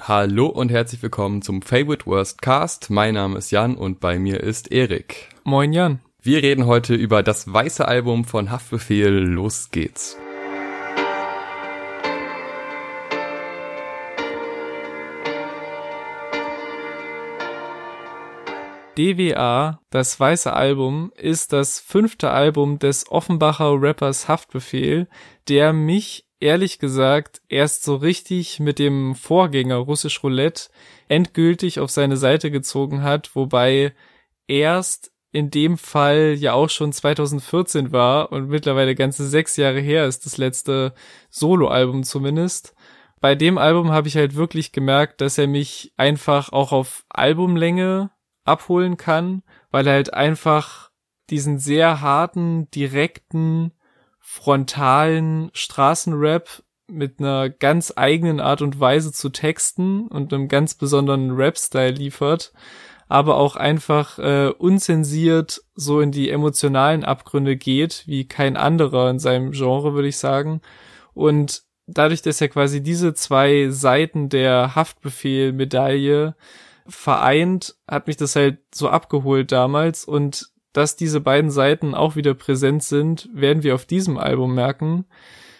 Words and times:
Hallo 0.00 0.46
und 0.46 0.70
herzlich 0.70 1.02
willkommen 1.02 1.42
zum 1.42 1.60
Favorite 1.60 2.06
Worst 2.06 2.40
Cast. 2.40 2.90
Mein 2.90 3.14
Name 3.14 3.38
ist 3.38 3.50
Jan 3.50 3.76
und 3.76 4.00
bei 4.00 4.18
mir 4.18 4.40
ist 4.40 4.72
Erik. 4.72 5.28
Moin 5.44 5.72
Jan. 5.72 6.00
Wir 6.20 6.42
reden 6.42 6.66
heute 6.66 6.94
über 6.94 7.22
das 7.22 7.52
weiße 7.52 7.86
Album 7.86 8.24
von 8.24 8.50
Haftbefehl. 8.50 9.10
Los 9.10 9.70
geht's. 9.70 10.16
DWA, 18.96 19.80
das 19.90 20.18
weiße 20.18 20.52
Album, 20.52 21.12
ist 21.16 21.52
das 21.52 21.80
fünfte 21.80 22.30
Album 22.30 22.78
des 22.78 23.10
Offenbacher 23.10 23.80
Rappers 23.80 24.26
Haftbefehl, 24.26 25.06
der 25.48 25.72
mich 25.72 26.26
ehrlich 26.42 26.78
gesagt 26.78 27.40
erst 27.48 27.84
so 27.84 27.96
richtig 27.96 28.60
mit 28.60 28.78
dem 28.78 29.14
Vorgänger 29.14 29.76
Russisch 29.76 30.22
Roulette 30.22 30.70
endgültig 31.08 31.80
auf 31.80 31.90
seine 31.90 32.16
Seite 32.16 32.50
gezogen 32.50 33.02
hat, 33.02 33.34
wobei 33.34 33.94
erst 34.48 35.12
in 35.30 35.50
dem 35.50 35.78
Fall 35.78 36.34
ja 36.36 36.52
auch 36.52 36.68
schon 36.68 36.92
2014 36.92 37.92
war 37.92 38.32
und 38.32 38.48
mittlerweile 38.48 38.94
ganze 38.94 39.26
sechs 39.26 39.56
Jahre 39.56 39.80
her 39.80 40.06
ist 40.06 40.26
das 40.26 40.36
letzte 40.36 40.94
Soloalbum 41.30 42.02
zumindest. 42.02 42.74
Bei 43.20 43.34
dem 43.34 43.56
Album 43.56 43.92
habe 43.92 44.08
ich 44.08 44.16
halt 44.16 44.34
wirklich 44.34 44.72
gemerkt, 44.72 45.20
dass 45.20 45.38
er 45.38 45.46
mich 45.46 45.92
einfach 45.96 46.52
auch 46.52 46.72
auf 46.72 47.04
Albumlänge 47.08 48.10
abholen 48.44 48.96
kann, 48.96 49.42
weil 49.70 49.86
er 49.86 49.94
halt 49.94 50.12
einfach 50.12 50.90
diesen 51.30 51.58
sehr 51.58 52.00
harten, 52.00 52.68
direkten, 52.72 53.72
frontalen 54.22 55.50
Straßenrap 55.52 56.62
mit 56.86 57.20
einer 57.20 57.50
ganz 57.50 57.92
eigenen 57.96 58.40
Art 58.40 58.62
und 58.62 58.78
Weise 58.78 59.12
zu 59.12 59.30
texten 59.30 60.06
und 60.08 60.32
einem 60.32 60.48
ganz 60.48 60.74
besonderen 60.74 61.32
Rap-Style 61.32 61.92
liefert, 61.92 62.52
aber 63.08 63.36
auch 63.36 63.56
einfach 63.56 64.18
äh, 64.18 64.48
unzensiert 64.56 65.62
so 65.74 66.00
in 66.00 66.12
die 66.12 66.30
emotionalen 66.30 67.04
Abgründe 67.04 67.56
geht, 67.56 68.04
wie 68.06 68.26
kein 68.26 68.56
anderer 68.56 69.10
in 69.10 69.18
seinem 69.18 69.52
Genre, 69.52 69.94
würde 69.94 70.08
ich 70.08 70.18
sagen. 70.18 70.60
Und 71.14 71.64
dadurch, 71.86 72.22
dass 72.22 72.40
er 72.40 72.48
quasi 72.48 72.82
diese 72.82 73.14
zwei 73.14 73.68
Seiten 73.70 74.28
der 74.28 74.74
Haftbefehl-Medaille 74.74 76.36
vereint, 76.86 77.76
hat 77.88 78.06
mich 78.06 78.16
das 78.16 78.36
halt 78.36 78.58
so 78.74 78.88
abgeholt 78.88 79.52
damals 79.52 80.04
und 80.04 80.51
dass 80.72 80.96
diese 80.96 81.20
beiden 81.20 81.50
Seiten 81.50 81.94
auch 81.94 82.16
wieder 82.16 82.34
präsent 82.34 82.82
sind, 82.82 83.28
werden 83.32 83.62
wir 83.62 83.74
auf 83.74 83.84
diesem 83.84 84.18
Album 84.18 84.54
merken. 84.54 85.04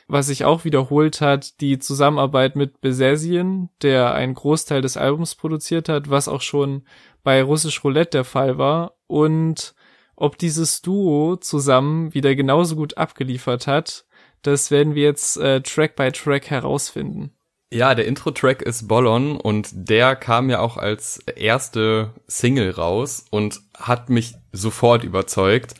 Was 0.09 0.27
sich 0.27 0.45
auch 0.45 0.65
wiederholt 0.65 1.21
hat, 1.21 1.61
die 1.61 1.79
Zusammenarbeit 1.79 2.57
mit 2.57 2.81
Besesien, 2.81 3.71
der 3.83 4.15
einen 4.15 4.35
Großteil 4.35 4.83
des 4.83 4.97
Albums 4.97 5.35
produziert 5.35 5.89
hat, 5.89 6.11
was 6.11 6.29
auch 6.29 6.43
schon 6.43 6.83
bei 7.23 7.43
Russisch 7.43 7.83
Roulette 7.85 8.19
der 8.19 8.25
Fall 8.25 8.59
war. 8.59 8.95
Und 9.07 9.75
ob 10.17 10.39
dieses 10.39 10.83
Duo 10.83 11.37
zusammen 11.37 12.13
wieder 12.15 12.35
genauso 12.35 12.77
gut 12.77 12.99
abgeliefert 12.99 13.67
hat, 13.67 14.05
das 14.43 14.71
werden 14.71 14.95
wir 14.95 15.05
jetzt 15.05 15.37
äh, 15.37 15.61
Track 15.63 15.97
by 15.97 16.11
Track 16.11 16.51
herausfinden. 16.51 17.33
Ja, 17.73 17.95
der 17.95 18.05
Intro-Track 18.05 18.61
ist 18.61 18.87
Bollon 18.87 19.39
und 19.39 19.71
der 19.73 20.15
kam 20.15 20.51
ja 20.51 20.61
auch 20.61 20.77
als 20.77 21.21
erste 21.21 22.13
Single 22.27 22.71
raus 22.73 23.25
und 23.31 23.63
hat 23.75 24.11
mich 24.11 24.35
sofort 24.53 25.05
überzeugt. 25.05 25.75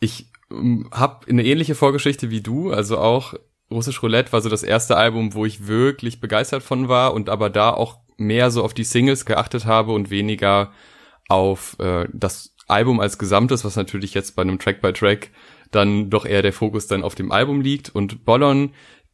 Ich 0.00 0.30
ähm, 0.50 0.88
habe 0.92 1.28
eine 1.28 1.44
ähnliche 1.44 1.74
Vorgeschichte 1.74 2.30
wie 2.30 2.40
du, 2.40 2.72
also 2.72 2.98
auch 2.98 3.34
Russisch 3.70 4.02
Roulette 4.02 4.32
war 4.32 4.40
so 4.40 4.48
das 4.48 4.62
erste 4.62 4.96
Album, 4.96 5.34
wo 5.34 5.44
ich 5.44 5.66
wirklich 5.66 6.20
begeistert 6.20 6.62
von 6.62 6.88
war 6.88 7.12
und 7.12 7.28
aber 7.28 7.50
da 7.50 7.70
auch 7.70 7.98
mehr 8.16 8.50
so 8.50 8.64
auf 8.64 8.72
die 8.72 8.84
Singles 8.84 9.26
geachtet 9.26 9.66
habe 9.66 9.92
und 9.92 10.10
weniger 10.10 10.72
auf 11.28 11.76
äh, 11.78 12.06
das 12.12 12.54
Album 12.66 13.00
als 13.00 13.18
Gesamtes, 13.18 13.64
was 13.64 13.76
natürlich 13.76 14.14
jetzt 14.14 14.36
bei 14.36 14.42
einem 14.42 14.58
Track 14.58 14.80
by 14.80 14.92
Track 14.92 15.30
dann 15.70 16.10
doch 16.10 16.24
eher 16.24 16.42
der 16.42 16.52
Fokus 16.52 16.86
dann 16.86 17.02
auf 17.02 17.14
dem 17.14 17.30
Album 17.30 17.60
liegt. 17.60 17.94
Und 17.94 18.24
Bollon 18.24 18.70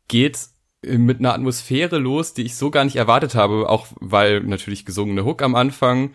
geht 0.08 0.38
mit 0.82 1.18
einer 1.18 1.34
Atmosphäre 1.34 1.98
los, 1.98 2.34
die 2.34 2.42
ich 2.42 2.56
so 2.56 2.70
gar 2.70 2.84
nicht 2.84 2.96
erwartet 2.96 3.34
habe, 3.34 3.68
auch 3.68 3.86
weil 4.00 4.40
natürlich 4.40 4.84
gesungene 4.84 5.24
Hook 5.24 5.42
am 5.42 5.54
Anfang, 5.54 6.12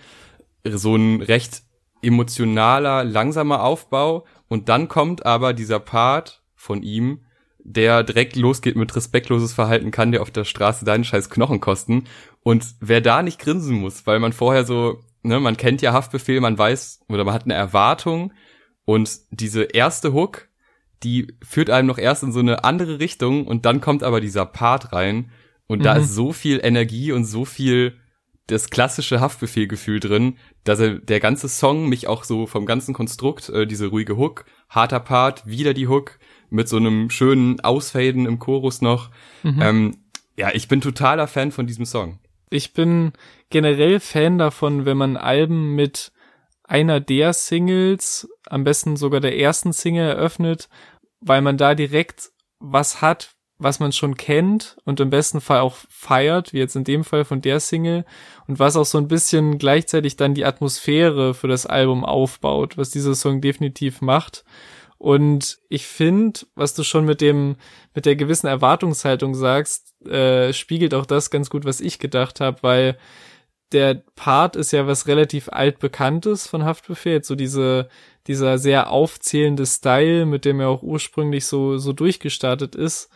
so 0.64 0.96
ein 0.96 1.22
recht 1.22 1.64
emotionaler, 2.02 3.04
langsamer 3.04 3.64
Aufbau. 3.64 4.26
Und 4.48 4.70
dann 4.70 4.88
kommt 4.88 5.26
aber 5.26 5.54
dieser 5.54 5.80
Part 5.80 6.44
von 6.56 6.84
ihm, 6.84 7.22
der 7.60 8.04
direkt 8.04 8.36
losgeht 8.36 8.76
mit 8.76 8.96
respektloses 8.96 9.54
Verhalten, 9.54 9.92
kann 9.92 10.12
dir 10.12 10.22
auf 10.22 10.32
der 10.32 10.44
Straße 10.46 10.86
deinen 10.86 11.04
scheiß 11.04 11.30
Knochen 11.30 11.60
kosten. 11.60 12.06
Und 12.42 12.66
wer 12.80 13.02
da 13.02 13.22
nicht 13.22 13.40
grinsen 13.40 13.80
muss, 13.80 14.08
weil 14.08 14.20
man 14.20 14.34
vorher 14.34 14.66
so, 14.66 15.00
ne, 15.24 15.40
man 15.40 15.58
kennt 15.58 15.82
ja 15.82 15.94
Haftbefehl, 15.94 16.42
man 16.42 16.58
weiß 16.58 17.02
oder 17.10 17.24
man 17.26 17.34
hat 17.34 17.44
eine 17.44 17.54
Erwartung. 17.54 18.34
Und 18.86 19.20
diese 19.32 19.64
erste 19.64 20.14
Hook 20.14 20.50
die 21.04 21.34
führt 21.42 21.70
einem 21.70 21.88
noch 21.88 21.98
erst 21.98 22.24
in 22.24 22.32
so 22.32 22.40
eine 22.40 22.64
andere 22.64 23.00
Richtung. 23.00 23.48
Und 23.48 23.66
dann 23.66 23.82
kommt 23.82 24.04
aber 24.04 24.22
dieser 24.22 24.46
Part 24.46 24.94
rein. 24.94 25.32
Und 25.68 25.80
mhm. 25.80 25.84
da 25.84 25.96
ist 25.96 26.14
so 26.14 26.34
viel 26.34 26.60
Energie 26.62 27.12
und 27.12 27.26
so 27.26 27.46
viel 27.46 27.98
das 28.52 28.70
klassische 28.70 29.20
Haftbefehlgefühl 29.20 30.00
drin, 30.00 30.38
dass 30.64 30.80
er, 30.80 30.96
der 30.96 31.20
ganze 31.20 31.48
Song 31.48 31.88
mich 31.88 32.08
auch 32.08 32.24
so 32.24 32.48
vom 32.48 32.66
ganzen 32.66 32.94
Konstrukt, 32.94 33.50
äh, 33.50 33.68
diese 33.68 33.88
ruhige 33.88 34.18
Hook, 34.18 34.46
harter 34.70 35.00
Part, 35.00 35.46
wieder 35.46 35.74
die 35.74 35.88
Hook, 35.88 36.20
mit 36.50 36.68
so 36.68 36.78
einem 36.78 37.10
schönen 37.10 37.60
Ausfaden 37.60 38.26
im 38.26 38.40
Chorus 38.40 38.82
noch. 38.82 39.12
Mhm. 39.44 39.62
Ähm, 39.62 39.98
ja, 40.36 40.50
ich 40.54 40.68
bin 40.68 40.82
totaler 40.82 41.28
Fan 41.28 41.52
von 41.52 41.68
diesem 41.68 41.86
Song. 41.86 42.20
Ich 42.50 42.74
bin 42.74 43.14
generell 43.50 44.00
Fan 44.00 44.38
davon, 44.40 44.86
wenn 44.86 44.98
man 44.98 45.18
Alben 45.18 45.76
mit 45.76 46.12
einer 46.64 47.00
der 47.00 47.34
Singles, 47.34 48.28
am 48.48 48.64
besten 48.64 48.96
sogar 48.96 49.20
der 49.20 49.38
ersten 49.38 49.74
Single 49.74 50.08
eröffnet, 50.08 50.70
weil 51.20 51.42
man 51.42 51.58
da 51.58 51.76
direkt 51.76 52.32
was 52.60 53.02
hat, 53.02 53.36
was 53.60 53.82
man 53.82 53.92
schon 53.92 54.16
kennt 54.16 54.78
und 54.86 55.02
im 55.02 55.10
besten 55.10 55.42
Fall 55.42 55.60
auch 55.60 55.76
feiert, 55.90 56.54
wie 56.54 56.60
jetzt 56.60 56.78
in 56.78 56.86
dem 56.86 57.04
Fall 57.04 57.26
von 57.26 57.42
der 57.42 57.60
Single. 57.60 58.06
Und 58.48 58.58
was 58.58 58.78
auch 58.78 58.86
so 58.86 58.98
ein 58.98 59.10
bisschen 59.10 59.58
gleichzeitig 59.58 60.16
dann 60.16 60.34
die 60.34 60.46
Atmosphäre 60.46 61.34
für 61.34 61.50
das 61.50 61.66
Album 61.66 62.06
aufbaut, 62.06 62.78
was 62.78 62.90
dieser 62.90 63.14
Song 63.16 63.42
definitiv 63.42 64.02
macht. 64.02 64.46
Und 64.98 65.60
ich 65.68 65.86
finde, 65.86 66.40
was 66.56 66.74
du 66.74 66.84
schon 66.84 67.06
mit 67.06 67.20
dem, 67.20 67.58
mit 67.94 68.06
der 68.06 68.16
gewissen 68.16 68.48
Erwartungshaltung 68.48 69.36
sagst, 69.36 69.94
äh, 70.06 70.54
spiegelt 70.54 70.94
auch 70.94 71.06
das 71.06 71.30
ganz 71.30 71.50
gut, 71.50 71.66
was 71.66 71.82
ich 71.82 72.00
gedacht 72.00 72.40
habe, 72.40 72.64
weil 72.64 72.98
der 73.74 74.02
Part 74.16 74.56
ist 74.56 74.72
ja 74.72 74.88
was 74.88 75.06
relativ 75.06 75.50
altbekanntes 75.50 76.48
von 76.48 76.64
Haftbefehl, 76.64 77.24
so 77.24 77.36
diese, 77.36 77.90
dieser 78.26 78.58
sehr 78.58 78.90
aufzählende 78.90 79.66
Style, 79.66 80.26
mit 80.26 80.46
dem 80.46 80.60
er 80.62 80.70
auch 80.70 80.82
ursprünglich 80.82 81.46
so, 81.46 81.78
so 81.78 81.92
durchgestartet 81.94 82.76
ist 82.76 83.10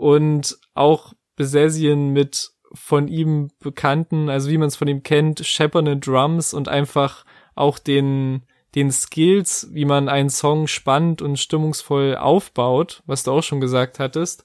und 0.00 0.58
auch 0.74 1.12
Besessien 1.36 2.10
mit 2.10 2.52
von 2.72 3.06
ihm 3.06 3.50
bekannten, 3.58 4.30
also 4.30 4.50
wie 4.50 4.58
man 4.58 4.68
es 4.68 4.76
von 4.76 4.88
ihm 4.88 5.02
kennt, 5.02 5.44
scheppernden 5.44 6.00
Drums 6.00 6.54
und 6.54 6.68
einfach 6.68 7.24
auch 7.54 7.78
den, 7.78 8.42
den 8.74 8.90
Skills, 8.90 9.68
wie 9.72 9.84
man 9.84 10.08
einen 10.08 10.30
Song 10.30 10.68
spannend 10.68 11.20
und 11.20 11.38
stimmungsvoll 11.38 12.16
aufbaut, 12.16 13.02
was 13.06 13.24
du 13.24 13.32
auch 13.32 13.42
schon 13.42 13.60
gesagt 13.60 13.98
hattest, 13.98 14.44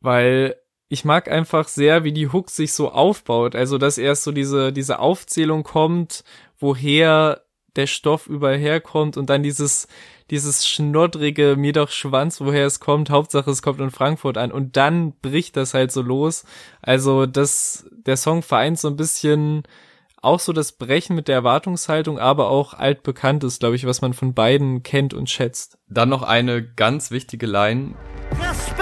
weil 0.00 0.56
ich 0.88 1.04
mag 1.04 1.28
einfach 1.28 1.68
sehr, 1.68 2.04
wie 2.04 2.12
die 2.12 2.28
Hook 2.28 2.50
sich 2.50 2.74
so 2.74 2.92
aufbaut. 2.92 3.56
Also, 3.56 3.78
dass 3.78 3.96
erst 3.96 4.24
so 4.24 4.30
diese, 4.30 4.72
diese 4.72 4.98
Aufzählung 4.98 5.62
kommt, 5.62 6.22
woher 6.58 7.41
der 7.76 7.86
Stoff 7.86 8.26
überall 8.26 8.58
herkommt 8.58 9.16
und 9.16 9.30
dann 9.30 9.42
dieses, 9.42 9.88
dieses 10.30 10.68
schnoddrige, 10.68 11.56
mir 11.56 11.72
doch 11.72 11.90
Schwanz, 11.90 12.40
woher 12.40 12.66
es 12.66 12.80
kommt. 12.80 13.10
Hauptsache, 13.10 13.50
es 13.50 13.62
kommt 13.62 13.80
in 13.80 13.90
Frankfurt 13.90 14.38
an. 14.38 14.52
Und 14.52 14.76
dann 14.76 15.12
bricht 15.20 15.56
das 15.56 15.74
halt 15.74 15.92
so 15.92 16.02
los. 16.02 16.44
Also, 16.80 17.26
das, 17.26 17.86
der 17.90 18.16
Song 18.16 18.42
vereint 18.42 18.78
so 18.78 18.88
ein 18.88 18.96
bisschen 18.96 19.62
auch 20.22 20.38
so 20.38 20.52
das 20.52 20.72
Brechen 20.72 21.16
mit 21.16 21.26
der 21.26 21.34
Erwartungshaltung, 21.34 22.18
aber 22.18 22.48
auch 22.48 22.74
altbekanntes, 22.74 23.58
glaube 23.58 23.74
ich, 23.74 23.86
was 23.86 24.02
man 24.02 24.14
von 24.14 24.34
beiden 24.34 24.84
kennt 24.84 25.14
und 25.14 25.28
schätzt. 25.28 25.78
Dann 25.88 26.08
noch 26.08 26.22
eine 26.22 26.62
ganz 26.62 27.10
wichtige 27.10 27.46
Line. 27.46 27.94
Respektloses 28.40 28.81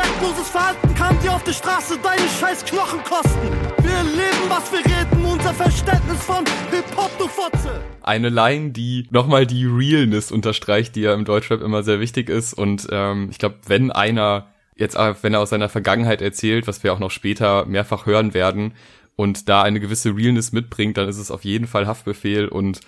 Verhalten 0.70 0.94
kann 0.94 1.20
dir 1.20 1.32
auf 1.32 1.43
der 1.43 1.52
Straße 1.52 1.99
deine 2.00 2.28
scheiß 2.28 2.64
Knochen 2.64 3.02
kosten. 3.02 3.50
Wir 3.82 4.02
leben, 4.05 4.49
was 4.49 4.70
wir 4.70 4.78
reden, 4.78 5.25
unser 5.25 5.52
Verständnis 5.52 6.22
von 6.22 6.44
Hip-Hop, 6.70 7.11
du 7.19 7.26
Fotze. 7.26 7.81
Eine 8.02 8.28
Line, 8.28 8.70
die 8.70 9.08
nochmal 9.11 9.46
die 9.46 9.67
Realness 9.67 10.31
unterstreicht, 10.31 10.94
die 10.94 11.00
ja 11.00 11.14
im 11.14 11.25
Deutschrap 11.25 11.61
immer 11.61 11.82
sehr 11.82 11.99
wichtig 11.99 12.28
ist. 12.28 12.55
Und 12.55 12.87
ähm, 12.93 13.28
ich 13.32 13.38
glaube, 13.38 13.56
wenn 13.67 13.90
einer 13.90 14.46
jetzt, 14.76 14.96
wenn 14.96 15.34
er 15.34 15.40
aus 15.40 15.50
seiner 15.50 15.69
Vergangenheit 15.69 16.22
erzählt, 16.22 16.69
was 16.69 16.84
wir 16.84 16.93
auch 16.93 17.00
noch 17.00 17.11
später 17.11 17.66
mehrfach 17.66 18.06
hören 18.06 18.32
werden, 18.32 18.75
und 19.16 19.50
da 19.50 19.62
eine 19.62 19.81
gewisse 19.81 20.16
Realness 20.16 20.52
mitbringt, 20.52 20.96
dann 20.96 21.08
ist 21.08 21.19
es 21.19 21.31
auf 21.31 21.44
jeden 21.44 21.66
Fall 21.66 21.87
Haftbefehl. 21.87 22.49
Und 22.49 22.81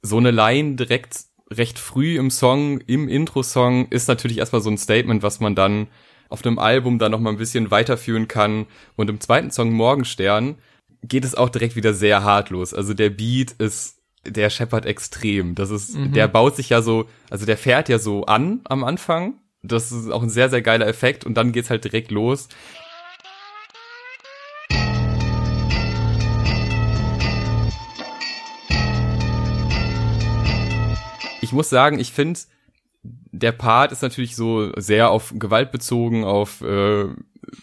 so 0.00 0.16
eine 0.16 0.30
Line 0.30 0.76
direkt 0.76 1.24
recht 1.50 1.78
früh 1.78 2.16
im 2.16 2.30
Song, 2.30 2.80
im 2.80 3.06
Intro-Song, 3.06 3.88
ist 3.88 4.08
natürlich 4.08 4.38
erstmal 4.38 4.62
so 4.62 4.70
ein 4.70 4.78
Statement, 4.78 5.22
was 5.22 5.40
man 5.40 5.54
dann 5.54 5.88
auf 6.34 6.44
einem 6.44 6.58
Album 6.58 6.98
dann 6.98 7.12
noch 7.12 7.20
mal 7.20 7.30
ein 7.30 7.36
bisschen 7.36 7.70
weiterführen 7.70 8.26
kann. 8.26 8.66
Und 8.96 9.08
im 9.08 9.20
zweiten 9.20 9.52
Song 9.52 9.72
Morgenstern 9.72 10.56
geht 11.04 11.24
es 11.24 11.36
auch 11.36 11.48
direkt 11.48 11.76
wieder 11.76 11.94
sehr 11.94 12.24
hart 12.24 12.50
los. 12.50 12.74
Also 12.74 12.92
der 12.92 13.10
Beat 13.10 13.52
ist, 13.52 13.98
der 14.26 14.50
scheppert 14.50 14.84
extrem. 14.84 15.54
Das 15.54 15.70
ist, 15.70 15.94
Mhm. 15.94 16.12
der 16.12 16.26
baut 16.26 16.56
sich 16.56 16.70
ja 16.70 16.82
so, 16.82 17.08
also 17.30 17.46
der 17.46 17.56
fährt 17.56 17.88
ja 17.88 18.00
so 18.00 18.24
an 18.26 18.62
am 18.64 18.82
Anfang. 18.82 19.34
Das 19.62 19.92
ist 19.92 20.10
auch 20.10 20.24
ein 20.24 20.28
sehr, 20.28 20.50
sehr 20.50 20.60
geiler 20.60 20.88
Effekt 20.88 21.24
und 21.24 21.34
dann 21.34 21.52
geht's 21.52 21.70
halt 21.70 21.84
direkt 21.84 22.10
los. 22.10 22.48
Ich 31.40 31.52
muss 31.52 31.68
sagen, 31.68 31.98
ich 32.00 32.10
finde, 32.12 32.40
der 33.38 33.52
Part 33.52 33.92
ist 33.92 34.02
natürlich 34.02 34.36
so 34.36 34.72
sehr 34.76 35.10
auf 35.10 35.34
Gewalt 35.36 35.72
bezogen, 35.72 36.24
auf 36.24 36.60
äh, 36.60 37.06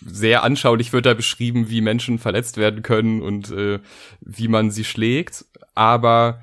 sehr 0.05 0.43
anschaulich 0.43 0.93
wird 0.93 1.05
da 1.05 1.13
beschrieben, 1.13 1.69
wie 1.69 1.81
Menschen 1.81 2.19
verletzt 2.19 2.57
werden 2.57 2.83
können 2.83 3.21
und 3.21 3.51
äh, 3.51 3.79
wie 4.19 4.47
man 4.47 4.71
sie 4.71 4.83
schlägt. 4.83 5.45
Aber 5.73 6.41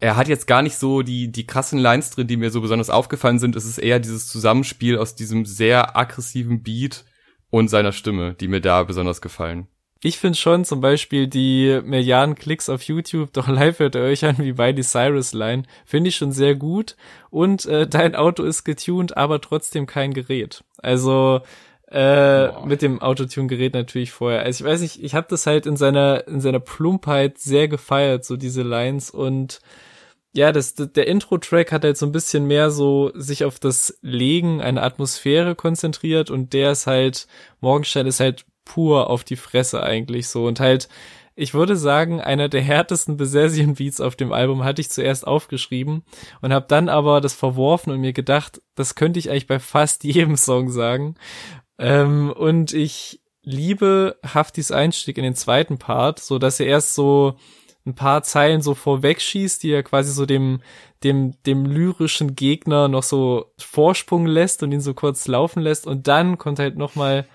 er 0.00 0.16
hat 0.16 0.28
jetzt 0.28 0.46
gar 0.46 0.62
nicht 0.62 0.76
so 0.76 1.02
die, 1.02 1.30
die 1.30 1.46
krassen 1.46 1.78
Lines 1.78 2.10
drin, 2.10 2.26
die 2.26 2.36
mir 2.36 2.50
so 2.50 2.60
besonders 2.60 2.90
aufgefallen 2.90 3.38
sind. 3.38 3.54
Es 3.54 3.66
ist 3.66 3.78
eher 3.78 4.00
dieses 4.00 4.26
Zusammenspiel 4.26 4.96
aus 4.96 5.14
diesem 5.14 5.44
sehr 5.44 5.96
aggressiven 5.96 6.62
Beat 6.62 7.04
und 7.50 7.68
seiner 7.68 7.92
Stimme, 7.92 8.34
die 8.34 8.48
mir 8.48 8.60
da 8.60 8.82
besonders 8.82 9.20
gefallen. 9.20 9.68
Ich 10.02 10.18
finde 10.18 10.38
schon 10.38 10.64
zum 10.64 10.80
Beispiel 10.80 11.26
die 11.26 11.80
Milliarden 11.84 12.34
Klicks 12.34 12.68
auf 12.68 12.82
YouTube, 12.82 13.32
doch 13.34 13.48
live 13.48 13.78
hört 13.78 13.94
ihr 13.94 14.02
euch 14.02 14.24
an 14.24 14.38
wie 14.38 14.52
Miley 14.52 14.82
Cyrus 14.82 15.34
Line, 15.34 15.64
finde 15.84 16.08
ich 16.08 16.16
schon 16.16 16.32
sehr 16.32 16.54
gut. 16.54 16.96
Und 17.30 17.66
äh, 17.66 17.86
dein 17.88 18.14
Auto 18.14 18.42
ist 18.42 18.64
getuned, 18.64 19.16
aber 19.16 19.40
trotzdem 19.40 19.86
kein 19.86 20.14
Gerät. 20.14 20.64
Also 20.78 21.40
äh, 21.90 22.64
mit 22.64 22.82
dem 22.82 23.02
Autotune-Gerät 23.02 23.74
natürlich 23.74 24.12
vorher. 24.12 24.42
Also 24.42 24.64
ich 24.64 24.70
weiß 24.70 24.80
nicht, 24.80 25.02
ich 25.02 25.14
habe 25.14 25.26
das 25.28 25.46
halt 25.46 25.66
in 25.66 25.76
seiner 25.76 26.26
in 26.28 26.40
seiner 26.40 26.60
Plumpheit 26.60 27.38
sehr 27.38 27.66
gefeiert, 27.66 28.24
so 28.24 28.36
diese 28.36 28.62
Lines 28.62 29.10
und 29.10 29.60
ja, 30.32 30.52
das, 30.52 30.76
der 30.76 31.08
Intro-Track 31.08 31.72
hat 31.72 31.82
halt 31.82 31.96
so 31.96 32.06
ein 32.06 32.12
bisschen 32.12 32.46
mehr 32.46 32.70
so 32.70 33.10
sich 33.14 33.44
auf 33.44 33.58
das 33.58 33.98
Legen 34.00 34.60
einer 34.62 34.84
Atmosphäre 34.84 35.56
konzentriert 35.56 36.30
und 36.30 36.52
der 36.52 36.70
ist 36.70 36.86
halt, 36.86 37.26
Morgenstern 37.60 38.06
ist 38.06 38.20
halt 38.20 38.44
pur 38.70 39.10
auf 39.10 39.24
die 39.24 39.36
Fresse 39.36 39.82
eigentlich 39.82 40.28
so 40.28 40.46
und 40.46 40.60
halt, 40.60 40.88
ich 41.34 41.54
würde 41.54 41.76
sagen, 41.76 42.20
einer 42.20 42.48
der 42.48 42.62
härtesten 42.62 43.16
Besessien 43.16 43.74
Beats 43.74 44.00
auf 44.00 44.14
dem 44.14 44.32
Album 44.32 44.62
hatte 44.62 44.80
ich 44.80 44.90
zuerst 44.90 45.26
aufgeschrieben 45.26 46.04
und 46.40 46.52
habe 46.52 46.66
dann 46.68 46.88
aber 46.88 47.20
das 47.20 47.34
verworfen 47.34 47.92
und 47.92 48.00
mir 48.00 48.12
gedacht, 48.12 48.62
das 48.76 48.94
könnte 48.94 49.18
ich 49.18 49.28
eigentlich 49.28 49.48
bei 49.48 49.58
fast 49.58 50.04
jedem 50.04 50.36
Song 50.36 50.70
sagen. 50.70 51.16
Ähm, 51.78 52.30
und 52.30 52.72
ich 52.72 53.20
liebe 53.42 54.18
Haftis 54.24 54.70
Einstieg 54.70 55.18
in 55.18 55.24
den 55.24 55.34
zweiten 55.34 55.78
Part, 55.78 56.20
so 56.20 56.38
dass 56.38 56.60
er 56.60 56.66
erst 56.66 56.94
so 56.94 57.34
ein 57.84 57.96
paar 57.96 58.22
Zeilen 58.22 58.62
so 58.62 58.74
vorwegschießt, 58.74 59.64
die 59.64 59.72
er 59.72 59.82
quasi 59.82 60.12
so 60.12 60.26
dem, 60.26 60.60
dem, 61.02 61.34
dem 61.44 61.64
lyrischen 61.64 62.36
Gegner 62.36 62.86
noch 62.86 63.02
so 63.02 63.46
Vorsprung 63.58 64.26
lässt 64.26 64.62
und 64.62 64.70
ihn 64.70 64.82
so 64.82 64.94
kurz 64.94 65.26
laufen 65.26 65.60
lässt 65.60 65.88
und 65.88 66.06
dann 66.06 66.38
kommt 66.38 66.60
halt 66.60 66.76
nochmal 66.76 67.26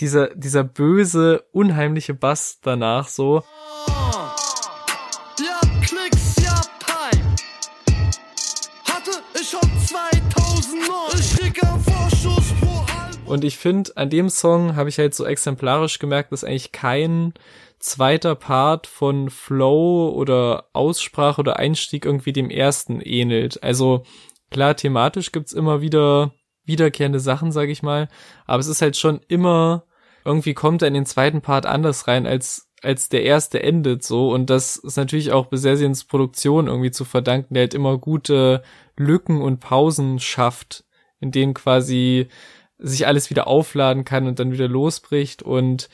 dieser, 0.00 0.34
dieser 0.34 0.64
böse, 0.64 1.44
unheimliche 1.52 2.14
Bass 2.14 2.58
danach 2.62 3.08
so. 3.08 3.42
Ja, 5.38 5.60
Klicks, 5.82 6.36
ja, 6.42 6.60
Pipe. 6.80 7.36
Hatte 8.84 9.10
ich 9.40 9.48
schon 9.48 9.60
2009. 9.86 11.20
Ich 11.20 11.36
krieg 11.36 11.64
einen 11.64 11.80
Vorschuss 11.80 12.52
pro 12.60 12.78
Album. 12.78 13.26
Und 13.26 13.44
ich 13.44 13.58
finde, 13.58 13.96
an 13.96 14.10
dem 14.10 14.28
Song 14.28 14.76
habe 14.76 14.88
ich 14.88 14.98
halt 14.98 15.14
so 15.14 15.24
exemplarisch 15.24 15.98
gemerkt, 15.98 16.32
dass 16.32 16.44
eigentlich 16.44 16.72
kein 16.72 17.34
zweiter 17.82 18.34
Part 18.34 18.86
von 18.86 19.28
Flow 19.28 20.10
oder 20.10 20.66
Aussprache 20.72 21.40
oder 21.40 21.58
Einstieg 21.58 22.04
irgendwie 22.04 22.32
dem 22.32 22.50
ersten 22.50 23.00
ähnelt. 23.00 23.62
Also 23.62 24.04
klar, 24.50 24.76
thematisch 24.76 25.32
gibt's 25.32 25.52
immer 25.52 25.80
wieder 25.80 26.32
wiederkehrende 26.64 27.20
Sachen, 27.20 27.52
sag 27.52 27.68
ich 27.68 27.82
mal, 27.82 28.08
aber 28.46 28.60
es 28.60 28.68
ist 28.68 28.82
halt 28.82 28.96
schon 28.96 29.20
immer, 29.28 29.84
irgendwie 30.24 30.54
kommt 30.54 30.82
er 30.82 30.88
in 30.88 30.94
den 30.94 31.06
zweiten 31.06 31.40
Part 31.40 31.66
anders 31.66 32.08
rein, 32.08 32.26
als 32.26 32.68
als 32.82 33.08
der 33.08 33.22
erste 33.22 33.62
endet 33.62 34.02
so 34.02 34.32
und 34.32 34.50
das 34.50 34.76
ist 34.76 34.96
natürlich 34.96 35.30
auch 35.30 35.46
Besessiens 35.46 36.02
Produktion 36.02 36.66
irgendwie 36.66 36.90
zu 36.90 37.04
verdanken, 37.04 37.54
der 37.54 37.62
halt 37.62 37.74
immer 37.74 37.96
gute 37.96 38.62
Lücken 38.96 39.40
und 39.40 39.60
Pausen 39.60 40.18
schafft, 40.18 40.84
in 41.20 41.30
denen 41.30 41.54
quasi 41.54 42.28
sich 42.82 43.06
alles 43.06 43.30
wieder 43.30 43.46
aufladen 43.46 44.04
kann 44.04 44.26
und 44.26 44.38
dann 44.38 44.52
wieder 44.52 44.68
losbricht. 44.68 45.42
Und 45.42 45.88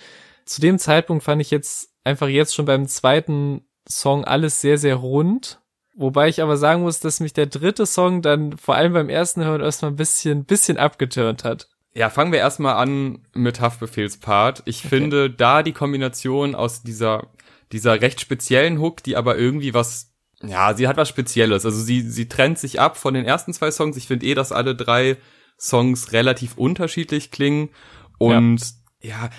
zu 0.44 0.60
dem 0.60 0.78
Zeitpunkt 0.78 1.22
fand 1.22 1.42
ich 1.42 1.50
jetzt 1.50 1.90
einfach 2.04 2.28
jetzt 2.28 2.54
schon 2.54 2.64
beim 2.64 2.88
zweiten 2.88 3.66
Song 3.88 4.24
alles 4.24 4.60
sehr, 4.60 4.78
sehr 4.78 4.96
rund. 4.96 5.60
Wobei 5.98 6.28
ich 6.28 6.40
aber 6.40 6.56
sagen 6.56 6.82
muss, 6.82 7.00
dass 7.00 7.18
mich 7.18 7.32
der 7.32 7.46
dritte 7.46 7.84
Song 7.84 8.22
dann 8.22 8.56
vor 8.56 8.76
allem 8.76 8.92
beim 8.92 9.08
ersten 9.08 9.44
Hören 9.44 9.60
erstmal 9.60 9.90
ein 9.90 9.96
bisschen, 9.96 10.44
bisschen 10.44 10.78
abgeturnt 10.78 11.42
hat. 11.42 11.68
Ja, 11.92 12.08
fangen 12.08 12.30
wir 12.30 12.38
erstmal 12.38 12.76
an 12.76 13.26
mit 13.34 13.60
Haftbefehlspart. 13.60 14.62
Ich 14.64 14.82
finde 14.82 15.28
da 15.28 15.64
die 15.64 15.72
Kombination 15.72 16.54
aus 16.54 16.84
dieser, 16.84 17.26
dieser 17.72 18.00
recht 18.00 18.20
speziellen 18.20 18.78
Hook, 18.78 19.02
die 19.02 19.16
aber 19.16 19.36
irgendwie 19.36 19.74
was, 19.74 20.12
ja, 20.40 20.72
sie 20.72 20.86
hat 20.86 20.96
was 20.96 21.08
Spezielles. 21.08 21.66
Also 21.66 21.80
sie, 21.80 22.02
sie 22.02 22.28
trennt 22.28 22.60
sich 22.60 22.78
ab 22.78 22.96
von 22.96 23.14
den 23.14 23.24
ersten 23.24 23.52
zwei 23.52 23.72
Songs. 23.72 23.96
Ich 23.96 24.06
finde 24.06 24.26
eh, 24.26 24.34
dass 24.34 24.52
alle 24.52 24.76
drei 24.76 25.16
Songs 25.58 26.12
relativ 26.12 26.56
unterschiedlich 26.56 27.32
klingen. 27.32 27.70
Und 28.18 28.60
ja. 28.60 28.66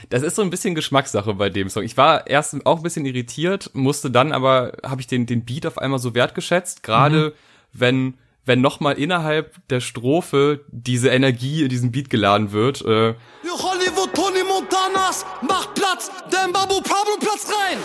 Das 0.10 0.24
ist 0.24 0.36
so 0.36 0.42
ein 0.42 0.50
bisschen 0.50 0.76
Geschmackssache 0.76 1.34
bei 1.34 1.50
dem 1.50 1.70
Song. 1.70 1.84
Ich 1.84 1.98
war 1.98 2.28
erst 2.28 2.66
auch 2.66 2.78
ein 2.78 2.84
bisschen 2.84 3.06
irritiert, 3.06 3.72
musste 3.74 4.10
dann 4.10 4.32
aber, 4.32 4.78
habe 4.86 5.02
ich 5.02 5.08
den, 5.08 5.26
den 5.26 5.44
Beat 5.44 5.66
auf 5.66 5.78
einmal 5.78 6.00
so 6.00 6.16
wertgeschätzt, 6.16 6.84
gerade 6.84 7.34
wenn 7.74 8.18
wenn 8.46 8.62
nochmal 8.62 8.98
innerhalb 8.98 9.56
der 9.68 9.80
Strophe 9.80 10.66
diese 10.72 11.10
Energie 11.10 11.62
in 11.62 11.70
diesen 11.70 11.92
Beat 11.92 12.10
geladen 12.10 12.52
wird. 12.52 12.82
Äh, 12.82 13.10
Ja, 13.10 13.16
Hollywood, 13.52 14.12
Tony 14.16 14.44
Montanas, 14.44 15.24
macht 15.48 15.76
Platz, 15.76 16.10
denn 16.34 16.52
Babu 16.52 16.82
Pablo 16.82 17.18
platzt 17.20 17.54
rein. 17.54 17.78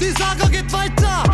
Die 0.00 0.10
Saga 0.12 0.48
geht 0.48 0.72
weiter. 0.72 1.24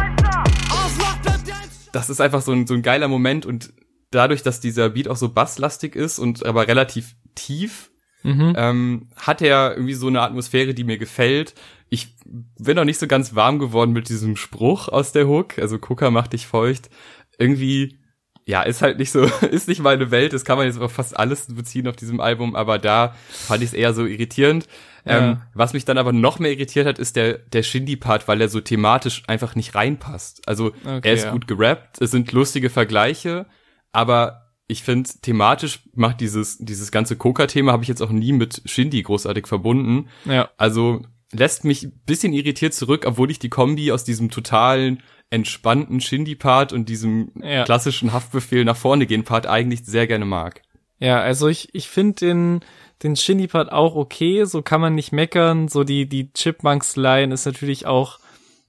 Bleibt 0.96 1.46
die 1.46 1.52
das 1.92 2.10
ist 2.10 2.20
einfach 2.20 2.42
so 2.42 2.52
ein, 2.52 2.66
so 2.66 2.74
ein 2.74 2.82
geiler 2.82 3.08
Moment 3.08 3.46
und 3.46 3.72
dadurch, 4.10 4.42
dass 4.42 4.60
dieser 4.60 4.90
Beat 4.90 5.08
auch 5.08 5.16
so 5.16 5.28
basslastig 5.28 5.94
ist 5.94 6.18
und 6.18 6.44
aber 6.44 6.66
relativ 6.68 7.14
tief, 7.34 7.90
Mhm. 8.22 8.54
ähm, 8.56 9.08
hat 9.16 9.40
er 9.42 9.74
irgendwie 9.74 9.94
so 9.94 10.08
eine 10.08 10.20
Atmosphäre, 10.20 10.74
die 10.74 10.84
mir 10.84 10.98
gefällt. 10.98 11.54
Ich 11.88 12.14
bin 12.24 12.76
noch 12.76 12.84
nicht 12.84 12.98
so 12.98 13.06
ganz 13.06 13.34
warm 13.34 13.58
geworden 13.58 13.92
mit 13.92 14.08
diesem 14.08 14.36
Spruch 14.36 14.88
aus 14.88 15.12
der 15.12 15.28
Hook, 15.28 15.58
also 15.58 15.78
Gucker 15.78 16.11
macht 16.11 16.32
dich 16.32 16.46
feucht. 16.46 16.90
Irgendwie, 17.38 17.99
ja, 18.44 18.62
ist 18.62 18.82
halt 18.82 18.99
nicht 18.99 19.12
so, 19.12 19.23
ist 19.50 19.68
nicht 19.68 19.80
meine 19.80 20.11
Welt, 20.11 20.32
das 20.32 20.44
kann 20.44 20.58
man 20.58 20.66
jetzt 20.66 20.80
auf 20.80 20.92
fast 20.92 21.16
alles 21.16 21.46
beziehen 21.54 21.87
auf 21.87 21.96
diesem 21.96 22.20
Album, 22.20 22.56
aber 22.56 22.78
da 22.78 23.14
fand 23.28 23.62
ich 23.62 23.68
es 23.68 23.75
eher 23.75 23.94
so 23.94 24.04
irritierend. 24.04 24.66
Ja. 25.04 25.18
Ähm, 25.18 25.42
was 25.54 25.73
mich 25.73 25.85
dann 25.85 25.99
aber 25.99 26.12
noch 26.12 26.40
mehr 26.40 26.50
irritiert 26.50 26.87
hat, 26.88 26.99
ist 26.99 27.14
der, 27.14 27.35
der 27.38 27.62
Shindy-Part, 27.62 28.26
weil 28.26 28.40
er 28.40 28.49
so 28.49 28.61
thematisch 28.61 29.23
einfach 29.28 29.54
nicht 29.54 29.76
reinpasst. 29.76 30.49
Also 30.49 30.73
Okay, 30.85 31.00
er 31.04 31.14
ist 31.14 31.25
ja. 31.26 31.30
gut 31.30 31.46
gerappt, 31.46 32.00
es 32.00 32.11
sind 32.11 32.32
lustige 32.32 32.70
Vergleiche, 32.70 33.46
aber 33.92 34.45
ich 34.68 34.82
finde, 34.82 35.08
thematisch 35.23 35.80
macht 35.94 36.20
dieses, 36.20 36.58
dieses 36.58 36.90
ganze 36.90 37.16
Coca-Thema 37.16 37.73
habe 37.73 37.82
ich 37.82 37.88
jetzt 37.88 38.02
auch 38.02 38.11
nie 38.11 38.32
mit 38.32 38.62
Shindy 38.64 39.02
großartig 39.02 39.46
verbunden. 39.46 40.08
Ja. 40.25 40.49
Also 40.56 41.02
lässt 41.32 41.64
mich 41.64 41.85
ein 41.85 42.00
bisschen 42.04 42.32
irritiert 42.32 42.75
zurück, 42.75 43.04
obwohl 43.06 43.30
ich 43.30 43.38
die 43.38 43.49
Kombi 43.49 43.92
aus 43.92 44.04
diesem 44.04 44.30
totalen, 44.30 45.02
entspannten 45.30 46.00
Shindy-Part 46.00 46.73
und 46.73 46.88
diesem 46.88 47.32
Ja. 47.42 47.64
klassischen 47.64 48.12
Haftbefehl 48.12 48.64
nach 48.64 48.76
vorne 48.76 49.06
gehen 49.06 49.25
Part 49.25 49.46
eigentlich 49.46 49.85
sehr 49.85 50.06
gerne 50.06 50.25
mag. 50.25 50.62
Ja, 50.99 51.20
also 51.20 51.49
ich, 51.49 51.75
ich 51.75 51.88
finde 51.88 52.14
den, 52.14 52.61
den 53.02 53.16
Shindy-Part 53.16 53.70
auch 53.73 53.96
okay, 53.96 54.44
so 54.44 54.62
kann 54.62 54.80
man 54.80 54.94
nicht 54.94 55.12
meckern. 55.12 55.68
So 55.68 55.85
die, 55.85 56.08
die 56.08 56.32
Chipmunks-Line 56.32 57.35
ist 57.35 57.44
natürlich 57.44 57.87
auch, 57.87 58.18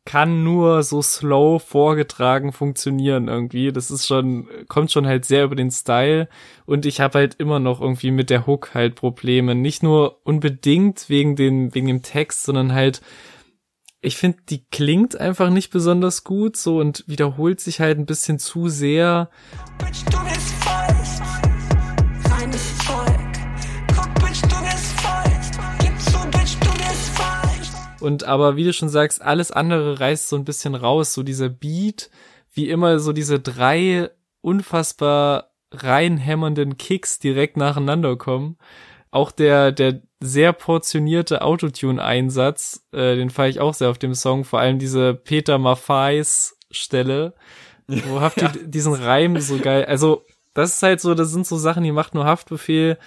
kann 0.07 0.41
nur 0.41 0.83
so 0.83 1.01
slow 1.01 1.61
vorgetragen 1.61 2.53
funktionieren 2.53 3.27
irgendwie. 3.27 3.73
Das 3.73 3.91
ist 3.91 4.07
schon, 4.07 4.47
kommt 4.69 4.89
schon 4.89 5.05
halt 5.05 5.25
sehr 5.25 5.43
über 5.43 5.55
den 5.57 5.69
Style. 5.69 6.29
Und 6.65 6.85
ich 6.85 7.01
habe 7.01 7.19
halt 7.19 7.35
immer 7.35 7.59
noch 7.59 7.81
irgendwie 7.81 8.11
mit 8.11 8.29
der 8.29 8.47
Hook 8.47 8.73
halt 8.73 8.95
Probleme. 8.95 9.53
Nicht 9.53 9.83
nur 9.83 10.25
unbedingt 10.25 11.09
wegen 11.09 11.35
dem, 11.35 11.75
wegen 11.75 11.87
dem 11.87 12.03
Text, 12.03 12.43
sondern 12.43 12.71
halt, 12.71 13.01
ich 13.99 14.15
finde, 14.15 14.37
die 14.47 14.65
klingt 14.71 15.19
einfach 15.19 15.49
nicht 15.49 15.71
besonders 15.71 16.23
gut 16.23 16.55
so 16.55 16.77
und 16.77 17.03
wiederholt 17.07 17.59
sich 17.59 17.81
halt 17.81 17.99
ein 17.99 18.05
bisschen 18.05 18.39
zu 18.39 18.69
sehr. 18.69 19.29
Bitch, 19.77 20.05
Und 27.99 28.23
aber 28.23 28.55
wie 28.55 28.63
du 28.63 28.73
schon 28.73 28.89
sagst, 28.89 29.21
alles 29.21 29.51
andere 29.51 29.99
reißt 29.99 30.29
so 30.29 30.35
ein 30.35 30.45
bisschen 30.45 30.75
raus. 30.75 31.13
So 31.13 31.23
dieser 31.23 31.49
Beat, 31.49 32.09
wie 32.53 32.69
immer 32.69 32.99
so 32.99 33.13
diese 33.13 33.39
drei 33.39 34.09
unfassbar 34.41 35.51
reinhämmernden 35.71 36.77
Kicks 36.77 37.19
direkt 37.19 37.57
nacheinander 37.57 38.15
kommen. 38.15 38.57
Auch 39.11 39.31
der, 39.31 39.71
der 39.71 40.01
sehr 40.19 40.53
portionierte 40.53 41.41
Autotune-Einsatz, 41.41 42.87
äh, 42.91 43.15
den 43.15 43.29
fahre 43.29 43.49
ich 43.49 43.59
auch 43.59 43.73
sehr 43.73 43.89
auf 43.89 43.97
dem 43.97 44.13
Song, 44.13 44.43
vor 44.43 44.59
allem 44.59 44.79
diese 44.79 45.13
Peter 45.13 45.57
Maffeis 45.57 46.57
Stelle, 46.71 47.33
wo 47.87 48.19
Haft 48.21 48.41
ja. 48.41 48.51
diesen 48.63 48.93
Reim 48.93 49.39
so 49.39 49.57
geil, 49.57 49.85
also 49.85 50.25
das 50.53 50.73
ist 50.73 50.83
halt 50.83 51.01
so, 51.01 51.13
das 51.13 51.31
sind 51.31 51.45
so 51.45 51.57
Sachen, 51.57 51.83
die 51.83 51.91
macht 51.91 52.15
nur 52.15 52.25
Haftbefehl, 52.25 52.97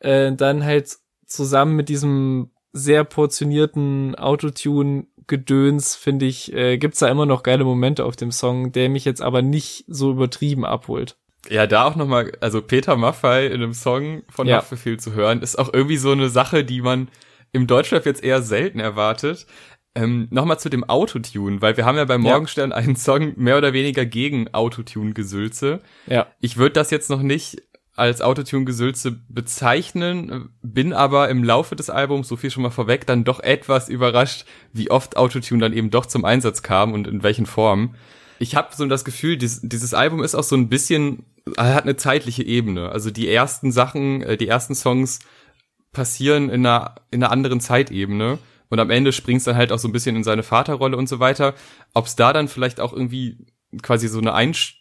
äh, 0.00 0.32
dann 0.32 0.64
halt 0.64 0.96
zusammen 1.26 1.76
mit 1.76 1.88
diesem 1.88 2.50
sehr 2.72 3.04
portionierten 3.04 4.14
Autotune-Gedöns, 4.14 5.96
finde 5.96 6.26
ich, 6.26 6.52
äh, 6.52 6.78
gibt's 6.78 6.98
da 6.98 7.08
immer 7.08 7.26
noch 7.26 7.42
geile 7.42 7.64
Momente 7.64 8.04
auf 8.04 8.16
dem 8.16 8.30
Song, 8.30 8.72
der 8.72 8.88
mich 8.88 9.04
jetzt 9.04 9.22
aber 9.22 9.42
nicht 9.42 9.84
so 9.88 10.10
übertrieben 10.10 10.64
abholt. 10.64 11.16
Ja, 11.48 11.66
da 11.66 11.84
auch 11.84 11.96
nochmal, 11.96 12.32
also 12.40 12.60
Peter 12.60 12.96
Maffei 12.96 13.46
in 13.46 13.54
einem 13.54 13.72
Song 13.72 14.22
von 14.28 14.46
ja. 14.46 14.56
Haftbefehl 14.56 14.98
zu 14.98 15.12
hören, 15.12 15.40
ist 15.40 15.58
auch 15.58 15.72
irgendwie 15.72 15.96
so 15.96 16.12
eine 16.12 16.28
Sache, 16.28 16.64
die 16.64 16.82
man 16.82 17.08
im 17.52 17.66
Deutschrap 17.66 18.04
jetzt 18.06 18.22
eher 18.22 18.42
selten 18.42 18.80
erwartet. 18.80 19.46
Ähm, 19.94 20.28
nochmal 20.30 20.60
zu 20.60 20.68
dem 20.68 20.84
Autotune, 20.84 21.62
weil 21.62 21.76
wir 21.76 21.84
haben 21.84 21.96
ja 21.96 22.04
bei 22.04 22.18
Morgenstern 22.18 22.70
ja. 22.70 22.76
einen 22.76 22.94
Song 22.94 23.32
mehr 23.36 23.56
oder 23.56 23.72
weniger 23.72 24.04
gegen 24.04 24.52
Autotune-Gesülze. 24.52 25.80
Ja. 26.06 26.26
Ich 26.40 26.56
würde 26.56 26.74
das 26.74 26.90
jetzt 26.90 27.08
noch 27.08 27.22
nicht 27.22 27.62
als 27.98 28.22
Autotune-Gesülze 28.22 29.20
bezeichnen, 29.28 30.50
bin 30.62 30.92
aber 30.92 31.28
im 31.28 31.44
Laufe 31.44 31.76
des 31.76 31.90
Albums, 31.90 32.28
so 32.28 32.36
viel 32.36 32.50
schon 32.50 32.62
mal 32.62 32.70
vorweg, 32.70 33.06
dann 33.06 33.24
doch 33.24 33.40
etwas 33.40 33.88
überrascht, 33.88 34.44
wie 34.72 34.90
oft 34.90 35.16
Autotune 35.16 35.60
dann 35.60 35.72
eben 35.72 35.90
doch 35.90 36.06
zum 36.06 36.24
Einsatz 36.24 36.62
kam 36.62 36.92
und 36.92 37.06
in 37.06 37.22
welchen 37.22 37.46
Formen 37.46 37.94
ich 38.38 38.54
habe 38.54 38.74
so 38.74 38.86
das 38.86 39.04
Gefühl, 39.04 39.36
dieses, 39.36 39.60
dieses 39.62 39.94
Album 39.94 40.22
ist 40.22 40.34
auch 40.34 40.44
so 40.44 40.56
ein 40.56 40.68
bisschen, 40.68 41.24
hat 41.56 41.84
eine 41.84 41.96
zeitliche 41.96 42.44
Ebene. 42.44 42.90
Also 42.90 43.10
die 43.10 43.28
ersten 43.28 43.72
Sachen, 43.72 44.22
äh, 44.22 44.36
die 44.36 44.48
ersten 44.48 44.74
Songs 44.74 45.20
passieren 45.92 46.48
in 46.48 46.64
einer, 46.64 46.94
in 47.10 47.22
einer 47.22 47.32
anderen 47.32 47.60
Zeitebene. 47.60 48.38
Und 48.70 48.80
am 48.80 48.90
Ende 48.90 49.12
springst 49.12 49.46
dann 49.46 49.56
halt 49.56 49.72
auch 49.72 49.78
so 49.78 49.88
ein 49.88 49.92
bisschen 49.92 50.14
in 50.14 50.24
seine 50.24 50.42
Vaterrolle 50.42 50.96
und 50.96 51.08
so 51.08 51.20
weiter. 51.20 51.54
Ob 51.94 52.06
es 52.06 52.16
da 52.16 52.32
dann 52.32 52.48
vielleicht 52.48 52.80
auch 52.80 52.92
irgendwie 52.92 53.46
quasi 53.82 54.08
so 54.08 54.18
eine 54.18 54.34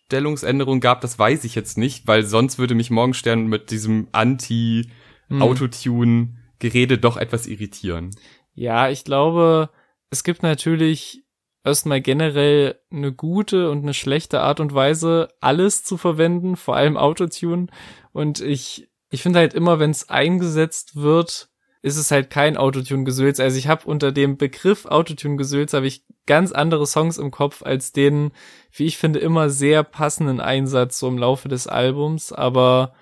Einstellungsänderung 0.08 0.80
gab, 0.80 1.02
das 1.02 1.20
weiß 1.20 1.44
ich 1.44 1.54
jetzt 1.56 1.78
nicht, 1.78 2.08
weil 2.08 2.24
sonst 2.24 2.58
würde 2.58 2.76
mich 2.76 2.90
Morgenstern 2.90 3.48
mit 3.48 3.72
diesem 3.72 4.08
Anti-Autotune-Gerede 4.14 6.98
doch 6.98 7.18
etwas 7.18 7.46
irritieren. 7.46 8.16
Ja, 8.54 8.90
ich 8.90 9.04
glaube, 9.04 9.70
es 10.10 10.24
gibt 10.24 10.44
natürlich 10.44 11.26
erstmal 11.66 12.00
generell 12.00 12.80
eine 12.90 13.12
gute 13.12 13.70
und 13.70 13.84
eine 13.84 13.94
schlechte 13.94 14.40
Art 14.40 14.62
und 14.62 14.74
Weise, 14.74 15.28
alles 15.42 15.84
zu 15.84 15.98
verwenden, 15.98 16.56
vor 16.56 16.78
allem 16.78 16.96
Autotune. 16.96 17.68
Und 18.14 18.40
ich, 18.40 18.90
ich 19.10 19.22
finde 19.22 19.40
halt 19.40 19.54
immer, 19.54 19.80
wenn 19.80 19.92
es 19.92 20.10
eingesetzt 20.10 20.96
wird, 20.96 21.50
ist 21.82 21.98
es 21.98 22.12
halt 22.12 22.30
kein 22.30 22.58
Autotune-Gesülz. 22.58 23.40
Also 23.40 23.58
ich 23.58 23.68
habe 23.68 23.86
unter 23.86 24.12
dem 24.12 24.38
Begriff 24.38 24.86
Autotune-Gesülz 24.86 25.74
habe 25.74 25.88
ich 25.88 26.04
ganz 26.26 26.52
andere 26.52 26.86
Songs 26.86 27.18
im 27.18 27.32
Kopf 27.32 27.64
als 27.64 27.92
den, 27.92 28.32
wie 28.72 28.86
ich 28.86 28.98
finde, 28.98 29.20
immer 29.20 29.50
sehr 29.50 29.84
passenden 29.84 30.40
Einsatz 30.40 31.00
so 31.00 31.08
im 31.08 31.18
Laufe 31.18 31.48
des 31.50 31.68
Albums. 31.68 32.34
Aber 32.34 32.94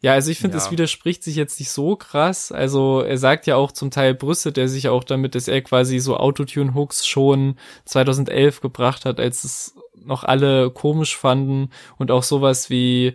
ja, 0.00 0.12
also 0.12 0.30
ich 0.30 0.38
finde, 0.38 0.58
es 0.58 0.70
widerspricht 0.70 1.22
sich 1.24 1.34
jetzt 1.36 1.58
nicht 1.58 1.70
so 1.70 1.96
krass. 1.96 2.52
Also 2.52 3.00
er 3.00 3.16
sagt 3.16 3.46
ja 3.46 3.56
auch 3.56 3.72
zum 3.72 3.90
Teil 3.90 4.14
brüstet 4.14 4.58
er 4.58 4.68
sich 4.68 4.88
auch 4.88 5.02
damit, 5.02 5.34
dass 5.34 5.48
er 5.48 5.62
quasi 5.62 5.98
so 5.98 6.16
Autotune-Hooks 6.16 7.06
schon 7.06 7.56
2011 7.86 8.60
gebracht 8.60 9.06
hat, 9.06 9.18
als 9.18 9.44
es 9.44 9.76
noch 9.94 10.24
alle 10.24 10.70
komisch 10.70 11.16
fanden 11.16 11.70
und 11.96 12.10
auch 12.10 12.22
sowas 12.22 12.68
wie, 12.68 13.14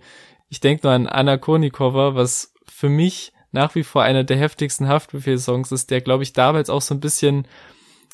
ich 0.50 0.62
denke 0.62 0.88
nur 0.88 0.94
an 0.94 1.08
Anna 1.08 1.38
Kournikova, 1.38 2.16
was 2.16 2.54
für 2.66 2.90
mich 2.90 3.34
nach 3.52 3.76
wie 3.76 3.84
vor 3.84 4.04
einer 4.04 4.24
der 4.24 4.38
heftigsten 4.38 4.88
Haftbefehl-Songs 4.88 5.72
ist, 5.72 5.92
der 5.92 6.02
glaube 6.02 6.24
ich 6.24 6.34
damals 6.34 6.70
auch 6.70 6.82
so 6.82 6.94
ein 6.94 7.00
bisschen 7.00 7.48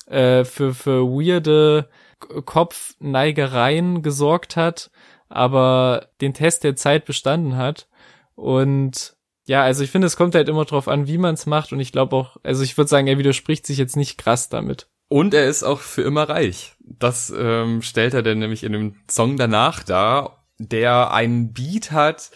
äh, 0.08 0.44
für 0.44 0.74
für 0.74 1.04
weirde 1.06 1.90
Kopfneigereien 2.20 4.02
gesorgt 4.02 4.56
hat, 4.56 4.92
aber 5.30 6.08
den 6.22 6.34
Test 6.34 6.64
der 6.64 6.76
Zeit 6.76 7.06
bestanden 7.06 7.58
hat 7.58 7.88
und 8.36 9.16
ja, 9.48 9.64
also 9.64 9.84
ich 9.84 9.92
finde, 9.92 10.08
es 10.08 10.18
kommt 10.18 10.36
halt 10.36 10.50
immer 10.50 10.66
drauf 10.66 10.88
an, 10.88 11.08
wie 11.08 11.18
man 11.18 11.36
es 11.36 11.46
macht. 11.46 11.72
Und 11.72 11.80
ich 11.80 11.92
glaube 11.92 12.16
auch, 12.16 12.38
also 12.44 12.64
ich 12.64 12.78
würde 12.78 12.90
sagen, 12.90 13.08
er 13.08 13.18
widerspricht 13.18 13.66
sich 13.66 13.78
jetzt 13.78 13.96
nicht 13.96 14.18
krass 14.18 14.50
damit. 14.50 14.88
Und 15.08 15.34
er 15.34 15.46
ist 15.46 15.64
auch 15.64 15.80
für 15.80 16.02
immer 16.02 16.28
reich. 16.28 16.74
Das 16.80 17.32
ähm, 17.36 17.82
stellt 17.84 18.16
er 18.16 18.24
dann 18.24 18.40
nämlich 18.40 18.64
in 18.64 18.74
dem 18.74 18.96
Song 19.10 19.38
danach 19.38 19.84
dar, 19.84 20.46
der 20.58 21.12
einen 21.12 21.54
Beat 21.54 21.92
hat, 21.92 22.32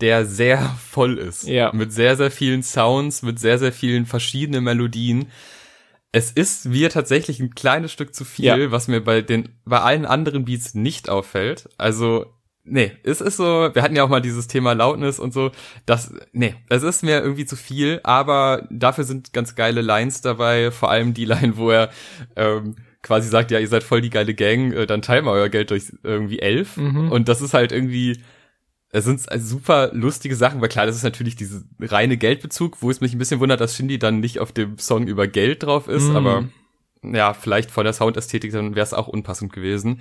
der 0.00 0.26
sehr 0.26 0.58
voll 0.90 1.18
ist. 1.18 1.46
Ja. 1.46 1.72
Mit 1.72 1.92
sehr, 1.92 2.16
sehr 2.16 2.30
vielen 2.30 2.62
Sounds, 2.62 3.22
mit 3.22 3.38
sehr, 3.38 3.58
sehr 3.58 3.72
vielen 3.72 4.06
verschiedenen 4.06 4.64
Melodien. 4.64 5.26
Es 6.10 6.30
ist 6.30 6.66
mir 6.66 6.88
tatsächlich 6.88 7.38
ein 7.40 7.54
kleines 7.54 7.92
Stück 7.92 8.14
zu 8.14 8.24
viel, 8.24 8.44
ja. 8.44 8.70
was 8.70 8.88
mir 8.88 9.02
bei 9.02 9.20
den, 9.20 9.50
bei 9.64 9.80
allen 9.80 10.06
anderen 10.06 10.46
Beats 10.46 10.74
nicht 10.74 11.10
auffällt. 11.10 11.68
Also 11.76 12.26
nee, 12.70 12.92
es 13.02 13.20
ist 13.20 13.36
so, 13.36 13.70
wir 13.72 13.82
hatten 13.82 13.96
ja 13.96 14.04
auch 14.04 14.08
mal 14.08 14.20
dieses 14.20 14.46
Thema 14.46 14.72
Lautness 14.72 15.18
und 15.18 15.32
so, 15.32 15.50
das, 15.86 16.12
nee, 16.32 16.54
es 16.68 16.82
ist 16.82 17.02
mir 17.02 17.20
irgendwie 17.20 17.46
zu 17.46 17.56
viel, 17.56 18.00
aber 18.04 18.66
dafür 18.70 19.04
sind 19.04 19.32
ganz 19.32 19.54
geile 19.54 19.80
Lines 19.80 20.20
dabei, 20.20 20.70
vor 20.70 20.90
allem 20.90 21.14
die 21.14 21.24
Line, 21.24 21.56
wo 21.56 21.70
er 21.70 21.90
ähm, 22.36 22.76
quasi 23.02 23.28
sagt, 23.28 23.50
ja, 23.50 23.58
ihr 23.58 23.68
seid 23.68 23.82
voll 23.82 24.00
die 24.00 24.10
geile 24.10 24.34
Gang, 24.34 24.72
äh, 24.72 24.86
dann 24.86 25.02
teilen 25.02 25.24
wir 25.24 25.32
euer 25.32 25.48
Geld 25.48 25.70
durch 25.70 25.92
irgendwie 26.02 26.40
elf 26.40 26.76
mhm. 26.76 27.10
und 27.10 27.28
das 27.28 27.40
ist 27.40 27.54
halt 27.54 27.72
irgendwie, 27.72 28.22
es 28.90 29.04
sind 29.04 29.20
super 29.36 29.90
lustige 29.92 30.34
Sachen, 30.34 30.60
weil 30.60 30.68
klar, 30.68 30.86
das 30.86 30.96
ist 30.96 31.02
natürlich 31.02 31.36
diese 31.36 31.64
reine 31.80 32.16
Geldbezug, 32.16 32.80
wo 32.80 32.90
es 32.90 33.00
mich 33.00 33.12
ein 33.12 33.18
bisschen 33.18 33.40
wundert, 33.40 33.60
dass 33.60 33.76
Shindy 33.76 33.98
dann 33.98 34.20
nicht 34.20 34.38
auf 34.38 34.52
dem 34.52 34.78
Song 34.78 35.06
über 35.06 35.26
Geld 35.26 35.62
drauf 35.62 35.88
ist, 35.88 36.08
mhm. 36.08 36.16
aber 36.16 36.48
ja, 37.02 37.34
vielleicht 37.34 37.70
von 37.70 37.84
der 37.84 37.92
Soundästhetik 37.92 38.52
dann 38.52 38.74
wäre 38.74 38.84
es 38.84 38.94
auch 38.94 39.08
unpassend 39.08 39.52
gewesen. 39.52 40.00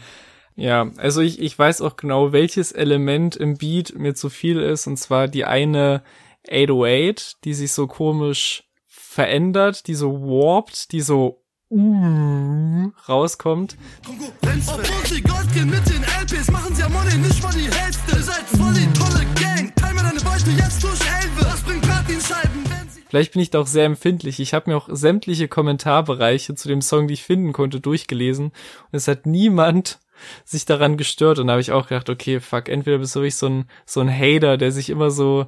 Ja, 0.55 0.89
also 0.97 1.21
ich, 1.21 1.39
ich 1.39 1.57
weiß 1.57 1.81
auch 1.81 1.97
genau, 1.97 2.31
welches 2.31 2.71
Element 2.71 3.35
im 3.35 3.57
Beat 3.57 3.93
mir 3.95 4.15
zu 4.15 4.29
viel 4.29 4.59
ist, 4.59 4.87
und 4.87 4.97
zwar 4.97 5.27
die 5.27 5.45
eine 5.45 6.01
808, 6.49 7.43
die 7.43 7.53
sich 7.53 7.73
so 7.73 7.87
komisch 7.87 8.63
verändert, 8.85 9.87
die 9.87 9.95
so 9.95 10.21
warpt, 10.21 10.91
die 10.93 11.01
so 11.01 11.43
uh, 11.69 12.91
rauskommt. 13.07 13.77
Obwohl 14.07 15.05
sie 15.05 15.21
Gold 15.21 15.53
gehen 15.53 15.69
mit 15.69 15.87
den 15.87 16.03
LPs, 16.03 16.51
machen 16.51 16.75
sie 16.75 16.81
ja 16.81 16.89
Money 16.89 17.17
nicht 17.17 17.41
mal 17.43 17.53
die 17.53 17.69
Hälfte. 17.69 18.15
Ihr 18.15 18.23
seid 18.23 18.43
voll 18.45 18.73
die 18.73 18.91
tolle 18.93 19.25
Gang, 19.35 19.75
teil 19.75 19.93
mir 19.93 20.03
deine 20.03 20.19
Beute 20.21 20.51
jetzt 20.51 20.83
durch 20.83 20.99
Elbe. 20.99 21.41
Das 21.41 21.61
bringt 21.61 21.81
Platinscheiben, 21.81 22.63
wenn 22.65 22.89
sie... 22.89 23.01
Vielleicht 23.09 23.33
bin 23.33 23.41
ich 23.41 23.49
da 23.49 23.59
auch 23.59 23.67
sehr 23.67 23.85
empfindlich. 23.85 24.39
Ich 24.39 24.53
habe 24.53 24.69
mir 24.69 24.77
auch 24.77 24.89
sämtliche 24.91 25.47
Kommentarbereiche 25.47 26.55
zu 26.55 26.67
dem 26.67 26.81
Song, 26.81 27.07
die 27.07 27.15
ich 27.15 27.23
finden 27.23 27.53
konnte, 27.53 27.79
durchgelesen. 27.79 28.47
Und 28.47 28.53
es 28.91 29.07
hat 29.07 29.25
niemand 29.25 29.99
sich 30.45 30.65
daran 30.65 30.97
gestört 30.97 31.39
und 31.39 31.47
da 31.47 31.53
habe 31.53 31.61
ich 31.61 31.71
auch 31.71 31.87
gedacht, 31.87 32.09
okay, 32.09 32.39
fuck, 32.39 32.69
entweder 32.69 32.97
bist 32.97 33.15
du 33.15 33.19
wirklich 33.19 33.35
so 33.35 33.47
ein, 33.47 33.69
so 33.85 34.01
ein 34.01 34.09
Hater, 34.09 34.57
der 34.57 34.71
sich 34.71 34.89
immer 34.89 35.11
so 35.11 35.47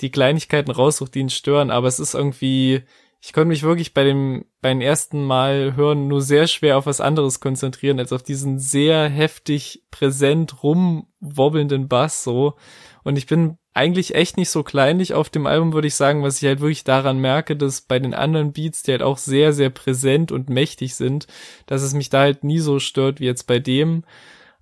die 0.00 0.10
Kleinigkeiten 0.10 0.70
raussucht, 0.70 1.14
die 1.14 1.20
ihn 1.20 1.30
stören, 1.30 1.70
aber 1.70 1.88
es 1.88 1.98
ist 1.98 2.14
irgendwie, 2.14 2.82
ich 3.26 3.32
konnte 3.32 3.48
mich 3.48 3.64
wirklich 3.64 3.92
bei 3.92 4.04
dem, 4.04 4.44
beim 4.60 4.80
ersten 4.80 5.24
Mal 5.24 5.74
hören 5.74 6.06
nur 6.06 6.22
sehr 6.22 6.46
schwer 6.46 6.78
auf 6.78 6.86
was 6.86 7.00
anderes 7.00 7.40
konzentrieren, 7.40 7.98
als 7.98 8.12
auf 8.12 8.22
diesen 8.22 8.60
sehr 8.60 9.08
heftig 9.08 9.82
präsent 9.90 10.62
rumwobbelnden 10.62 11.88
Bass 11.88 12.22
so. 12.22 12.54
Und 13.02 13.18
ich 13.18 13.26
bin 13.26 13.58
eigentlich 13.74 14.14
echt 14.14 14.36
nicht 14.36 14.50
so 14.50 14.62
kleinlich 14.62 15.12
auf 15.12 15.28
dem 15.28 15.48
Album, 15.48 15.72
würde 15.72 15.88
ich 15.88 15.96
sagen, 15.96 16.22
was 16.22 16.40
ich 16.40 16.46
halt 16.46 16.60
wirklich 16.60 16.84
daran 16.84 17.18
merke, 17.18 17.56
dass 17.56 17.80
bei 17.80 17.98
den 17.98 18.14
anderen 18.14 18.52
Beats, 18.52 18.84
die 18.84 18.92
halt 18.92 19.02
auch 19.02 19.18
sehr, 19.18 19.52
sehr 19.52 19.70
präsent 19.70 20.30
und 20.30 20.48
mächtig 20.48 20.94
sind, 20.94 21.26
dass 21.66 21.82
es 21.82 21.94
mich 21.94 22.10
da 22.10 22.20
halt 22.20 22.44
nie 22.44 22.60
so 22.60 22.78
stört 22.78 23.18
wie 23.18 23.26
jetzt 23.26 23.48
bei 23.48 23.58
dem. 23.58 24.04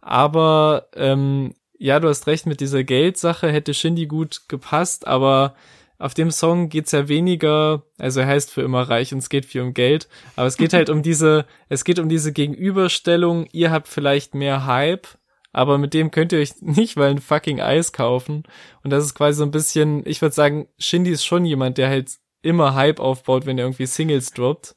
Aber 0.01 0.89
ähm, 0.97 1.55
ja, 1.77 2.01
du 2.01 2.09
hast 2.09 2.27
recht 2.27 2.47
mit 2.47 2.61
dieser 2.61 2.83
Geldsache, 2.83 3.53
hätte 3.53 3.75
Shindy 3.75 4.07
gut 4.07 4.49
gepasst, 4.49 5.07
aber 5.07 5.55
auf 5.99 6.15
dem 6.15 6.31
Song 6.31 6.69
geht's 6.69 6.93
ja 6.93 7.09
weniger, 7.09 7.85
also 7.99 8.21
er 8.21 8.27
heißt 8.27 8.51
für 8.51 8.63
immer 8.63 8.83
reich 8.83 9.13
und 9.13 9.19
es 9.19 9.29
geht 9.29 9.47
viel 9.47 9.63
um 9.63 9.75
Geld, 9.75 10.09
aber 10.37 10.47
es 10.47 10.57
geht 10.57 10.73
halt 10.73 10.91
um 10.91 11.03
diese, 11.05 11.47
es 11.69 11.85
geht 11.85 11.99
um 11.99 12.09
diese 12.09 12.33
Gegenüberstellung, 12.33 13.47
ihr 13.53 13.71
habt 13.71 13.89
vielleicht 13.89 14.35
mehr 14.35 14.67
Hype, 14.67 15.07
aber 15.55 15.79
mit 15.79 15.95
dem 15.95 16.11
könnt 16.11 16.33
ihr 16.33 16.41
euch 16.41 16.55
nicht 16.61 16.97
mal 16.97 17.09
ein 17.09 17.21
fucking 17.21 17.61
Eis 17.61 17.93
kaufen. 17.93 18.43
Und 18.83 18.91
das 18.91 19.05
ist 19.05 19.15
quasi 19.15 19.39
so 19.39 19.45
ein 19.45 19.53
bisschen, 19.53 20.03
ich 20.05 20.21
würde 20.21 20.35
sagen, 20.35 20.69
Shindy 20.79 21.13
ist 21.13 21.25
schon 21.25 21.45
jemand, 21.45 21.79
der 21.79 21.89
halt 21.89 22.11
immer 22.43 22.75
Hype 22.75 23.01
aufbaut, 23.01 23.47
wenn 23.47 23.57
er 23.57 23.65
irgendwie 23.65 23.87
Singles 23.87 24.33
droppt. 24.33 24.77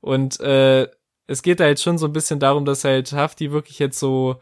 Und 0.00 0.38
äh, 0.40 0.86
es 1.26 1.42
geht 1.42 1.60
da 1.60 1.64
halt 1.64 1.80
schon 1.80 1.98
so 1.98 2.06
ein 2.06 2.12
bisschen 2.12 2.38
darum, 2.38 2.64
dass 2.64 2.84
halt 2.84 3.12
Hafti 3.12 3.50
wirklich 3.52 3.78
jetzt 3.78 3.98
so, 3.98 4.36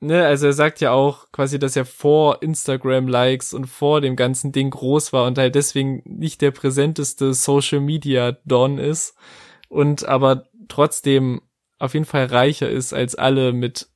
ne, 0.00 0.24
also 0.24 0.46
er 0.46 0.52
sagt 0.52 0.80
ja 0.80 0.92
auch 0.92 1.30
quasi, 1.32 1.58
dass 1.58 1.76
er 1.76 1.84
vor 1.84 2.42
Instagram-Likes 2.42 3.54
und 3.54 3.66
vor 3.66 4.00
dem 4.00 4.16
ganzen 4.16 4.52
Ding 4.52 4.70
groß 4.70 5.12
war 5.12 5.26
und 5.26 5.38
halt 5.38 5.54
deswegen 5.54 6.02
nicht 6.04 6.40
der 6.40 6.50
präsenteste 6.50 7.34
Social 7.34 7.80
Media 7.80 8.36
Don 8.44 8.78
ist 8.78 9.14
und 9.68 10.06
aber 10.06 10.44
trotzdem 10.68 11.42
auf 11.78 11.94
jeden 11.94 12.06
Fall 12.06 12.26
reicher 12.26 12.68
ist 12.68 12.92
als 12.92 13.14
alle 13.14 13.52
mit 13.52 13.88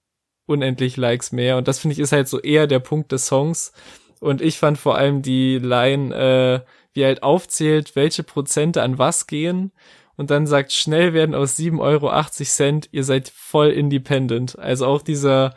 unendlich 0.46 0.96
Likes 0.96 1.32
mehr. 1.32 1.56
Und 1.56 1.68
das 1.68 1.78
finde 1.78 1.94
ich 1.94 1.98
ist 1.98 2.12
halt 2.12 2.28
so 2.28 2.40
eher 2.40 2.66
der 2.66 2.80
Punkt 2.80 3.12
des 3.12 3.26
Songs. 3.26 3.72
Und 4.20 4.40
ich 4.40 4.58
fand 4.58 4.78
vor 4.78 4.96
allem 4.96 5.22
die 5.22 5.58
Line, 5.58 6.14
äh, 6.14 6.60
wie 6.92 7.04
halt 7.04 7.22
aufzählt, 7.22 7.96
welche 7.96 8.22
Prozente 8.22 8.82
an 8.82 8.98
was 8.98 9.26
gehen 9.26 9.72
und 10.16 10.30
dann 10.30 10.46
sagt, 10.46 10.72
schnell 10.72 11.14
werden 11.14 11.34
aus 11.34 11.58
7,80 11.58 11.80
Euro 11.80 12.80
ihr 12.92 13.04
seid 13.04 13.28
voll 13.28 13.70
independent. 13.70 14.58
Also 14.58 14.86
auch 14.86 15.02
dieser, 15.02 15.54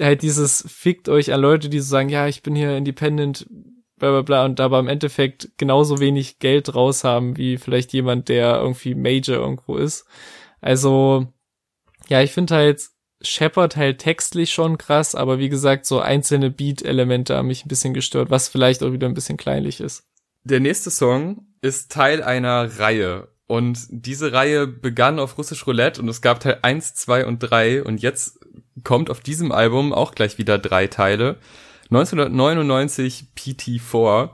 halt 0.00 0.22
dieses 0.22 0.64
fickt 0.68 1.08
euch 1.08 1.32
an 1.32 1.40
Leute, 1.40 1.68
die 1.68 1.80
so 1.80 1.88
sagen, 1.88 2.08
ja, 2.08 2.26
ich 2.26 2.42
bin 2.42 2.54
hier 2.54 2.76
independent, 2.76 3.46
bla 3.98 4.10
bla 4.10 4.22
bla 4.22 4.44
und 4.44 4.58
dabei 4.58 4.78
im 4.78 4.88
Endeffekt 4.88 5.50
genauso 5.56 6.00
wenig 6.00 6.38
Geld 6.38 6.74
raus 6.74 7.04
haben, 7.04 7.36
wie 7.36 7.56
vielleicht 7.56 7.92
jemand, 7.92 8.28
der 8.28 8.56
irgendwie 8.56 8.94
Major 8.94 9.36
irgendwo 9.36 9.76
ist. 9.76 10.06
Also, 10.60 11.26
ja, 12.08 12.22
ich 12.22 12.32
finde 12.32 12.54
halt, 12.54 12.82
Shepard 13.22 13.76
halt 13.76 13.98
textlich 13.98 14.52
schon 14.52 14.78
krass, 14.78 15.14
aber 15.14 15.38
wie 15.38 15.48
gesagt, 15.48 15.86
so 15.86 16.00
einzelne 16.00 16.50
Beat-Elemente 16.50 17.36
haben 17.36 17.48
mich 17.48 17.64
ein 17.64 17.68
bisschen 17.68 17.94
gestört, 17.94 18.30
was 18.30 18.48
vielleicht 18.48 18.82
auch 18.82 18.92
wieder 18.92 19.08
ein 19.08 19.14
bisschen 19.14 19.38
kleinlich 19.38 19.80
ist. 19.80 20.04
Der 20.44 20.60
nächste 20.60 20.90
Song 20.90 21.46
ist 21.62 21.90
Teil 21.90 22.22
einer 22.22 22.78
Reihe. 22.78 23.28
Und 23.48 23.86
diese 23.90 24.32
Reihe 24.32 24.66
begann 24.66 25.18
auf 25.18 25.38
Russisch 25.38 25.66
Roulette 25.66 26.00
und 26.02 26.08
es 26.08 26.20
gab 26.20 26.40
Teil 26.40 26.58
1, 26.62 26.94
2 26.94 27.26
und 27.26 27.38
3 27.38 27.84
und 27.84 28.02
jetzt 28.02 28.40
kommt 28.84 29.10
auf 29.10 29.20
diesem 29.20 29.52
Album 29.52 29.92
auch 29.92 30.14
gleich 30.14 30.38
wieder 30.38 30.58
drei 30.58 30.86
Teile. 30.86 31.36
1999 31.90 33.26
PT4. 33.36 34.30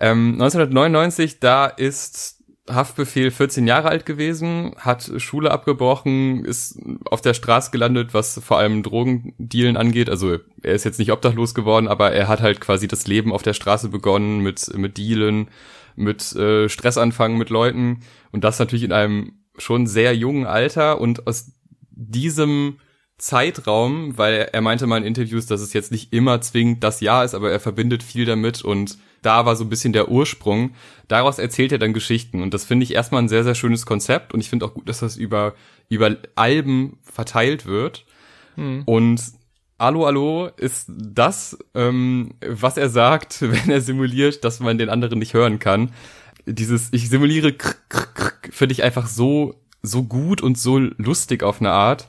Ähm, 0.00 0.32
1999, 0.34 1.40
da 1.40 1.66
ist 1.66 2.36
Haftbefehl 2.68 3.30
14 3.30 3.66
Jahre 3.66 3.88
alt 3.88 4.06
gewesen, 4.06 4.74
hat 4.76 5.10
Schule 5.18 5.50
abgebrochen, 5.50 6.44
ist 6.44 6.78
auf 7.04 7.20
der 7.20 7.34
Straße 7.34 7.70
gelandet, 7.70 8.12
was 8.12 8.40
vor 8.44 8.58
allem 8.58 8.82
Drogendealen 8.82 9.76
angeht. 9.76 10.10
Also 10.10 10.38
er 10.62 10.74
ist 10.74 10.84
jetzt 10.84 10.98
nicht 10.98 11.12
obdachlos 11.12 11.54
geworden, 11.54 11.86
aber 11.86 12.12
er 12.12 12.28
hat 12.28 12.40
halt 12.40 12.60
quasi 12.60 12.88
das 12.88 13.06
Leben 13.06 13.32
auf 13.32 13.42
der 13.42 13.52
Straße 13.52 13.88
begonnen 13.88 14.40
mit, 14.40 14.76
mit 14.76 14.98
Dealen, 14.98 15.48
mit 15.94 16.34
äh, 16.34 16.68
Stressanfangen 16.68 17.38
mit 17.38 17.50
Leuten 17.50 18.00
und 18.32 18.42
das 18.42 18.58
natürlich 18.58 18.84
in 18.84 18.92
einem 18.92 19.38
schon 19.58 19.86
sehr 19.86 20.14
jungen 20.14 20.46
Alter 20.46 21.00
und 21.00 21.26
aus 21.26 21.52
diesem 21.90 22.78
Zeitraum, 23.18 24.18
weil 24.18 24.50
er 24.52 24.60
meinte 24.60 24.86
mal 24.86 24.98
in 24.98 25.04
Interviews, 25.04 25.46
dass 25.46 25.62
es 25.62 25.72
jetzt 25.72 25.90
nicht 25.90 26.12
immer 26.12 26.40
zwingend 26.42 26.84
das 26.84 27.00
Jahr 27.00 27.24
ist, 27.24 27.34
aber 27.34 27.50
er 27.50 27.60
verbindet 27.60 28.02
viel 28.02 28.26
damit 28.26 28.62
und 28.62 28.98
da 29.22 29.46
war 29.46 29.56
so 29.56 29.64
ein 29.64 29.70
bisschen 29.70 29.94
der 29.94 30.10
Ursprung. 30.10 30.74
Daraus 31.08 31.38
erzählt 31.38 31.72
er 31.72 31.78
dann 31.78 31.94
Geschichten 31.94 32.42
und 32.42 32.52
das 32.52 32.64
finde 32.64 32.84
ich 32.84 32.92
erstmal 32.92 33.22
ein 33.22 33.28
sehr, 33.28 33.42
sehr 33.42 33.54
schönes 33.54 33.86
Konzept 33.86 34.34
und 34.34 34.40
ich 34.40 34.50
finde 34.50 34.66
auch 34.66 34.74
gut, 34.74 34.88
dass 34.88 35.00
das 35.00 35.16
über, 35.16 35.54
über 35.88 36.14
Alben 36.34 36.98
verteilt 37.02 37.64
wird. 37.64 38.04
Hm. 38.56 38.82
Und 38.84 39.22
Allo 39.78 40.06
Allo 40.06 40.50
ist 40.56 40.90
das, 40.94 41.58
ähm, 41.74 42.34
was 42.46 42.76
er 42.76 42.90
sagt, 42.90 43.40
wenn 43.40 43.70
er 43.70 43.80
simuliert, 43.80 44.44
dass 44.44 44.60
man 44.60 44.76
den 44.76 44.90
anderen 44.90 45.18
nicht 45.18 45.32
hören 45.32 45.58
kann. 45.58 45.92
Dieses, 46.44 46.92
ich 46.92 47.08
simuliere, 47.08 47.54
finde 48.50 48.72
ich 48.72 48.82
einfach 48.82 49.06
so, 49.06 49.54
so 49.82 50.02
gut 50.02 50.42
und 50.42 50.58
so 50.58 50.78
lustig 50.78 51.42
auf 51.42 51.60
eine 51.60 51.72
Art 51.72 52.08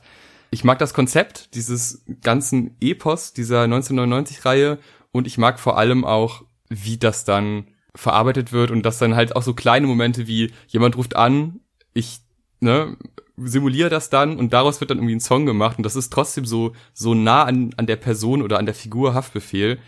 ich 0.50 0.64
mag 0.64 0.78
das 0.78 0.94
Konzept 0.94 1.54
dieses 1.54 2.04
ganzen 2.22 2.76
Epos 2.80 3.32
dieser 3.32 3.64
1999-Reihe 3.64 4.78
und 5.12 5.26
ich 5.26 5.38
mag 5.38 5.58
vor 5.58 5.78
allem 5.78 6.04
auch, 6.04 6.44
wie 6.68 6.98
das 6.98 7.24
dann 7.24 7.68
verarbeitet 7.94 8.52
wird. 8.52 8.70
Und 8.70 8.84
dass 8.84 8.98
dann 8.98 9.14
halt 9.14 9.36
auch 9.36 9.42
so 9.42 9.54
kleine 9.54 9.86
Momente 9.86 10.26
wie 10.26 10.52
jemand 10.68 10.96
ruft 10.96 11.16
an, 11.16 11.60
ich 11.92 12.20
ne, 12.60 12.96
simuliere 13.36 13.90
das 13.90 14.10
dann. 14.10 14.36
Und 14.36 14.52
daraus 14.52 14.80
wird 14.80 14.90
dann 14.90 14.98
irgendwie 14.98 15.16
ein 15.16 15.20
Song 15.20 15.46
gemacht. 15.46 15.78
Und 15.78 15.84
das 15.84 15.96
ist 15.96 16.12
trotzdem 16.12 16.44
so 16.44 16.74
so 16.92 17.14
nah 17.14 17.44
an, 17.44 17.74
an 17.76 17.86
der 17.86 17.96
Person 17.96 18.42
oder 18.42 18.58
an 18.58 18.66
der 18.66 18.74
Figur 18.74 19.14
Haftbefehl. 19.14 19.78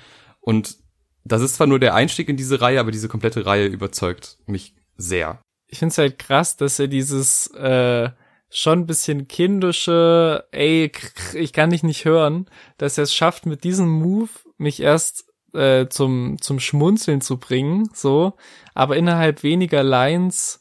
Und 0.40 0.79
das 1.25 1.43
ist 1.43 1.57
zwar 1.57 1.67
nur 1.67 1.79
der 1.79 1.95
Einstieg 1.95 2.29
in 2.29 2.37
diese 2.37 2.61
Reihe, 2.61 2.81
aber 2.81 2.90
diese 2.90 3.09
komplette 3.09 3.47
Reihe 3.47 3.67
überzeugt 3.67 4.38
mich 4.47 4.75
sehr. 4.97 5.40
Ich 5.69 5.79
finde 5.79 5.93
es 5.93 5.99
halt 5.99 6.19
krass, 6.19 6.57
dass 6.57 6.79
er 6.79 6.88
dieses 6.88 7.47
äh, 7.49 8.11
schon 8.50 8.80
ein 8.80 8.87
bisschen 8.87 9.28
kindische, 9.28 10.45
ey, 10.50 10.90
ich 11.35 11.52
kann 11.52 11.71
dich 11.71 11.83
nicht 11.83 12.04
hören, 12.04 12.47
dass 12.78 12.99
er 12.99 13.04
es 13.04 13.14
schafft, 13.14 13.47
mit 13.47 13.64
diesem 13.64 13.88
Move 13.88 14.30
mich 14.59 14.81
erst 14.81 15.27
äh, 15.55 15.87
zum, 15.88 16.40
zum 16.40 16.61
Schmunzeln 16.61 17.20
zu 17.20 17.38
bringen, 17.38 17.88
so, 17.94 18.35
aber 18.75 18.96
innerhalb 18.96 19.42
weniger 19.42 19.83
Lines 19.83 20.61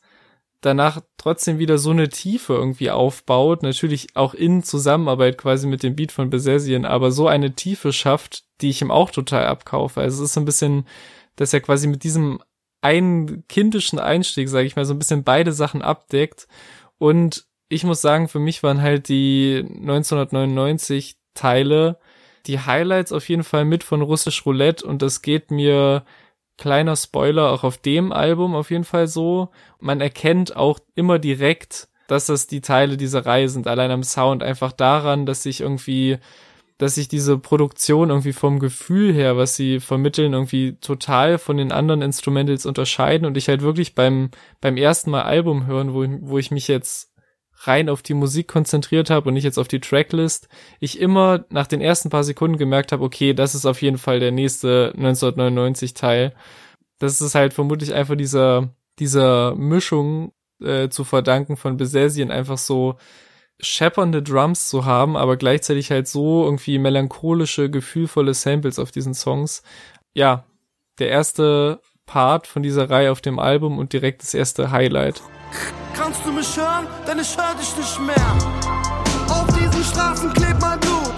danach 0.61 1.01
trotzdem 1.17 1.57
wieder 1.57 1.77
so 1.77 1.91
eine 1.91 2.09
Tiefe 2.09 2.53
irgendwie 2.53 2.91
aufbaut, 2.91 3.63
natürlich 3.63 4.15
auch 4.15 4.33
in 4.33 4.61
Zusammenarbeit 4.63 5.37
quasi 5.37 5.67
mit 5.67 5.83
dem 5.83 5.95
Beat 5.95 6.11
von 6.11 6.29
Besesien, 6.29 6.85
aber 6.85 7.11
so 7.11 7.27
eine 7.27 7.55
Tiefe 7.55 7.93
schafft, 7.93 8.43
die 8.61 8.69
ich 8.69 8.81
ihm 8.81 8.91
auch 8.91 9.09
total 9.09 9.45
abkaufe. 9.45 10.01
Also 10.01 10.23
es 10.23 10.29
ist 10.29 10.33
so 10.33 10.41
ein 10.41 10.45
bisschen, 10.45 10.85
dass 11.37 11.53
er 11.53 11.61
quasi 11.61 11.87
mit 11.87 12.03
diesem 12.03 12.41
einen 12.81 13.47
kindischen 13.47 13.99
Einstieg, 13.99 14.49
sage 14.49 14.67
ich 14.67 14.75
mal, 14.75 14.85
so 14.85 14.93
ein 14.93 14.99
bisschen 14.99 15.23
beide 15.23 15.53
Sachen 15.53 15.81
abdeckt 15.81 16.47
und 16.97 17.45
ich 17.69 17.83
muss 17.83 18.01
sagen, 18.01 18.27
für 18.27 18.39
mich 18.39 18.63
waren 18.63 18.81
halt 18.81 19.07
die 19.07 19.63
1999 19.65 21.17
Teile 21.35 21.99
die 22.45 22.59
Highlights 22.59 23.11
auf 23.11 23.29
jeden 23.29 23.43
Fall 23.43 23.65
mit 23.65 23.83
von 23.83 24.01
Russisch 24.01 24.45
Roulette 24.45 24.85
und 24.85 25.01
das 25.01 25.21
geht 25.21 25.51
mir 25.51 26.03
kleiner 26.57 26.95
Spoiler 26.95 27.51
auch 27.51 27.63
auf 27.63 27.77
dem 27.77 28.11
Album 28.11 28.55
auf 28.55 28.71
jeden 28.71 28.83
Fall 28.83 29.07
so. 29.07 29.49
Man 29.79 30.01
erkennt 30.01 30.55
auch 30.55 30.79
immer 30.95 31.19
direkt, 31.19 31.87
dass 32.07 32.25
das 32.25 32.47
die 32.47 32.61
Teile 32.61 32.97
dieser 32.97 33.25
Reihe 33.25 33.49
sind, 33.49 33.67
allein 33.67 33.91
am 33.91 34.03
Sound 34.03 34.43
einfach 34.43 34.71
daran, 34.71 35.25
dass 35.25 35.43
sich 35.43 35.61
irgendwie 35.61 36.17
dass 36.79 36.95
sich 36.95 37.09
diese 37.09 37.37
Produktion 37.37 38.09
irgendwie 38.09 38.31
vom 38.31 38.57
Gefühl 38.57 39.13
her, 39.13 39.35
was 39.35 39.57
sie 39.57 39.81
vermitteln, 39.81 40.31
irgendwie 40.31 40.77
total 40.79 41.37
von 41.37 41.57
den 41.57 41.73
anderen 41.73 42.01
Instrumentals 42.01 42.65
unterscheiden 42.65 43.27
und 43.27 43.35
ich 43.35 43.49
halt 43.49 43.61
wirklich 43.61 43.95
beim, 43.95 44.31
beim 44.61 44.77
ersten 44.77 45.11
Mal 45.11 45.23
Album 45.23 45.65
hören, 45.65 45.93
wo, 45.93 46.05
wo 46.21 46.37
ich 46.37 46.51
mich 46.51 46.69
jetzt 46.69 47.11
rein 47.61 47.89
auf 47.89 48.01
die 48.01 48.13
Musik 48.13 48.47
konzentriert 48.47 49.09
habe 49.09 49.27
und 49.27 49.33
nicht 49.33 49.43
jetzt 49.43 49.57
auf 49.57 49.67
die 49.67 49.81
Tracklist, 49.81 50.47
ich 50.79 50.99
immer 50.99 51.45
nach 51.49 51.67
den 51.67 51.81
ersten 51.81 52.09
paar 52.09 52.23
Sekunden 52.23 52.57
gemerkt 52.57 52.91
habe, 52.91 53.03
okay, 53.03 53.33
das 53.33 53.55
ist 53.55 53.65
auf 53.65 53.81
jeden 53.81 53.97
Fall 53.97 54.19
der 54.19 54.31
nächste 54.31 54.93
1999 54.95 55.93
Teil. 55.93 56.33
Das 56.99 57.21
ist 57.21 57.35
halt 57.35 57.53
vermutlich 57.53 57.93
einfach 57.93 58.15
dieser, 58.15 58.69
dieser 58.99 59.55
Mischung 59.55 60.31
äh, 60.61 60.89
zu 60.89 61.03
verdanken 61.03 61.57
von 61.57 61.77
Besesien 61.77 62.31
einfach 62.31 62.57
so 62.57 62.95
scheppernde 63.59 64.23
Drums 64.23 64.69
zu 64.69 64.85
haben, 64.85 65.17
aber 65.17 65.35
gleichzeitig 65.35 65.91
halt 65.91 66.07
so 66.07 66.45
irgendwie 66.45 66.79
melancholische, 66.79 67.69
gefühlvolle 67.69 68.33
Samples 68.33 68.79
auf 68.79 68.91
diesen 68.91 69.13
Songs. 69.13 69.63
Ja, 70.13 70.45
der 70.99 71.09
erste 71.09 71.81
Part 72.05 72.47
von 72.47 72.63
dieser 72.63 72.89
Reihe 72.89 73.11
auf 73.11 73.21
dem 73.21 73.37
Album 73.37 73.77
und 73.77 73.91
direkt 73.91 74.21
das 74.21 74.33
erste 74.33 74.71
Highlight. 74.71 75.21
Kannst 75.95 76.25
du 76.25 76.31
mich 76.31 76.55
hören? 76.57 76.87
Denn 77.07 77.19
ich 77.19 77.35
hör 77.37 77.55
dich 77.55 77.75
nicht 77.75 77.99
mehr. 77.99 78.37
Auf 79.29 79.47
diesen 79.47 79.83
Straßen 79.83 80.33
klebt 80.33 80.61
mein 80.61 80.79
Blut. 80.79 81.13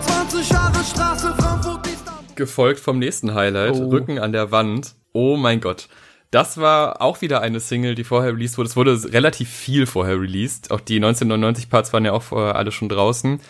20 0.00 0.50
Jahre 0.50 0.84
Straße, 0.84 1.34
Frankfurt, 1.38 1.88
Gefolgt 2.36 2.78
vom 2.78 2.98
nächsten 2.98 3.34
Highlight, 3.34 3.74
oh. 3.74 3.88
Rücken 3.88 4.18
an 4.18 4.32
der 4.32 4.52
Wand. 4.52 4.94
Oh 5.12 5.36
mein 5.36 5.60
Gott. 5.60 5.88
Das 6.30 6.58
war 6.58 7.00
auch 7.00 7.20
wieder 7.20 7.40
eine 7.40 7.58
Single, 7.58 7.94
die 7.94 8.04
vorher 8.04 8.32
released 8.32 8.58
wurde. 8.58 8.68
Es 8.68 8.76
wurde 8.76 9.12
relativ 9.12 9.48
viel 9.48 9.86
vorher 9.86 10.20
released. 10.20 10.70
Auch 10.70 10.80
die 10.80 10.96
1999 10.96 11.70
Parts 11.70 11.92
waren 11.92 12.04
ja 12.04 12.12
auch 12.12 12.22
vorher 12.22 12.54
alle 12.54 12.70
schon 12.70 12.88
draußen. 12.88 13.40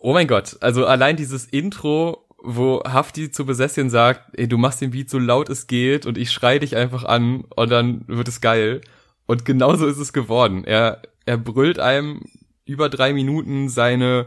Oh 0.00 0.12
mein 0.12 0.28
Gott. 0.28 0.58
Also 0.60 0.86
allein 0.86 1.16
dieses 1.16 1.46
Intro 1.46 2.27
wo 2.40 2.82
Hafti 2.84 3.30
zu 3.30 3.44
Besesschen 3.44 3.90
sagt, 3.90 4.38
ey, 4.38 4.48
du 4.48 4.58
machst 4.58 4.80
den 4.80 4.92
Beat 4.92 5.10
so 5.10 5.18
laut 5.18 5.48
es 5.48 5.66
geht 5.66 6.06
und 6.06 6.16
ich 6.16 6.30
schrei 6.30 6.58
dich 6.58 6.76
einfach 6.76 7.04
an 7.04 7.44
und 7.56 7.70
dann 7.70 8.04
wird 8.06 8.28
es 8.28 8.40
geil. 8.40 8.80
Und 9.26 9.44
genauso 9.44 9.86
ist 9.86 9.98
es 9.98 10.12
geworden. 10.12 10.64
Er, 10.64 11.02
er 11.26 11.36
brüllt 11.36 11.78
einem 11.78 12.22
über 12.64 12.88
drei 12.88 13.12
Minuten 13.12 13.68
seine, 13.68 14.26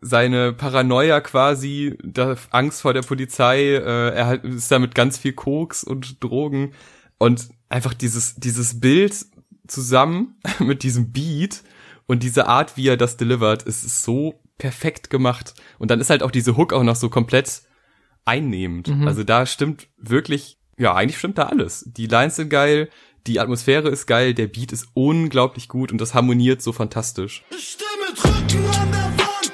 seine 0.00 0.52
Paranoia 0.52 1.20
quasi, 1.20 1.96
der 2.02 2.36
Angst 2.50 2.82
vor 2.82 2.92
der 2.92 3.02
Polizei, 3.02 3.74
äh, 3.74 4.10
er 4.10 4.26
hat, 4.26 4.44
ist 4.44 4.70
da 4.70 4.78
mit 4.78 4.94
ganz 4.94 5.16
viel 5.18 5.32
Koks 5.32 5.82
und 5.84 6.22
Drogen 6.22 6.72
und 7.18 7.48
einfach 7.68 7.94
dieses, 7.94 8.36
dieses 8.36 8.80
Bild 8.80 9.26
zusammen 9.66 10.36
mit 10.58 10.82
diesem 10.82 11.12
Beat 11.12 11.62
und 12.06 12.22
diese 12.22 12.46
Art, 12.46 12.76
wie 12.76 12.88
er 12.88 12.96
das 12.96 13.16
delivert, 13.16 13.62
ist 13.62 14.02
so 14.02 14.40
perfekt 14.58 15.08
gemacht. 15.08 15.54
Und 15.78 15.90
dann 15.90 16.00
ist 16.00 16.10
halt 16.10 16.22
auch 16.22 16.30
diese 16.30 16.56
Hook 16.56 16.72
auch 16.72 16.82
noch 16.82 16.96
so 16.96 17.08
komplett 17.08 17.62
einnehmend. 18.24 18.88
Mhm. 18.88 19.08
Also 19.08 19.24
da 19.24 19.46
stimmt 19.46 19.88
wirklich, 19.96 20.58
ja, 20.76 20.94
eigentlich 20.94 21.18
stimmt 21.18 21.38
da 21.38 21.44
alles. 21.46 21.84
Die 21.86 22.06
Lines 22.06 22.36
sind 22.36 22.50
geil, 22.50 22.90
die 23.26 23.40
Atmosphäre 23.40 23.88
ist 23.88 24.06
geil, 24.06 24.34
der 24.34 24.46
Beat 24.46 24.72
ist 24.72 24.88
unglaublich 24.94 25.68
gut 25.68 25.92
und 25.92 26.00
das 26.00 26.14
harmoniert 26.14 26.62
so 26.62 26.72
fantastisch. 26.72 27.44
Ich 27.50 27.76
stehe 27.76 27.88
mit 28.06 28.24
Rücken 28.24 28.64
an 28.66 28.90
der 28.90 29.12
Wand, 29.18 29.52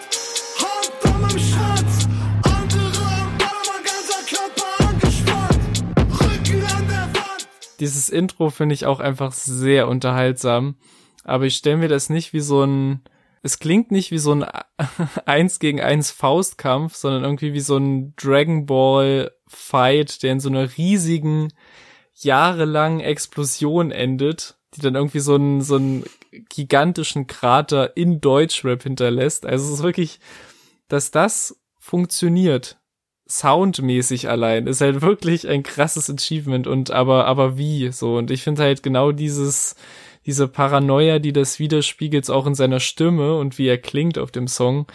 Hand 0.61 1.15
an 1.15 1.21
meinem 1.21 1.39
Schatz, 1.39 2.09
andere 2.43 3.05
am 3.21 3.39
Ball, 3.39 3.83
ganzer 3.85 4.23
Körper 4.29 4.89
angespannt, 4.89 5.85
Rücken 6.21 6.65
an 6.65 6.89
der 6.89 7.21
Wand. 7.21 7.49
Dieses 7.81 8.09
Intro 8.09 8.51
finde 8.51 8.75
ich 8.75 8.87
auch 8.87 9.01
einfach 9.01 9.33
sehr 9.33 9.89
unterhaltsam, 9.89 10.77
aber 11.25 11.47
ich 11.47 11.57
stelle 11.57 11.79
mir 11.79 11.89
das 11.89 12.11
nicht 12.11 12.33
wie 12.33 12.41
so 12.41 12.65
ein 12.65 13.01
es 13.45 13.59
klingt 13.59 13.91
nicht 13.91 14.11
wie 14.11 14.19
so 14.19 14.33
ein 14.33 14.47
eins 15.27 15.59
gegen 15.59 15.81
eins 15.81 16.11
Faustkampf, 16.11 16.95
sondern 16.95 17.25
irgendwie 17.25 17.53
wie 17.53 17.61
so 17.61 17.77
ein 17.77 18.15
Dragon 18.17 18.65
Ball 18.65 19.33
Fight, 19.47 20.23
der 20.23 20.33
in 20.33 20.41
so 20.41 20.49
einer 20.49 20.77
riesigen, 20.79 21.53
jahrelangen 22.15 23.01
Explosion 23.01 23.91
endet, 23.91 24.57
die 24.75 24.81
dann 24.81 24.95
irgendwie 24.95 25.21
so 25.21 25.35
einen, 25.35 25.61
so 25.61 25.77
einen 25.77 26.05
gigantischen 26.49 27.27
Krater 27.27 27.97
in 27.99 28.23
Deutschrap 28.23 28.83
hinterlässt. 28.83 29.45
Also 29.45 29.67
es 29.67 29.79
ist 29.79 29.83
wirklich, 29.85 30.21
dass 30.89 31.11
das 31.11 31.61
funktioniert, 31.79 32.79
soundmäßig 33.29 34.31
allein, 34.31 34.67
ist 34.67 34.81
halt 34.81 35.03
wirklich 35.03 35.49
ein 35.49 35.63
krasses 35.63 36.09
Achievement 36.09 36.67
und 36.67 36.91
aber, 36.91 37.27
aber 37.27 37.59
wie, 37.59 37.93
so. 37.93 38.17
Und 38.17 38.31
ich 38.31 38.43
finde 38.43 38.63
halt 38.63 38.83
genau 38.83 39.13
dieses, 39.13 39.77
diese 40.27 40.49
Paranoia, 40.49 41.19
die 41.19 41.33
das 41.33 41.59
widerspiegelt, 41.59 42.31
auch 42.31 42.47
in 42.47 42.55
seiner 42.55 42.81
Stimme 42.81 43.37
und 43.37 43.59
wie 43.59 43.67
er 43.69 43.79
klingt 43.79 44.19
auf 44.19 44.31
dem 44.31 44.49
Song, 44.49 44.87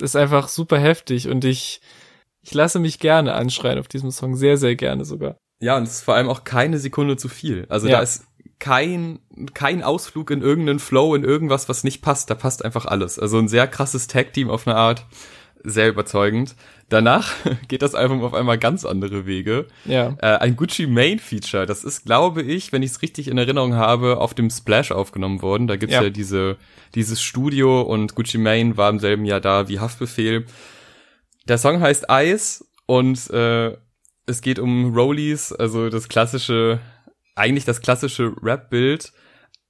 ist 0.00 0.16
einfach 0.16 0.48
super 0.48 0.78
heftig 0.78 1.28
und 1.28 1.44
ich, 1.44 1.80
ich 2.42 2.54
lasse 2.54 2.78
mich 2.78 2.98
gerne 2.98 3.34
anschreien 3.34 3.78
auf 3.78 3.88
diesem 3.88 4.10
Song, 4.10 4.34
sehr, 4.36 4.56
sehr 4.56 4.74
gerne 4.76 5.04
sogar. 5.04 5.36
Ja, 5.60 5.76
und 5.76 5.84
es 5.84 5.92
ist 5.92 6.02
vor 6.04 6.14
allem 6.14 6.28
auch 6.28 6.44
keine 6.44 6.78
Sekunde 6.78 7.16
zu 7.16 7.28
viel. 7.28 7.66
Also 7.68 7.86
Ja. 7.86 7.96
da 7.98 8.02
ist 8.02 8.24
kein, 8.58 9.18
kein 9.54 9.82
Ausflug 9.82 10.30
in 10.30 10.40
irgendeinen 10.42 10.78
Flow, 10.78 11.14
in 11.14 11.24
irgendwas, 11.24 11.68
was 11.68 11.84
nicht 11.84 12.00
passt. 12.00 12.30
Da 12.30 12.34
passt 12.34 12.64
einfach 12.64 12.86
alles. 12.86 13.18
Also 13.18 13.38
ein 13.38 13.48
sehr 13.48 13.66
krasses 13.66 14.06
Tag-Team 14.06 14.50
auf 14.50 14.66
eine 14.66 14.76
Art. 14.76 15.06
Sehr 15.64 15.88
überzeugend. 15.88 16.54
Danach 16.88 17.32
geht 17.68 17.82
das 17.82 17.94
Album 17.94 18.22
auf 18.22 18.34
einmal 18.34 18.58
ganz 18.58 18.84
andere 18.84 19.26
Wege. 19.26 19.66
Ja. 19.84 20.16
Äh, 20.18 20.38
ein 20.38 20.56
Gucci 20.56 20.86
Main 20.86 21.18
Feature. 21.18 21.66
Das 21.66 21.84
ist, 21.84 22.04
glaube 22.04 22.42
ich, 22.42 22.72
wenn 22.72 22.82
ich 22.82 22.92
es 22.92 23.02
richtig 23.02 23.28
in 23.28 23.38
Erinnerung 23.38 23.74
habe, 23.74 24.18
auf 24.18 24.34
dem 24.34 24.50
Splash 24.50 24.92
aufgenommen 24.92 25.42
worden. 25.42 25.66
Da 25.66 25.76
gibt's 25.76 25.94
Ja. 25.94 26.02
ja, 26.02 26.10
diese, 26.10 26.56
dieses 26.94 27.22
Studio 27.22 27.82
und 27.82 28.14
Gucci 28.14 28.38
Mane 28.38 28.76
war 28.76 28.90
im 28.90 28.98
selben 28.98 29.24
Jahr 29.24 29.40
da 29.40 29.68
wie 29.68 29.80
Haftbefehl. 29.80 30.46
Der 31.48 31.58
Song 31.58 31.80
heißt 31.80 32.06
Ice 32.10 32.64
und 32.86 33.30
äh, 33.30 33.76
es 34.26 34.40
geht 34.40 34.58
um 34.58 34.94
Rollies, 34.94 35.52
also 35.52 35.88
das 35.88 36.08
klassische, 36.08 36.80
eigentlich 37.34 37.64
das 37.64 37.80
klassische 37.80 38.34
Rap-Bild. 38.42 39.12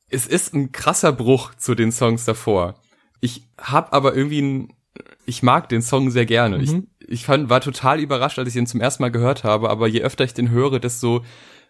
Es 0.09 0.27
ist 0.27 0.55
ein 0.55 0.73
krasser 0.73 1.13
Bruch 1.13 1.55
zu 1.55 1.75
den 1.75 1.93
Songs 1.93 2.25
davor. 2.25 2.75
Ich 3.21 3.45
hab 3.57 3.95
aber 3.95 4.15
irgendwie 4.15 4.43
ein, 4.43 4.73
ich 5.27 5.43
mag 5.43 5.69
den 5.69 5.83
Song 5.83 6.11
sehr 6.11 6.27
gerne. 6.27 6.59
Mhm. 6.59 6.87
Ich, 7.01 7.09
ich 7.09 7.25
fand, 7.25 7.49
war 7.51 7.61
total 7.61 8.01
überrascht, 8.01 8.39
als 8.39 8.49
ich 8.49 8.57
ihn 8.57 8.67
zum 8.67 8.81
ersten 8.81 9.03
Mal 9.03 9.11
gehört 9.11 9.45
habe, 9.45 9.71
aber 9.71 9.87
je 9.89 10.03
öfter 10.03 10.25
ich 10.25 10.35
den 10.35 10.51
höre, 10.51 10.79
desto 10.81 11.25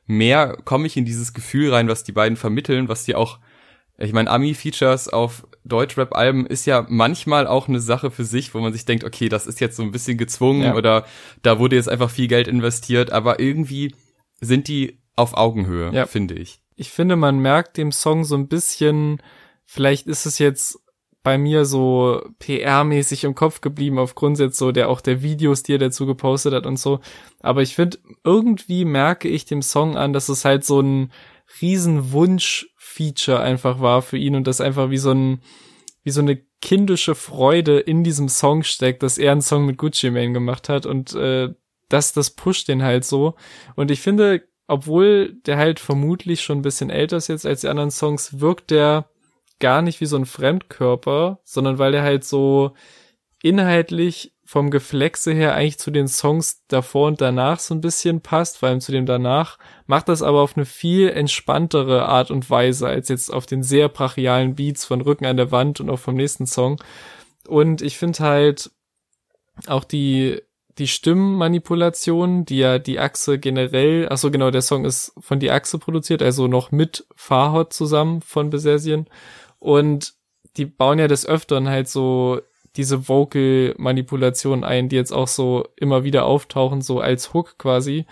mehr 0.06 0.56
komme 0.64 0.86
ich 0.86 0.96
in 0.96 1.04
dieses 1.04 1.32
Gefühl 1.32 1.72
rein, 1.72 1.88
was 1.88 2.02
die 2.04 2.12
beiden 2.12 2.36
vermitteln, 2.36 2.88
was 2.88 3.04
die 3.04 3.14
auch, 3.14 3.38
ich 3.98 4.12
meine, 4.12 4.30
Ami-Features 4.30 5.08
auf 5.08 5.46
Deutschrap-Alben 5.64 6.46
ist 6.46 6.66
ja 6.66 6.84
manchmal 6.88 7.46
auch 7.46 7.68
eine 7.68 7.78
Sache 7.80 8.10
für 8.10 8.24
sich, 8.24 8.52
wo 8.54 8.58
man 8.60 8.72
sich 8.72 8.84
denkt, 8.84 9.04
okay, 9.04 9.28
das 9.28 9.46
ist 9.46 9.60
jetzt 9.60 9.76
so 9.76 9.82
ein 9.84 9.92
bisschen 9.92 10.18
gezwungen 10.18 10.62
Ja. 10.62 10.74
oder 10.74 11.06
da 11.42 11.60
wurde 11.60 11.76
jetzt 11.76 11.88
einfach 11.88 12.10
viel 12.10 12.26
Geld 12.26 12.48
investiert, 12.48 13.12
aber 13.12 13.38
irgendwie 13.38 13.94
sind 14.40 14.66
die 14.66 14.98
auf 15.14 15.34
Augenhöhe, 15.36 15.92
Ja. 15.92 16.06
finde 16.06 16.34
ich. 16.34 16.60
ich 16.74 16.90
finde, 16.90 17.14
man 17.14 17.38
merkt 17.38 17.76
dem 17.76 17.92
Song 17.92 18.24
so 18.24 18.34
ein 18.34 18.48
bisschen, 18.48 19.22
vielleicht 19.66 20.08
ist 20.08 20.26
es 20.26 20.40
jetzt 20.40 20.80
bei 21.22 21.38
mir 21.38 21.64
so 21.64 22.20
PR-mäßig 22.40 23.24
im 23.24 23.34
Kopf 23.34 23.60
geblieben, 23.60 23.98
aufgrund 23.98 24.38
jetzt 24.38 24.58
so 24.58 24.72
der 24.72 24.88
auch 24.88 25.00
der 25.00 25.22
Videos, 25.22 25.62
die 25.62 25.74
er 25.74 25.78
dazu 25.78 26.06
gepostet 26.06 26.52
hat 26.52 26.66
und 26.66 26.78
so. 26.78 27.00
Aber 27.40 27.62
ich 27.62 27.74
finde, 27.74 27.98
irgendwie 28.24 28.84
merke 28.84 29.28
ich 29.28 29.44
dem 29.44 29.62
Song 29.62 29.96
an, 29.96 30.12
dass 30.12 30.28
es 30.28 30.44
halt 30.44 30.64
so 30.64 30.80
ein 30.80 31.12
riesen 31.60 32.12
Wunsch-Feature 32.12 33.40
einfach 33.40 33.80
war 33.80 34.02
für 34.02 34.18
ihn 34.18 34.34
und 34.34 34.46
das 34.46 34.60
einfach 34.60 34.90
wie 34.90 34.98
so 34.98 35.12
ein, 35.12 35.42
wie 36.02 36.10
so 36.10 36.20
eine 36.20 36.42
kindische 36.60 37.14
Freude 37.14 37.78
in 37.78 38.02
diesem 38.02 38.28
Song 38.28 38.62
steckt, 38.62 39.02
dass 39.02 39.18
er 39.18 39.32
einen 39.32 39.42
Song 39.42 39.66
mit 39.66 39.78
Gucci 39.78 40.10
Mane 40.10 40.32
gemacht 40.32 40.68
hat 40.68 40.86
und 40.86 41.14
äh, 41.14 41.50
das, 41.88 42.12
das 42.12 42.30
pusht 42.30 42.68
den 42.68 42.82
halt 42.82 43.04
so. 43.04 43.34
Und 43.76 43.90
ich 43.90 44.00
finde, 44.00 44.42
obwohl 44.66 45.34
der 45.46 45.58
halt 45.58 45.78
vermutlich 45.78 46.42
schon 46.42 46.58
ein 46.58 46.62
bisschen 46.62 46.90
älter 46.90 47.18
ist 47.18 47.28
jetzt 47.28 47.46
als 47.46 47.60
die 47.60 47.68
anderen 47.68 47.90
Songs, 47.90 48.40
wirkt 48.40 48.70
der 48.70 49.11
gar 49.62 49.80
nicht 49.80 50.00
wie 50.00 50.06
so 50.06 50.16
ein 50.16 50.26
Fremdkörper, 50.26 51.38
sondern 51.44 51.78
weil 51.78 51.92
der 51.92 52.02
halt 52.02 52.24
so 52.24 52.72
inhaltlich 53.42 54.34
vom 54.44 54.70
Geflexe 54.70 55.32
her 55.32 55.54
eigentlich 55.54 55.78
zu 55.78 55.92
den 55.92 56.08
Songs 56.08 56.64
davor 56.66 57.06
und 57.06 57.20
danach 57.20 57.60
so 57.60 57.72
ein 57.72 57.80
bisschen 57.80 58.20
passt, 58.20 58.58
vor 58.58 58.68
allem 58.68 58.80
zu 58.80 58.90
dem 58.90 59.06
danach, 59.06 59.58
macht 59.86 60.08
das 60.08 60.20
aber 60.20 60.40
auf 60.40 60.56
eine 60.56 60.66
viel 60.66 61.08
entspanntere 61.08 62.06
Art 62.06 62.32
und 62.32 62.50
Weise 62.50 62.88
als 62.88 63.08
jetzt 63.08 63.32
auf 63.32 63.46
den 63.46 63.62
sehr 63.62 63.88
brachialen 63.88 64.56
Beats 64.56 64.84
von 64.84 65.00
Rücken 65.00 65.26
an 65.26 65.36
der 65.36 65.52
Wand 65.52 65.80
und 65.80 65.88
auch 65.90 66.00
vom 66.00 66.16
nächsten 66.16 66.46
Song. 66.46 66.82
Und 67.46 67.82
ich 67.82 67.98
finde 67.98 68.18
halt 68.18 68.72
auch 69.68 69.84
die 69.84 70.42
die 70.78 70.88
Stimmenmanipulation, 70.88 72.46
die 72.46 72.58
ja 72.58 72.78
die 72.78 72.98
Achse 72.98 73.38
generell, 73.38 74.08
ach 74.10 74.16
so 74.16 74.30
genau, 74.30 74.50
der 74.50 74.62
Song 74.62 74.86
ist 74.86 75.12
von 75.18 75.38
die 75.38 75.50
Achse 75.50 75.78
produziert, 75.78 76.22
also 76.22 76.48
noch 76.48 76.72
mit 76.72 77.06
Farhot 77.14 77.74
zusammen 77.74 78.22
von 78.22 78.48
Besersien 78.48 79.06
und 79.62 80.14
die 80.56 80.66
bauen 80.66 80.98
ja 80.98 81.06
des 81.06 81.24
Öfteren 81.24 81.68
halt 81.68 81.88
so 81.88 82.40
diese 82.74 83.08
Vocal-Manipulation 83.08 84.64
ein, 84.64 84.88
die 84.88 84.96
jetzt 84.96 85.12
auch 85.12 85.28
so 85.28 85.68
immer 85.76 86.02
wieder 86.02 86.24
auftauchen, 86.24 86.82
so 86.82 87.00
als 87.00 87.32
Hook 87.32 87.58
quasi. 87.58 88.06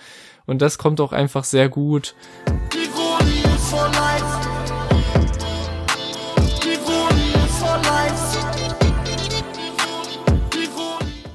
Und 0.46 0.62
das 0.62 0.78
kommt 0.78 1.00
auch 1.00 1.12
einfach 1.12 1.42
sehr 1.42 1.68
gut. 1.68 2.14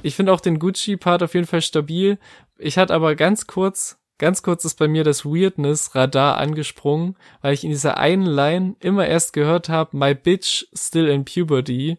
Ich 0.02 0.16
finde 0.16 0.32
auch 0.32 0.40
den 0.40 0.58
Gucci-Part 0.58 1.22
auf 1.22 1.34
jeden 1.34 1.46
Fall 1.46 1.62
stabil. 1.62 2.18
Ich 2.56 2.78
hatte 2.78 2.94
aber 2.94 3.16
ganz 3.16 3.46
kurz, 3.46 3.98
ganz 4.18 4.42
kurz 4.42 4.64
ist 4.64 4.78
bei 4.78 4.88
mir 4.88 5.04
das 5.04 5.24
Weirdness-Radar 5.24 6.38
angesprungen, 6.38 7.16
weil 7.42 7.54
ich 7.54 7.64
in 7.64 7.70
dieser 7.70 7.98
einen 7.98 8.26
Line 8.26 8.76
immer 8.80 9.06
erst 9.06 9.32
gehört 9.32 9.68
habe, 9.68 9.96
my 9.96 10.14
bitch 10.14 10.66
still 10.74 11.08
in 11.08 11.24
puberty. 11.24 11.98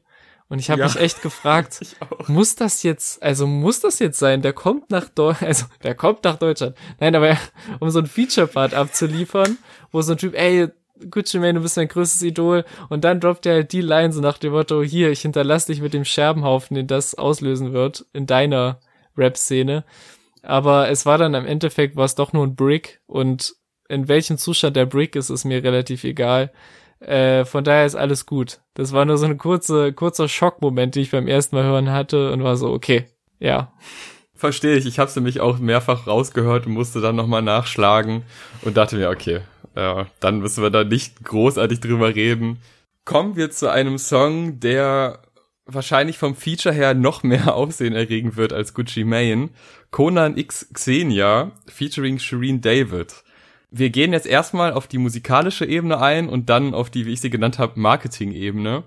Und 0.49 0.59
ich 0.59 0.69
habe 0.69 0.79
Ja. 0.79 0.85
mich 0.85 0.95
echt 0.95 1.21
gefragt, 1.21 1.79
muss 2.27 2.55
das 2.55 2.81
jetzt, 2.83 3.21
also 3.21 3.45
muss 3.47 3.81
das 3.81 3.99
jetzt 3.99 4.17
sein? 4.17 4.41
Der 4.41 4.53
kommt 4.53 4.89
nach 4.89 5.09
Deutschland, 5.09 5.41
also 5.47 5.65
der 5.83 5.93
kommt 5.95 6.23
nach 6.23 6.37
Deutschland. 6.37 6.75
Nein, 6.99 7.15
aber 7.15 7.37
um 7.79 7.89
so 7.89 7.99
ein 7.99 8.07
Feature-Part 8.07 8.73
abzuliefern, 8.73 9.57
wo 9.91 10.01
so 10.01 10.13
ein 10.13 10.17
Typ, 10.17 10.33
ey, 10.35 10.69
Gucci 11.11 11.37
Mane, 11.37 11.55
du 11.55 11.61
bist 11.61 11.77
mein 11.77 11.87
größtes 11.89 12.23
Idol. 12.23 12.65
Und 12.89 13.03
dann 13.03 13.19
droppt 13.19 13.45
er 13.45 13.53
halt 13.55 13.71
die 13.71 13.81
Line 13.81 14.11
so 14.11 14.21
nach 14.21 14.37
dem 14.39 14.53
Motto, 14.53 14.81
hier, 14.81 15.11
ich 15.11 15.21
hinterlasse 15.21 15.67
dich 15.71 15.81
mit 15.81 15.93
dem 15.93 16.05
Scherbenhaufen, 16.05 16.75
den 16.75 16.87
das 16.87 17.13
auslösen 17.13 17.71
wird 17.73 18.05
in 18.13 18.25
deiner 18.25 18.79
Rap-Szene. 19.15 19.83
Aber 20.47 20.89
es 20.89 21.05
war 21.05 21.17
dann 21.17 21.33
im 21.33 21.45
Endeffekt, 21.45 21.97
war 21.97 22.05
es 22.05 22.15
doch 22.15 22.31
nur 22.31 22.47
ein 22.47 22.55
Brick 22.55 23.01
und 23.05 23.55
in 23.89 24.07
welchem 24.07 24.37
Zustand 24.37 24.77
der 24.77 24.85
Brick 24.85 25.17
ist, 25.17 25.29
ist 25.29 25.43
mir 25.43 25.61
relativ 25.61 26.05
egal. 26.05 26.53
Äh, 27.01 27.43
von 27.43 27.65
daher 27.65 27.85
ist 27.85 27.95
alles 27.95 28.25
gut. 28.25 28.61
Das 28.73 28.93
war 28.93 29.03
nur 29.03 29.17
so 29.17 29.25
ein 29.25 29.37
kurze, 29.37 29.91
kurzer 29.91 30.29
Schockmoment, 30.29 30.95
den 30.95 31.03
ich 31.03 31.11
beim 31.11 31.27
ersten 31.27 31.53
Mal 31.57 31.65
hören 31.65 31.91
hatte 31.91 32.31
und 32.31 32.45
war 32.45 32.55
so, 32.55 32.69
okay, 32.71 33.07
ja. 33.39 33.73
Verstehe 34.35 34.77
ich. 34.77 34.85
Ich 34.85 34.99
habe 34.99 35.11
nämlich 35.15 35.41
auch 35.41 35.59
mehrfach 35.59 36.07
rausgehört 36.07 36.65
und 36.65 36.71
musste 36.71 37.01
dann 37.01 37.17
nochmal 37.17 37.41
nachschlagen 37.41 38.23
und 38.61 38.77
dachte 38.77 38.95
mir, 38.95 39.09
okay, 39.09 39.41
ja, 39.75 40.07
dann 40.21 40.39
müssen 40.39 40.63
wir 40.63 40.69
da 40.69 40.85
nicht 40.85 41.25
großartig 41.25 41.81
drüber 41.81 42.15
reden. 42.15 42.59
Kommen 43.03 43.35
wir 43.35 43.51
zu 43.51 43.69
einem 43.69 43.97
Song, 43.97 44.61
der 44.61 45.19
wahrscheinlich 45.67 46.17
vom 46.17 46.35
Feature 46.35 46.73
her 46.73 46.93
noch 46.93 47.23
mehr 47.23 47.53
Aufsehen 47.55 47.93
erregen 47.93 48.35
wird 48.35 48.53
als 48.53 48.73
Gucci 48.73 49.03
Mane. 49.03 49.49
Conan 49.91 50.37
X 50.37 50.67
Xenia 50.73 51.51
featuring 51.67 52.19
Shireen 52.19 52.61
David. 52.61 53.23
Wir 53.69 53.89
gehen 53.89 54.13
jetzt 54.13 54.27
erstmal 54.27 54.73
auf 54.73 54.87
die 54.87 54.97
musikalische 54.97 55.65
Ebene 55.65 55.99
ein 55.99 56.29
und 56.29 56.49
dann 56.49 56.73
auf 56.73 56.89
die, 56.89 57.05
wie 57.05 57.13
ich 57.13 57.21
sie 57.21 57.29
genannt 57.29 57.59
habe, 57.59 57.79
Marketing-Ebene. 57.79 58.85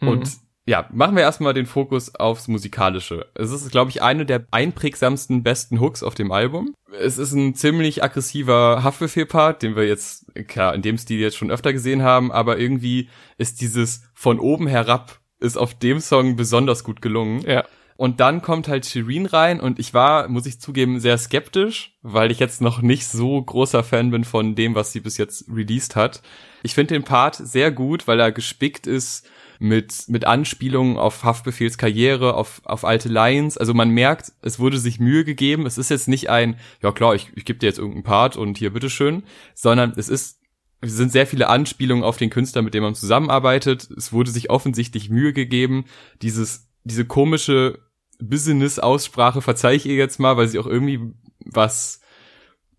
Und 0.00 0.30
ja, 0.66 0.86
machen 0.92 1.16
wir 1.16 1.22
erstmal 1.22 1.54
den 1.54 1.66
Fokus 1.66 2.14
aufs 2.14 2.46
Musikalische. 2.46 3.26
Es 3.34 3.50
ist, 3.50 3.70
glaube 3.70 3.90
ich, 3.90 4.02
eine 4.02 4.26
der 4.26 4.46
einprägsamsten, 4.50 5.42
besten 5.42 5.80
Hooks 5.80 6.02
auf 6.02 6.14
dem 6.14 6.32
Album. 6.32 6.74
Es 7.00 7.18
ist 7.18 7.32
ein 7.32 7.54
ziemlich 7.54 8.04
aggressiver 8.04 8.82
Haftbefehl-Part, 8.84 9.62
den 9.62 9.74
wir 9.74 9.86
jetzt, 9.86 10.26
klar, 10.48 10.74
in 10.74 10.82
dem 10.82 10.98
Stil 10.98 11.18
jetzt 11.18 11.36
schon 11.36 11.50
öfter 11.50 11.72
gesehen 11.72 12.02
haben, 12.02 12.30
aber 12.30 12.58
irgendwie 12.58 13.08
ist 13.38 13.60
dieses 13.60 14.02
von 14.14 14.38
oben 14.38 14.66
herab 14.66 15.20
ist 15.40 15.56
auf 15.56 15.74
dem 15.74 16.00
Song 16.00 16.36
besonders 16.36 16.84
gut 16.84 17.02
gelungen. 17.02 17.42
Ja. 17.42 17.64
Und 17.96 18.20
dann 18.20 18.40
kommt 18.40 18.66
halt 18.66 18.86
Shireen 18.86 19.26
rein 19.26 19.60
und 19.60 19.78
ich 19.78 19.92
war, 19.92 20.26
muss 20.28 20.46
ich 20.46 20.58
zugeben, 20.58 21.00
sehr 21.00 21.18
skeptisch, 21.18 21.92
weil 22.00 22.30
ich 22.30 22.38
jetzt 22.38 22.62
noch 22.62 22.80
nicht 22.80 23.06
so 23.06 23.42
großer 23.42 23.84
Fan 23.84 24.10
bin 24.10 24.24
von 24.24 24.54
dem, 24.54 24.74
was 24.74 24.92
sie 24.92 25.00
bis 25.00 25.18
jetzt 25.18 25.44
released 25.54 25.96
hat. 25.96 26.22
Ich 26.62 26.72
finde 26.72 26.94
den 26.94 27.02
Part 27.02 27.34
sehr 27.34 27.70
gut, 27.70 28.08
weil 28.08 28.18
er 28.18 28.32
gespickt 28.32 28.86
ist 28.86 29.28
mit, 29.58 30.04
mit 30.08 30.24
Anspielungen 30.24 30.96
auf 30.96 31.24
Haftbefehls 31.24 31.76
Karriere, 31.76 32.32
auf, 32.32 32.62
auf 32.64 32.86
alte 32.86 33.10
Lines. 33.10 33.58
Also 33.58 33.74
man 33.74 33.90
merkt, 33.90 34.32
es 34.40 34.58
wurde 34.58 34.78
sich 34.78 34.98
Mühe 34.98 35.26
gegeben. 35.26 35.66
Es 35.66 35.76
ist 35.76 35.90
jetzt 35.90 36.08
nicht 36.08 36.30
ein, 36.30 36.58
ja 36.82 36.92
klar, 36.92 37.14
ich, 37.14 37.30
ich 37.34 37.44
gebe 37.44 37.58
dir 37.58 37.66
jetzt 37.66 37.78
irgendeinen 37.78 38.04
Part 38.04 38.38
und 38.38 38.56
hier 38.56 38.72
bitteschön, 38.72 39.24
sondern 39.54 39.92
es 39.94 40.08
ist 40.08 40.39
es 40.80 40.92
sind 40.96 41.12
sehr 41.12 41.26
viele 41.26 41.48
Anspielungen 41.48 42.04
auf 42.04 42.16
den 42.16 42.30
Künstler, 42.30 42.62
mit 42.62 42.74
dem 42.74 42.82
man 42.82 42.94
zusammenarbeitet. 42.94 43.88
Es 43.96 44.12
wurde 44.12 44.30
sich 44.30 44.50
offensichtlich 44.50 45.10
Mühe 45.10 45.32
gegeben, 45.32 45.84
dieses, 46.22 46.68
diese 46.84 47.04
komische 47.04 47.78
Business-Aussprache 48.18 49.42
verzeih 49.42 49.74
ich 49.74 49.86
ihr 49.86 49.96
jetzt 49.96 50.18
mal, 50.20 50.36
weil 50.36 50.48
sie 50.48 50.58
auch 50.58 50.66
irgendwie 50.66 51.00
was, 51.44 52.00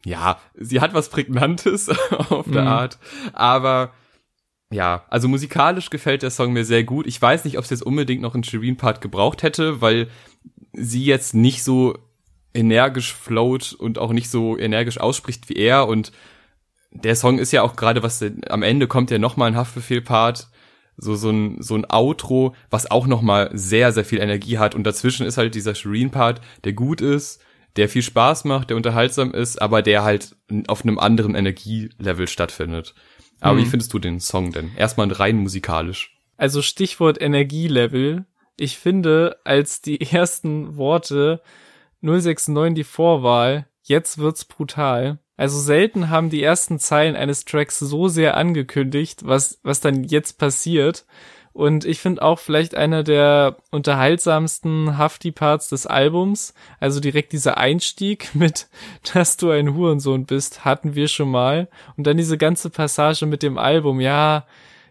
ja, 0.05 0.39
sie 0.55 0.81
hat 0.81 0.93
was 0.93 1.09
Prägnantes 1.09 1.89
auf 2.29 2.49
der 2.49 2.63
Mhm. 2.63 2.67
Art, 2.67 2.99
aber 3.33 3.93
ja, 4.71 5.05
also 5.09 5.27
musikalisch 5.27 5.89
gefällt 5.89 6.23
der 6.23 6.31
Song 6.31 6.53
mir 6.53 6.63
sehr 6.63 6.83
gut. 6.85 7.05
Ich 7.05 7.21
weiß 7.21 7.43
nicht, 7.43 7.57
ob 7.57 7.65
es 7.65 7.69
jetzt 7.69 7.83
unbedingt 7.83 8.21
noch 8.21 8.33
einen 8.33 8.45
Shireen-Part 8.45 9.01
gebraucht 9.01 9.43
hätte, 9.43 9.81
weil 9.81 10.07
sie 10.71 11.03
jetzt 11.03 11.33
nicht 11.33 11.63
so 11.63 11.97
energisch 12.53 13.13
float 13.13 13.73
und 13.73 13.99
auch 13.99 14.13
nicht 14.13 14.29
so 14.29 14.57
energisch 14.57 14.97
ausspricht 14.99 15.49
wie 15.49 15.55
er 15.55 15.87
und 15.87 16.13
der 16.91 17.15
Song 17.15 17.39
ist 17.39 17.51
ja 17.51 17.61
auch 17.63 17.75
gerade 17.75 18.03
was 18.03 18.23
am 18.49 18.63
Ende 18.63 18.87
kommt 18.87 19.11
ja 19.11 19.17
noch 19.17 19.37
mal 19.37 19.45
ein 19.47 19.55
Haftbefehl-Part, 19.55 20.49
so 20.97 21.15
so 21.15 21.29
ein 21.29 21.61
so 21.61 21.75
ein 21.75 21.85
Outro, 21.89 22.55
was 22.69 22.91
auch 22.91 23.07
noch 23.07 23.21
mal 23.21 23.49
sehr 23.53 23.91
sehr 23.93 24.05
viel 24.05 24.19
Energie 24.19 24.57
hat 24.57 24.75
und 24.75 24.83
dazwischen 24.83 25.25
ist 25.25 25.37
halt 25.37 25.55
dieser 25.55 25.73
Shireen-Part, 25.75 26.41
der 26.63 26.73
gut 26.73 27.01
ist, 27.01 27.41
der 27.77 27.87
viel 27.89 28.01
Spaß 28.03 28.43
macht, 28.43 28.69
der 28.69 28.77
unterhaltsam 28.77 29.33
ist, 29.33 29.61
aber 29.61 29.81
der 29.81 30.03
halt 30.03 30.35
auf 30.67 30.83
einem 30.83 30.99
anderen 30.99 31.35
Energielevel 31.35 32.27
stattfindet. 32.27 32.93
Aber 33.39 33.55
Mhm. 33.57 33.63
wie 33.63 33.65
findest 33.69 33.93
du 33.93 33.99
den 33.99 34.19
Song 34.19 34.51
denn? 34.51 34.71
Erstmal 34.75 35.11
rein 35.11 35.37
musikalisch. 35.37 36.17
Also 36.37 36.61
Stichwort 36.61 37.21
Energielevel. 37.21 38.25
Ich 38.57 38.77
finde, 38.77 39.37
als 39.45 39.81
die 39.81 40.01
ersten 40.11 40.75
Worte 40.75 41.41
069 42.01 42.75
die 42.75 42.83
Vorwahl, 42.83 43.67
jetzt 43.83 44.17
wird's 44.17 44.45
brutal. 44.45 45.19
Also 45.41 45.59
selten 45.59 46.11
haben 46.11 46.29
die 46.29 46.43
ersten 46.43 46.77
Zeilen 46.77 47.15
eines 47.15 47.45
Tracks 47.45 47.79
so 47.79 48.07
sehr 48.07 48.37
angekündigt, 48.37 49.21
was, 49.25 49.57
was 49.63 49.79
dann 49.79 50.03
jetzt 50.03 50.37
passiert. 50.37 51.03
Und 51.51 51.83
ich 51.83 51.99
finde 51.99 52.21
auch 52.21 52.37
vielleicht 52.37 52.75
einer 52.75 53.01
der 53.01 53.57
unterhaltsamsten 53.71 54.99
Hafti-Parts 54.99 55.69
des 55.69 55.87
Albums. 55.87 56.53
Also 56.79 56.99
direkt 56.99 57.31
dieser 57.31 57.57
Einstieg 57.57 58.29
mit, 58.35 58.67
dass 59.15 59.35
du 59.35 59.49
ein 59.49 59.73
Hurensohn 59.73 60.27
bist, 60.27 60.63
hatten 60.63 60.93
wir 60.93 61.07
schon 61.07 61.31
mal. 61.31 61.69
Und 61.97 62.05
dann 62.05 62.17
diese 62.17 62.37
ganze 62.37 62.69
Passage 62.69 63.25
mit 63.25 63.41
dem 63.41 63.57
Album. 63.57 63.99
Ja, 63.99 64.45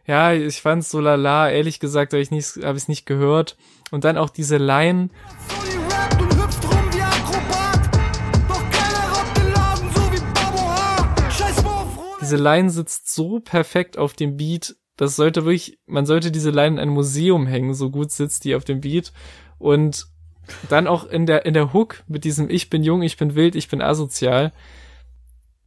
ja, 0.05 0.33
ich 0.33 0.63
fand's 0.63 0.91
so 0.91 0.99
lala. 0.99 1.49
Ehrlich 1.49 1.79
gesagt 1.79 2.13
habe 2.13 2.23
ich 2.23 2.33
ich 2.33 2.89
nicht 2.89 3.07
gehört. 3.07 3.57
Und 3.93 4.03
dann 4.03 4.19
auch 4.19 4.31
diese 4.31 4.57
Line, 4.57 5.11
diese 12.31 12.43
Line 12.43 12.71
sitzt 12.71 13.13
so 13.13 13.41
perfekt 13.41 13.99
auf 13.99 14.13
dem 14.13 14.37
Beat. 14.37 14.77
Das 14.97 15.17
sollte 15.17 15.45
wirklich, 15.45 15.81
man 15.87 16.07
sollte 16.07 16.31
diese 16.31 16.51
Line 16.51 16.77
in 16.77 16.79
ein 16.79 16.89
Museum 16.91 17.47
hängen, 17.47 17.75
so 17.75 17.91
gut 17.91 18.13
sitzt 18.13 18.45
die 18.45 18.55
auf 18.55 18.65
dem 18.65 18.81
Beat. 18.81 19.13
Und 19.59 20.07
dann 20.69 20.87
auch 20.87 21.05
in 21.05 21.27
der, 21.27 21.45
in 21.45 21.55
der 21.55 21.73
Hook 21.73 22.05
mit 22.07 22.23
diesem 22.23 22.49
Ich 22.49 22.71
bin 22.71 22.85
jung, 22.85 23.03
ich 23.03 23.17
bin 23.17 23.35
wild, 23.35 23.57
ich 23.57 23.69
bin 23.69 23.83
asozial. 23.83 24.53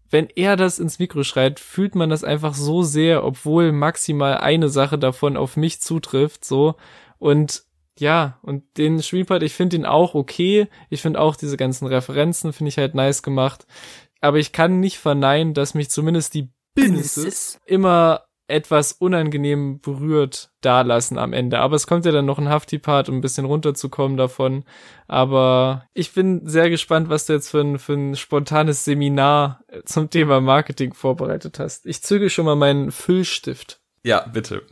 Wenn 0.09 0.29
er 0.35 0.55
das 0.55 0.79
ins 0.79 0.99
Mikro 0.99 1.23
schreit, 1.23 1.59
fühlt 1.59 1.95
man 1.95 2.09
das 2.09 2.23
einfach 2.23 2.53
so 2.53 2.81
sehr, 2.81 3.25
obwohl 3.25 3.73
maximal 3.73 4.37
eine 4.37 4.69
Sache 4.69 4.97
davon 4.97 5.35
auf 5.35 5.57
mich 5.57 5.81
zutrifft, 5.81 6.45
so. 6.45 6.75
Und 7.19 7.63
ja, 7.99 8.39
und 8.41 8.63
den 8.77 9.01
Streampart, 9.01 9.43
ich 9.43 9.53
finde 9.53 9.75
ihn 9.75 9.85
auch 9.85 10.15
okay. 10.15 10.67
Ich 10.89 11.01
finde 11.01 11.19
auch 11.19 11.35
diese 11.35 11.57
ganzen 11.57 11.87
Referenzen, 11.87 12.53
finde 12.53 12.69
ich 12.69 12.77
halt 12.77 12.95
nice 12.95 13.21
gemacht. 13.21 13.67
Aber 14.23 14.37
ich 14.37 14.53
kann 14.53 14.79
nicht 14.79 14.99
verneinen, 14.99 15.53
dass 15.53 15.73
mich 15.73 15.89
zumindest 15.89 16.33
die 16.33 16.49
Businesses 16.75 17.59
immer 17.65 18.23
etwas 18.47 18.93
unangenehm 18.93 19.81
berührt 19.81 20.49
dalassen 20.61 21.17
am 21.17 21.33
Ende. 21.33 21.59
Aber 21.59 21.75
es 21.75 21.87
kommt 21.87 22.05
ja 22.05 22.13
dann 22.13 22.25
noch 22.25 22.39
ein 22.39 22.47
Hafti-Part, 22.47 23.09
um 23.09 23.17
ein 23.17 23.21
bisschen 23.21 23.43
runterzukommen 23.43 24.15
davon. 24.15 24.63
Aber 25.09 25.85
ich 25.93 26.13
bin 26.13 26.47
sehr 26.47 26.69
gespannt, 26.69 27.09
was 27.09 27.25
du 27.25 27.33
jetzt 27.33 27.49
für 27.49 27.59
ein, 27.59 27.79
für 27.79 27.93
ein 27.93 28.15
spontanes 28.15 28.85
Seminar 28.85 29.61
zum 29.83 30.09
Thema 30.09 30.39
Marketing 30.39 30.93
vorbereitet 30.93 31.59
hast. 31.59 31.85
Ich 31.85 32.01
züge 32.01 32.29
schon 32.29 32.45
mal 32.45 32.55
meinen 32.55 32.91
Füllstift. 32.91 33.81
Ja, 34.03 34.25
bitte. 34.27 34.63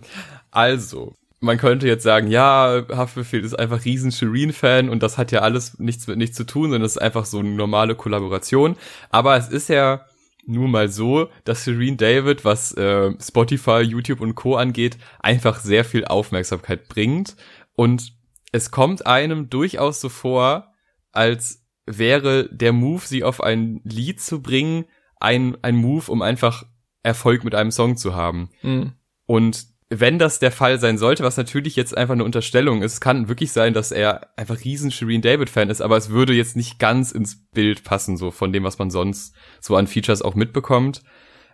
Also, 0.49 1.13
man 1.41 1.57
könnte 1.57 1.87
jetzt 1.87 2.03
sagen, 2.03 2.27
ja, 2.27 2.83
Haftbefehl 2.89 3.43
ist 3.43 3.57
einfach 3.57 3.83
riesen 3.83 4.11
Shireen-Fan 4.11 4.89
und 4.89 5.01
das 5.01 5.17
hat 5.17 5.31
ja 5.31 5.39
alles 5.39 5.77
nichts 5.79 6.05
mit 6.07 6.17
nichts 6.17 6.37
zu 6.37 6.45
tun, 6.45 6.65
sondern 6.65 6.83
es 6.83 6.93
ist 6.93 7.01
einfach 7.01 7.25
so 7.25 7.39
eine 7.39 7.49
normale 7.49 7.95
Kollaboration. 7.95 8.77
Aber 9.09 9.35
es 9.35 9.49
ist 9.49 9.67
ja 9.67 10.05
nun 10.45 10.69
mal 10.69 10.87
so, 10.87 11.29
dass 11.43 11.63
Shireen 11.63 11.97
David, 11.97 12.45
was 12.45 12.73
äh, 12.73 13.11
Spotify, 13.19 13.81
YouTube 13.81 14.21
und 14.21 14.35
Co. 14.35 14.55
angeht, 14.55 14.97
einfach 15.19 15.59
sehr 15.59 15.83
viel 15.83 16.05
Aufmerksamkeit 16.05 16.87
bringt. 16.87 17.35
Und 17.73 18.13
es 18.51 18.69
kommt 18.69 19.07
einem 19.07 19.49
durchaus 19.49 19.99
so 19.99 20.09
vor, 20.09 20.71
als 21.11 21.65
wäre 21.87 22.49
der 22.51 22.71
Move, 22.71 23.01
sie 23.03 23.23
auf 23.23 23.41
ein 23.41 23.81
Lied 23.83 24.21
zu 24.21 24.43
bringen, 24.43 24.85
ein, 25.19 25.57
ein 25.63 25.75
Move, 25.75 26.11
um 26.11 26.21
einfach 26.21 26.65
Erfolg 27.01 27.43
mit 27.43 27.55
einem 27.55 27.71
Song 27.71 27.97
zu 27.97 28.13
haben. 28.13 28.49
Hm. 28.61 28.93
Und 29.25 29.70
wenn 29.93 30.17
das 30.19 30.39
der 30.39 30.53
Fall 30.53 30.79
sein 30.79 30.97
sollte, 30.97 31.25
was 31.25 31.35
natürlich 31.35 31.75
jetzt 31.75 31.97
einfach 31.97 32.13
eine 32.13 32.23
Unterstellung 32.23 32.81
ist, 32.81 33.01
kann 33.01 33.27
wirklich 33.27 33.51
sein, 33.51 33.73
dass 33.73 33.91
er 33.91 34.29
einfach 34.37 34.63
riesen 34.63 34.89
Shireen 34.89 35.21
David 35.21 35.49
Fan 35.49 35.69
ist, 35.69 35.81
aber 35.81 35.97
es 35.97 36.09
würde 36.09 36.31
jetzt 36.31 36.55
nicht 36.55 36.79
ganz 36.79 37.11
ins 37.11 37.49
Bild 37.49 37.83
passen, 37.83 38.15
so 38.15 38.31
von 38.31 38.53
dem, 38.53 38.63
was 38.63 38.79
man 38.79 38.89
sonst 38.89 39.35
so 39.59 39.75
an 39.75 39.87
Features 39.87 40.21
auch 40.21 40.33
mitbekommt. 40.33 41.01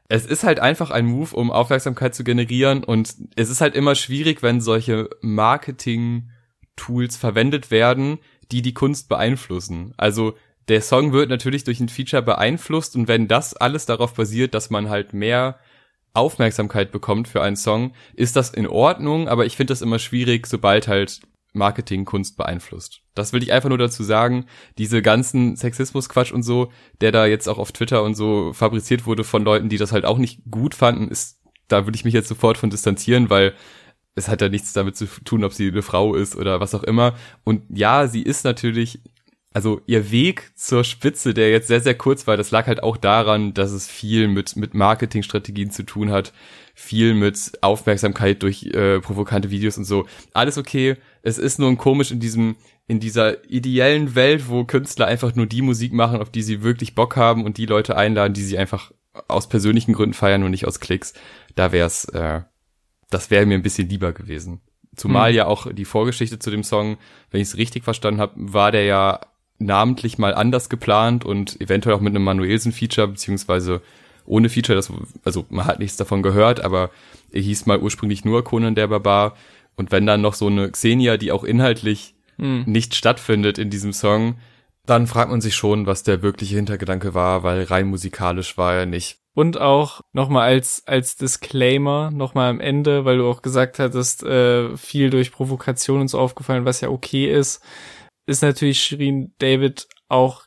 Es 0.08 0.28
ist 0.28 0.44
halt 0.44 0.60
einfach 0.60 0.92
ein 0.92 1.08
Move, 1.08 1.36
um 1.36 1.50
Aufmerksamkeit 1.50 2.14
zu 2.14 2.24
generieren 2.24 2.84
und 2.84 3.16
es 3.36 3.50
ist 3.50 3.60
halt 3.60 3.74
immer 3.74 3.96
schwierig, 3.96 4.44
wenn 4.44 4.62
solche 4.62 5.10
Marketing-Tools 5.22 7.18
verwendet 7.18 7.72
werden, 7.72 8.20
die 8.52 8.62
die 8.62 8.76
Kunst 8.76 9.10
beeinflussen. 9.10 9.96
Also 9.98 10.38
der 10.68 10.82
Song 10.82 11.12
wird 11.12 11.32
natürlich 11.32 11.64
durch 11.64 11.80
ein 11.80 11.90
Feature 11.90 12.22
beeinflusst 12.22 12.96
und 12.96 13.08
wenn 13.08 13.28
das 13.28 13.56
alles 13.56 13.88
darauf 13.88 14.14
basiert, 14.14 14.54
dass 14.54 14.70
man 14.70 14.90
halt 14.90 15.14
mehr 15.14 15.58
Aufmerksamkeit 16.18 16.92
bekommt 16.92 17.28
für 17.28 17.42
einen 17.42 17.56
Song, 17.56 17.94
ist 18.16 18.36
das 18.36 18.50
in 18.50 18.68
Ordnung, 18.68 19.28
aber 19.28 19.46
ich 19.46 19.56
finde 19.56 19.72
das 19.72 19.82
immer 19.82 20.00
schwierig, 20.00 20.48
sobald 20.48 20.88
halt 20.88 21.22
Marketing 21.54 22.06
Kunst 22.06 22.38
beeinflusst. 22.38 23.02
Das 23.16 23.34
will 23.34 23.42
ich 23.42 23.52
einfach 23.52 23.70
nur 23.70 23.78
dazu 23.78 24.04
sagen, 24.04 24.46
diese 24.78 25.02
ganzen 25.02 25.56
Sexismus-Quatsch 25.56 26.32
und 26.32 26.44
so, 26.44 26.72
der 27.02 27.12
da 27.12 27.26
jetzt 27.26 27.48
auch 27.48 27.58
auf 27.58 27.72
Twitter 27.72 28.04
und 28.04 28.16
so 28.16 28.54
fabriziert 28.54 29.06
wurde 29.06 29.24
von 29.24 29.44
Leuten, 29.44 29.70
die 29.70 29.78
das 29.78 29.92
halt 29.92 30.06
auch 30.06 30.18
nicht 30.18 30.42
gut 30.50 30.76
fanden, 30.76 31.08
ist, 31.08 31.42
da 31.68 31.86
würde 31.86 31.96
ich 31.96 32.06
mich 32.06 32.14
jetzt 32.14 32.30
sofort 32.30 32.58
von 32.58 32.70
distanzieren, 32.70 33.30
weil 33.30 33.54
es 34.16 34.28
hat 34.28 34.42
ja 34.42 34.50
nichts 34.50 34.74
damit 34.74 34.96
zu 34.96 35.06
tun, 35.26 35.44
ob 35.44 35.54
sie 35.54 35.68
eine 35.68 35.84
Frau 35.84 36.16
ist 36.16 36.36
oder 36.36 36.60
was 36.60 36.74
auch 36.74 36.84
immer. 36.84 37.16
Und 37.44 37.64
ja, 37.70 38.08
sie 38.08 38.24
ist 38.24 38.46
natürlich 38.46 39.02
also 39.58 39.82
ihr 39.88 40.12
Weg 40.12 40.52
zur 40.54 40.84
Spitze, 40.84 41.34
der 41.34 41.50
jetzt 41.50 41.68
sehr, 41.68 41.82
sehr 41.82 41.96
kurz 41.96 42.28
war, 42.28 42.38
das 42.38 42.52
lag 42.52 42.68
halt 42.68 42.84
auch 42.84 42.96
daran, 42.96 43.56
dass 43.56 43.72
es 43.72 43.88
viel 43.88 44.28
mit, 44.28 44.56
mit 44.56 44.76
Marketingstrategien 44.76 45.72
zu 45.72 45.82
tun 45.82 46.12
hat, 46.12 46.32
viel 46.76 47.16
mit 47.16 47.54
Aufmerksamkeit 47.62 48.44
durch 48.44 48.66
äh, 48.66 49.00
provokante 49.00 49.50
Videos 49.50 49.80
und 49.80 49.86
so. 49.86 50.06
Alles 50.32 50.60
okay. 50.60 50.98
Es 51.24 51.40
ist 51.40 51.58
nur 51.58 51.70
ein 51.70 51.80
komisch 51.80 52.12
in 52.12 52.20
diesem, 52.20 52.56
in 52.86 53.00
dieser 53.00 53.50
ideellen 53.50 54.14
Welt, 54.14 54.48
wo 54.48 54.64
Künstler 54.64 55.08
einfach 55.08 55.34
nur 55.34 55.48
die 55.48 55.64
Musik 55.64 55.92
machen, 55.92 56.22
auf 56.22 56.30
die 56.30 56.44
sie 56.44 56.62
wirklich 56.62 56.94
Bock 56.94 57.16
haben 57.16 57.44
und 57.44 57.58
die 57.58 57.66
Leute 57.66 57.98
einladen, 57.98 58.36
die 58.36 58.44
sie 58.44 58.60
einfach 58.60 58.92
aus 59.28 59.50
persönlichen 59.50 59.94
Gründen 59.94 60.14
feiern 60.14 60.44
und 60.44 60.52
nicht 60.52 60.68
aus 60.68 60.80
Klicks. 60.80 61.16
Da 61.56 61.72
wär's, 61.72 62.06
äh, 62.10 62.42
das 63.10 63.32
wäre 63.32 63.48
mir 63.48 63.56
ein 63.56 63.64
bisschen 63.64 63.90
lieber 63.90 64.14
gewesen. 64.14 64.62
Zumal 64.96 65.30
Hm. 65.30 65.36
ja 65.36 65.46
auch 65.48 65.74
die 65.74 65.86
Vorgeschichte 65.86 66.38
zu 66.38 66.52
dem 66.52 66.64
Song, 66.64 66.98
wenn 67.32 67.42
ich 67.42 67.48
es 67.48 67.58
richtig 67.58 67.84
verstanden 67.84 68.22
habe, 68.22 68.34
war 68.38 68.72
der 68.72 68.84
ja 68.84 69.20
namentlich 69.60 70.18
mal 70.18 70.34
anders 70.34 70.70
geplant 70.70 71.26
und 71.26 71.60
eventuell 71.62 71.96
auch 71.96 72.02
mit 72.02 72.16
einem 72.16 72.24
Manuelsen-Feature, 72.24 73.08
beziehungsweise 73.10 73.82
ohne 74.26 74.50
Feature, 74.50 74.76
das, 74.76 74.92
also 75.24 75.46
man 75.50 75.66
hat 75.66 75.80
nichts 75.80 75.98
davon 75.98 76.22
gehört, 76.22 76.60
aber 76.60 76.92
er 77.32 77.42
hieß 77.42 77.66
mal 77.66 77.80
ursprünglich 77.80 78.26
nur 78.26 78.44
Conan 78.44 78.76
der 78.76 78.88
Barbar. 78.88 79.36
Und 79.76 79.92
wenn 79.92 80.06
dann 80.06 80.22
noch 80.22 80.34
so 80.34 80.48
eine 80.48 80.70
Xenia, 80.72 81.18
die 81.18 81.32
auch 81.32 81.44
inhaltlich 81.44 82.16
Hm. 82.40 82.64
nicht 82.68 82.96
stattfindet 82.96 83.58
in 83.58 83.70
diesem 83.70 83.94
Song, 83.94 84.36
dann 84.86 85.08
fragt 85.08 85.32
man 85.32 85.42
sich 85.42 85.56
schon, 85.56 85.86
was 85.86 86.04
der 86.04 86.22
wirkliche 86.22 86.56
Hintergedanke 86.56 87.14
war, 87.14 87.44
weil 87.44 87.64
rein 87.64 87.88
musikalisch 87.88 88.58
war 88.58 88.76
er 88.76 88.86
nicht. 88.86 89.18
Und 89.34 89.60
auch 89.60 90.02
nochmal 90.14 90.48
als, 90.48 90.84
als 90.88 91.16
Disclaimer, 91.16 92.10
nochmal 92.12 92.50
am 92.50 92.60
Ende, 92.60 93.06
weil 93.06 93.18
du 93.18 93.28
auch 93.28 93.42
gesagt 93.42 93.80
hattest, 93.80 94.24
äh, 94.24 94.76
viel 94.78 95.10
durch 95.10 95.32
Provokation 95.32 96.02
und 96.02 96.08
so 96.08 96.20
aufgefallen, 96.20 96.66
was 96.66 96.82
ja 96.82 96.90
okay 96.90 97.32
ist, 97.32 97.62
ist 98.28 98.44
natürlich 98.44 98.82
Shirin 98.82 99.34
David 99.40 99.88
auch 100.10 100.44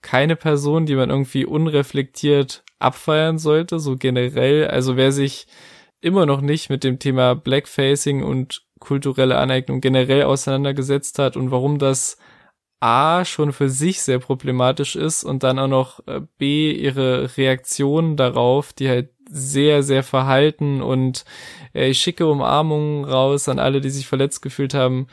keine 0.00 0.36
Person, 0.36 0.86
die 0.86 0.94
man 0.94 1.10
irgendwie 1.10 1.44
unreflektiert 1.44 2.64
abfeiern 2.78 3.38
sollte, 3.38 3.78
so 3.78 3.96
generell. 3.96 4.68
Also 4.68 4.96
wer 4.96 5.12
sich 5.12 5.46
immer 6.00 6.26
noch 6.26 6.40
nicht 6.40 6.70
mit 6.70 6.84
dem 6.84 6.98
Thema 6.98 7.34
Blackfacing 7.34 8.22
und 8.22 8.62
kulturelle 8.78 9.38
Aneignung 9.38 9.80
generell 9.80 10.24
auseinandergesetzt 10.24 11.18
hat 11.18 11.36
und 11.36 11.50
warum 11.50 11.78
das 11.78 12.18
A 12.80 13.24
schon 13.24 13.52
für 13.52 13.70
sich 13.70 14.02
sehr 14.02 14.18
problematisch 14.18 14.94
ist 14.94 15.24
und 15.24 15.42
dann 15.42 15.58
auch 15.58 15.68
noch 15.68 16.06
äh, 16.06 16.20
B 16.36 16.70
ihre 16.70 17.34
Reaktion 17.38 18.18
darauf, 18.18 18.74
die 18.74 18.90
halt 18.90 19.08
sehr, 19.30 19.82
sehr 19.82 20.02
verhalten 20.02 20.82
und 20.82 21.24
äh, 21.74 21.88
ich 21.88 21.98
schicke 21.98 22.26
Umarmungen 22.26 23.06
raus 23.06 23.48
an 23.48 23.58
alle, 23.58 23.80
die 23.80 23.88
sich 23.88 24.06
verletzt 24.06 24.42
gefühlt 24.42 24.74
haben, 24.74 25.06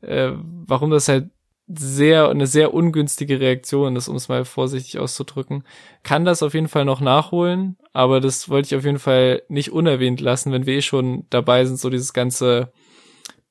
äh, 0.00 0.30
warum 0.34 0.90
das 0.90 1.08
halt 1.08 1.28
sehr, 1.68 2.28
eine 2.28 2.46
sehr 2.46 2.72
ungünstige 2.72 3.40
Reaktion 3.40 3.96
ist, 3.96 4.08
um 4.08 4.16
es 4.16 4.28
mal 4.28 4.44
vorsichtig 4.44 4.98
auszudrücken. 4.98 5.64
Kann 6.02 6.24
das 6.24 6.42
auf 6.42 6.54
jeden 6.54 6.68
Fall 6.68 6.84
noch 6.84 7.00
nachholen, 7.00 7.76
aber 7.92 8.20
das 8.20 8.48
wollte 8.48 8.66
ich 8.66 8.76
auf 8.76 8.84
jeden 8.84 8.98
Fall 8.98 9.42
nicht 9.48 9.72
unerwähnt 9.72 10.20
lassen, 10.20 10.52
wenn 10.52 10.66
wir 10.66 10.78
eh 10.78 10.82
schon 10.82 11.26
dabei 11.30 11.64
sind, 11.64 11.78
so 11.78 11.90
dieses 11.90 12.12
ganze 12.12 12.72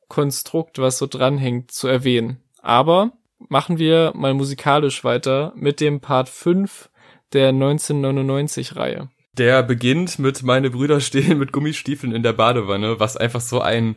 Konstrukt, 0.07 0.79
was 0.79 0.97
so 0.97 1.05
dranhängt, 1.05 1.71
zu 1.71 1.87
erwähnen. 1.87 2.37
Aber 2.61 3.11
machen 3.49 3.77
wir 3.77 4.13
mal 4.15 4.33
musikalisch 4.33 5.03
weiter 5.03 5.53
mit 5.55 5.79
dem 5.79 5.99
Part 5.99 6.29
5 6.29 6.89
der 7.33 7.51
1999-Reihe. 7.51 9.09
Der 9.37 9.61
beginnt 9.61 10.17
mit 10.17 10.41
Meine 10.41 10.71
Brüder 10.71 10.99
stehen 10.99 11.37
mit 11.37 11.51
Gummistiefeln 11.51 12.13
in 12.13 12.23
der 12.23 12.33
Badewanne, 12.33 12.99
was 12.99 13.17
einfach 13.17 13.41
so 13.41 13.61
ein, 13.61 13.95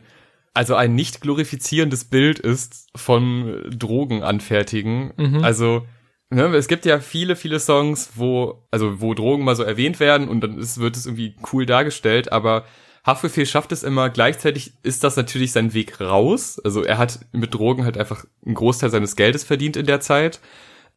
also 0.53 0.75
ein 0.75 0.95
nicht 0.95 1.21
glorifizierendes 1.21 2.05
Bild 2.05 2.39
ist 2.39 2.87
von 2.95 3.63
Drogen 3.69 4.23
anfertigen. 4.23 5.13
Mhm. 5.17 5.43
Also, 5.43 5.85
ne, 6.29 6.47
es 6.55 6.67
gibt 6.67 6.85
ja 6.85 6.99
viele, 6.99 7.35
viele 7.35 7.59
Songs, 7.59 8.11
wo, 8.15 8.67
also 8.71 9.01
wo 9.01 9.13
Drogen 9.13 9.43
mal 9.43 9.55
so 9.55 9.63
erwähnt 9.63 9.99
werden 9.99 10.27
und 10.27 10.41
dann 10.41 10.57
ist, 10.57 10.79
wird 10.79 10.97
es 10.97 11.05
irgendwie 11.05 11.35
cool 11.51 11.65
dargestellt, 11.65 12.31
aber 12.31 12.65
Haftbefehl 13.05 13.45
schafft 13.45 13.71
es 13.71 13.83
immer, 13.83 14.09
gleichzeitig 14.09 14.73
ist 14.83 15.03
das 15.03 15.15
natürlich 15.15 15.53
sein 15.53 15.73
Weg 15.73 15.99
raus. 15.99 16.59
Also 16.63 16.83
er 16.83 16.97
hat 16.99 17.25
mit 17.31 17.53
Drogen 17.53 17.83
halt 17.83 17.97
einfach 17.97 18.25
einen 18.45 18.53
Großteil 18.53 18.91
seines 18.91 19.15
Geldes 19.15 19.43
verdient 19.43 19.75
in 19.75 19.87
der 19.87 20.01
Zeit. 20.01 20.39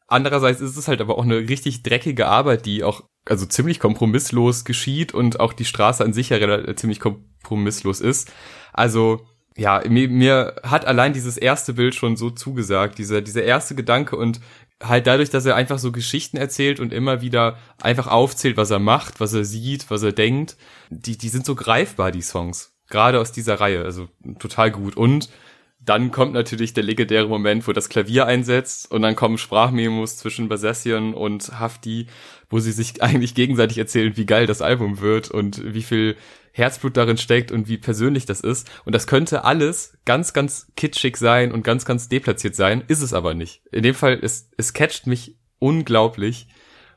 Andererseits 0.07 0.61
ist 0.61 0.77
es 0.77 0.87
halt 0.87 1.01
aber 1.01 1.17
auch 1.17 1.23
eine 1.23 1.49
richtig 1.49 1.83
dreckige 1.83 2.27
Arbeit, 2.27 2.67
die 2.67 2.85
auch 2.85 3.05
also 3.25 3.47
ziemlich 3.47 3.81
kompromisslos 3.81 4.67
geschieht 4.67 5.15
und 5.15 5.41
auch 5.41 5.55
die 5.55 5.65
Straße 5.65 6.05
an 6.05 6.13
sich 6.13 6.29
ja 6.29 6.77
ziemlich 6.77 7.01
kompromisslos 7.01 8.03
ist. 8.03 8.31
Also 8.75 9.25
ja, 9.57 9.83
mir, 9.89 10.09
mir 10.09 10.57
hat 10.63 10.85
allein 10.85 11.13
dieses 11.13 11.37
erste 11.37 11.75
Bild 11.75 11.95
schon 11.95 12.17
so 12.17 12.31
zugesagt, 12.31 12.99
dieser, 12.99 13.23
dieser 13.23 13.45
erste 13.45 13.75
Gedanke 13.75 14.17
und 14.17 14.41
halt 14.83 15.07
dadurch, 15.07 15.31
dass 15.31 15.47
er 15.47 15.55
einfach 15.55 15.79
so 15.79 15.93
Geschichten 15.93 16.37
erzählt 16.37 16.81
und 16.81 16.93
immer 16.93 17.21
wieder 17.21 17.57
einfach 17.81 18.09
aufzählt, 18.09 18.57
was 18.57 18.71
er 18.71 18.81
macht, 18.81 19.21
was 19.21 19.33
er 19.33 19.45
sieht, 19.45 19.91
was 19.91 20.03
er 20.03 20.13
denkt, 20.13 20.57
die, 20.91 21.17
die 21.17 21.29
sind 21.29 21.47
so 21.47 21.55
greifbar, 21.55 22.11
die 22.11 22.23
Songs. 22.23 22.73
Gerade 22.89 23.21
aus 23.21 23.33
dieser 23.33 23.61
Reihe, 23.61 23.85
also 23.85 24.09
total 24.39 24.71
gut. 24.71 24.97
Und 24.97 25.31
dann 25.79 26.11
kommt 26.11 26.33
natürlich 26.33 26.73
der 26.73 26.83
legendäre 26.83 27.29
Moment, 27.29 27.67
wo 27.69 27.73
das 27.73 27.89
Klavier 27.89 28.27
einsetzt 28.27 28.91
und 28.91 29.03
dann 29.03 29.17
kommen 29.17 29.39
Sprachmemos 29.39 30.17
zwischen 30.17 30.49
Basessian 30.49 31.15
und 31.15 31.61
Hafti, 31.61 32.09
wo 32.55 32.61
sie 32.61 32.71
sich 32.71 33.03
eigentlich 33.03 33.35
gegenseitig 33.35 33.79
erzählen, 33.79 34.17
wie 34.17 34.27
geil 34.27 34.47
das 34.47 34.63
Album 34.63 35.01
wird 35.01 35.29
und 35.29 35.75
wie 35.75 35.83
viel 35.83 36.15
Herzblut 36.53 36.97
darin 36.97 37.17
steckt 37.17 37.51
und 37.51 37.67
wie 37.67 37.79
persönlich 37.79 38.27
das 38.27 38.41
ist. 38.41 38.71
Und 38.85 38.95
das 38.95 39.09
könnte 39.09 39.43
alles 39.43 39.99
ganz, 40.05 40.33
ganz 40.33 40.69
kitschig 40.77 41.17
sein 41.17 41.51
und 41.51 41.65
ganz, 41.65 41.85
ganz 41.85 42.09
deplatziert 42.09 42.55
sein, 42.55 42.85
ist 42.87 43.03
es 43.03 43.13
aber 43.13 43.35
nicht. 43.35 43.63
In 43.73 43.83
dem 43.83 43.97
Fall, 43.97 44.21
es, 44.23 44.51
es 44.57 44.73
catcht 44.73 45.09
mich 45.09 45.35
unglaublich. 45.59 46.47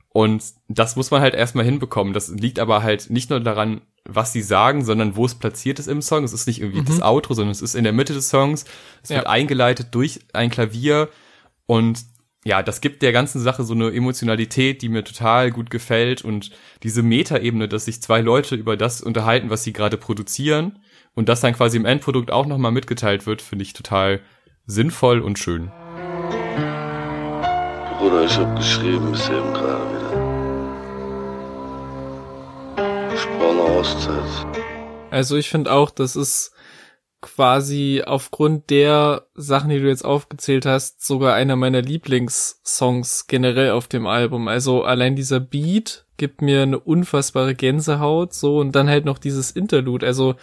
Und 0.09 0.43
das 0.67 0.95
muss 0.95 1.09
man 1.09 1.21
halt 1.21 1.33
erstmal 1.33 1.65
hinbekommen. 1.65 2.13
Das 2.13 2.29
liegt 2.29 2.59
aber 2.59 2.83
halt 2.83 3.09
nicht 3.09 3.31
nur 3.31 3.39
daran, 3.39 3.81
was 4.05 4.33
sie 4.33 4.43
sagen, 4.43 4.85
sondern 4.85 5.15
wo 5.15 5.25
es 5.25 5.33
platziert 5.33 5.79
ist 5.79 5.87
im 5.87 6.03
Song. 6.03 6.23
Es 6.23 6.33
ist 6.33 6.45
nicht 6.45 6.61
irgendwie 6.61 6.83
das 6.83 7.01
Outro, 7.01 7.33
sondern 7.33 7.51
es 7.51 7.63
ist 7.63 7.73
in 7.73 7.83
der 7.83 7.93
Mitte 7.93 8.13
des 8.13 8.29
Songs. 8.29 8.65
Es 9.01 9.09
wird 9.09 9.23
Ja. 9.23 9.29
eingeleitet 9.31 9.87
durch 9.89 10.19
ein 10.33 10.51
Klavier 10.51 11.09
und 11.65 11.97
ja, 12.47 12.63
das 12.63 12.79
gibt 12.79 13.01
der 13.01 13.11
ganzen 13.11 13.41
Sache 13.41 13.65
so 13.65 13.73
eine 13.73 13.91
Emotionalität, 13.93 14.81
die 14.81 14.87
mir 14.87 15.03
total 15.03 15.51
gut 15.51 15.69
gefällt 15.69 16.23
und 16.23 16.51
diese 16.81 17.03
Metaebene, 17.03 17.67
dass 17.67 17.83
sich 17.85 18.01
zwei 18.01 18.21
Leute 18.21 18.55
über 18.55 18.77
das 18.77 19.01
unterhalten, 19.01 19.49
was 19.49 19.65
sie 19.65 19.73
gerade 19.73 19.97
produzieren 19.97 20.79
und 21.13 21.27
das 21.27 21.41
dann 21.41 21.53
quasi 21.53 21.75
im 21.75 21.83
Endprodukt 21.83 22.31
auch 22.31 22.45
nochmal 22.45 22.71
mitgeteilt 22.71 23.25
wird, 23.25 23.41
finde 23.41 23.63
ich 23.63 23.73
total 23.73 24.21
sinnvoll 24.65 25.19
und 25.19 25.37
schön. 25.37 25.73
Bruder, 27.99 28.23
ich 28.23 28.37
hab 28.37 28.55
geschrieben 28.55 29.11
bis 29.11 29.27
eben 29.27 29.53
gerade 29.53 29.83
wieder. 29.89 30.13
Ich 33.13 33.27
brauche 33.27 33.51
eine 33.51 33.61
Auszeit. 33.61 34.47
Also 35.11 35.35
ich 35.35 35.49
finde 35.49 35.73
auch, 35.73 35.91
das 35.91 36.15
ist 36.15 36.53
quasi 37.21 38.03
aufgrund 38.05 38.69
der 38.69 39.27
Sachen, 39.33 39.69
die 39.69 39.79
du 39.79 39.87
jetzt 39.87 40.05
aufgezählt 40.05 40.65
hast, 40.65 41.05
sogar 41.05 41.33
einer 41.33 41.55
meiner 41.55 41.81
Lieblingssongs 41.81 43.27
generell 43.27 43.71
auf 43.71 43.87
dem 43.87 44.05
Album. 44.05 44.47
Also 44.47 44.83
allein 44.83 45.15
dieser 45.15 45.39
Beat 45.39 46.05
gibt 46.17 46.41
mir 46.41 46.63
eine 46.63 46.79
unfassbare 46.79 47.55
Gänsehaut, 47.55 48.33
so 48.33 48.59
und 48.59 48.73
dann 48.75 48.89
halt 48.89 49.05
noch 49.05 49.17
dieses 49.17 49.51
Interlude. 49.51 50.05
Also 50.05 50.35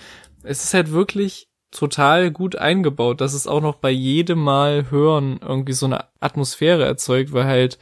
es 0.43 0.65
ist 0.65 0.75
halt 0.75 0.91
wirklich 0.91 1.49
total 1.71 2.31
gut 2.31 2.57
eingebaut, 2.57 3.21
dass 3.21 3.35
es 3.35 3.47
auch 3.47 3.61
noch 3.61 3.77
bei 3.77 3.91
jedem 3.91 4.39
Mal 4.39 4.91
hören 4.91 5.41
irgendwie 5.43 5.73
so 5.73 5.87
eine 5.87 6.05
Atmosphäre 6.21 6.85
erzeugt, 6.85 7.33
weil 7.33 7.45
halt 7.45 7.79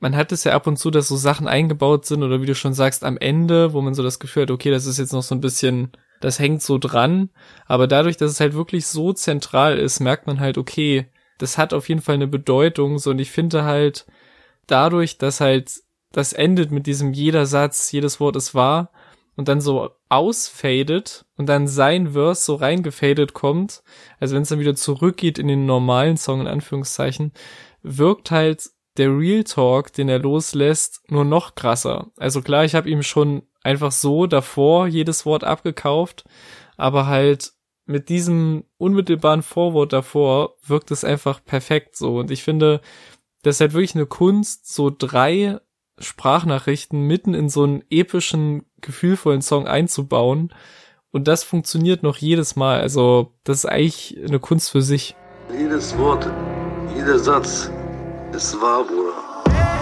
man 0.00 0.16
hat 0.16 0.32
es 0.32 0.42
ja 0.42 0.52
ab 0.52 0.66
und 0.66 0.78
zu, 0.78 0.90
dass 0.90 1.06
so 1.06 1.16
Sachen 1.16 1.46
eingebaut 1.46 2.06
sind 2.06 2.24
oder 2.24 2.42
wie 2.42 2.46
du 2.46 2.56
schon 2.56 2.74
sagst, 2.74 3.04
am 3.04 3.16
Ende, 3.18 3.72
wo 3.72 3.80
man 3.82 3.94
so 3.94 4.02
das 4.02 4.18
Gefühl 4.18 4.42
hat, 4.42 4.50
okay, 4.50 4.72
das 4.72 4.84
ist 4.84 4.98
jetzt 4.98 5.12
noch 5.12 5.22
so 5.22 5.32
ein 5.32 5.40
bisschen, 5.40 5.92
das 6.22 6.38
hängt 6.38 6.62
so 6.62 6.78
dran. 6.78 7.30
Aber 7.66 7.86
dadurch, 7.86 8.16
dass 8.16 8.30
es 8.30 8.40
halt 8.40 8.54
wirklich 8.54 8.86
so 8.86 9.12
zentral 9.12 9.78
ist, 9.78 10.00
merkt 10.00 10.26
man 10.26 10.40
halt, 10.40 10.56
okay, 10.56 11.06
das 11.38 11.58
hat 11.58 11.74
auf 11.74 11.88
jeden 11.88 12.00
Fall 12.00 12.14
eine 12.14 12.28
Bedeutung. 12.28 12.98
So, 12.98 13.10
und 13.10 13.18
ich 13.18 13.30
finde 13.30 13.64
halt, 13.64 14.06
dadurch, 14.66 15.18
dass 15.18 15.40
halt 15.40 15.82
das 16.12 16.32
endet 16.32 16.70
mit 16.70 16.86
diesem 16.86 17.12
jeder 17.12 17.46
Satz, 17.46 17.90
jedes 17.90 18.20
Wort 18.20 18.36
ist 18.36 18.54
wahr 18.54 18.90
und 19.34 19.48
dann 19.48 19.60
so 19.60 19.90
ausfadet 20.08 21.24
und 21.36 21.48
dann 21.48 21.66
sein 21.66 22.12
Verse 22.12 22.44
so 22.44 22.54
reingefadet 22.54 23.32
kommt, 23.32 23.82
also 24.20 24.34
wenn 24.34 24.42
es 24.42 24.50
dann 24.50 24.60
wieder 24.60 24.74
zurückgeht 24.74 25.38
in 25.38 25.48
den 25.48 25.66
normalen 25.66 26.18
Song 26.18 26.42
in 26.42 26.46
Anführungszeichen, 26.46 27.32
wirkt 27.82 28.30
halt 28.30 28.70
der 28.98 29.08
Real 29.08 29.42
Talk, 29.42 29.92
den 29.94 30.10
er 30.10 30.18
loslässt, 30.18 31.02
nur 31.08 31.24
noch 31.24 31.54
krasser. 31.54 32.10
Also 32.18 32.42
klar, 32.42 32.64
ich 32.64 32.74
habe 32.74 32.90
ihm 32.90 33.02
schon 33.02 33.42
einfach 33.62 33.92
so 33.92 34.26
davor 34.26 34.86
jedes 34.86 35.26
Wort 35.26 35.44
abgekauft, 35.44 36.24
aber 36.76 37.06
halt 37.06 37.52
mit 37.84 38.08
diesem 38.08 38.64
unmittelbaren 38.78 39.42
Vorwort 39.42 39.92
davor 39.92 40.56
wirkt 40.66 40.90
es 40.90 41.04
einfach 41.04 41.44
perfekt 41.44 41.96
so. 41.96 42.18
Und 42.18 42.30
ich 42.30 42.42
finde, 42.42 42.80
das 43.42 43.56
ist 43.56 43.60
halt 43.60 43.72
wirklich 43.72 43.94
eine 43.94 44.06
Kunst, 44.06 44.72
so 44.72 44.90
drei 44.96 45.58
Sprachnachrichten 45.98 47.06
mitten 47.06 47.34
in 47.34 47.48
so 47.48 47.64
einen 47.64 47.84
epischen, 47.90 48.64
gefühlvollen 48.80 49.42
Song 49.42 49.66
einzubauen. 49.66 50.52
Und 51.10 51.28
das 51.28 51.44
funktioniert 51.44 52.02
noch 52.02 52.16
jedes 52.16 52.56
Mal. 52.56 52.80
Also, 52.80 53.34
das 53.44 53.58
ist 53.58 53.66
eigentlich 53.66 54.18
eine 54.26 54.40
Kunst 54.40 54.70
für 54.70 54.82
sich. 54.82 55.14
Jedes 55.52 55.96
Wort, 55.98 56.26
jeder 56.96 57.18
Satz 57.18 57.70
ist 58.32 58.60
wahr, 58.60 58.84
Bruder. 58.84 59.31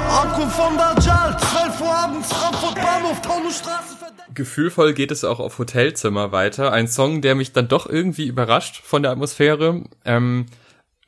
Ankunft 0.09 0.57
von 0.57 0.77
Dajjal, 0.77 1.37
12 1.39 1.81
Uhr 1.81 1.95
abends, 1.95 2.33
Frankfurt 2.33 2.75
Bahnhof, 2.77 3.21
Taunusstraße. 3.23 3.97
Gefühlvoll 4.35 4.95
geht 4.95 5.11
es 5.11 5.25
auch 5.25 5.41
auf 5.41 5.59
Hotelzimmer 5.59 6.33
weiter. 6.33 6.73
Ein 6.73 6.89
Song, 6.89 7.21
der 7.21 7.35
mich 7.35 7.53
dann 7.53 7.69
doch 7.69 7.89
irgendwie 7.89 8.27
überrascht 8.27 8.81
von 8.83 9.03
der 9.03 9.13
Atmosphäre. 9.13 9.85
Ähm, 10.05 10.47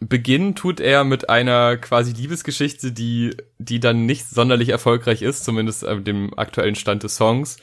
Beginn 0.00 0.54
tut 0.54 0.80
er 0.80 1.04
mit 1.04 1.28
einer 1.28 1.76
quasi 1.76 2.12
Liebesgeschichte, 2.12 2.92
die, 2.92 3.36
die 3.58 3.80
dann 3.80 4.06
nicht 4.06 4.28
sonderlich 4.28 4.70
erfolgreich 4.70 5.22
ist, 5.22 5.44
zumindest 5.44 5.86
auf 5.86 6.02
dem 6.02 6.36
aktuellen 6.36 6.74
Stand 6.74 7.04
des 7.04 7.16
Songs. 7.16 7.58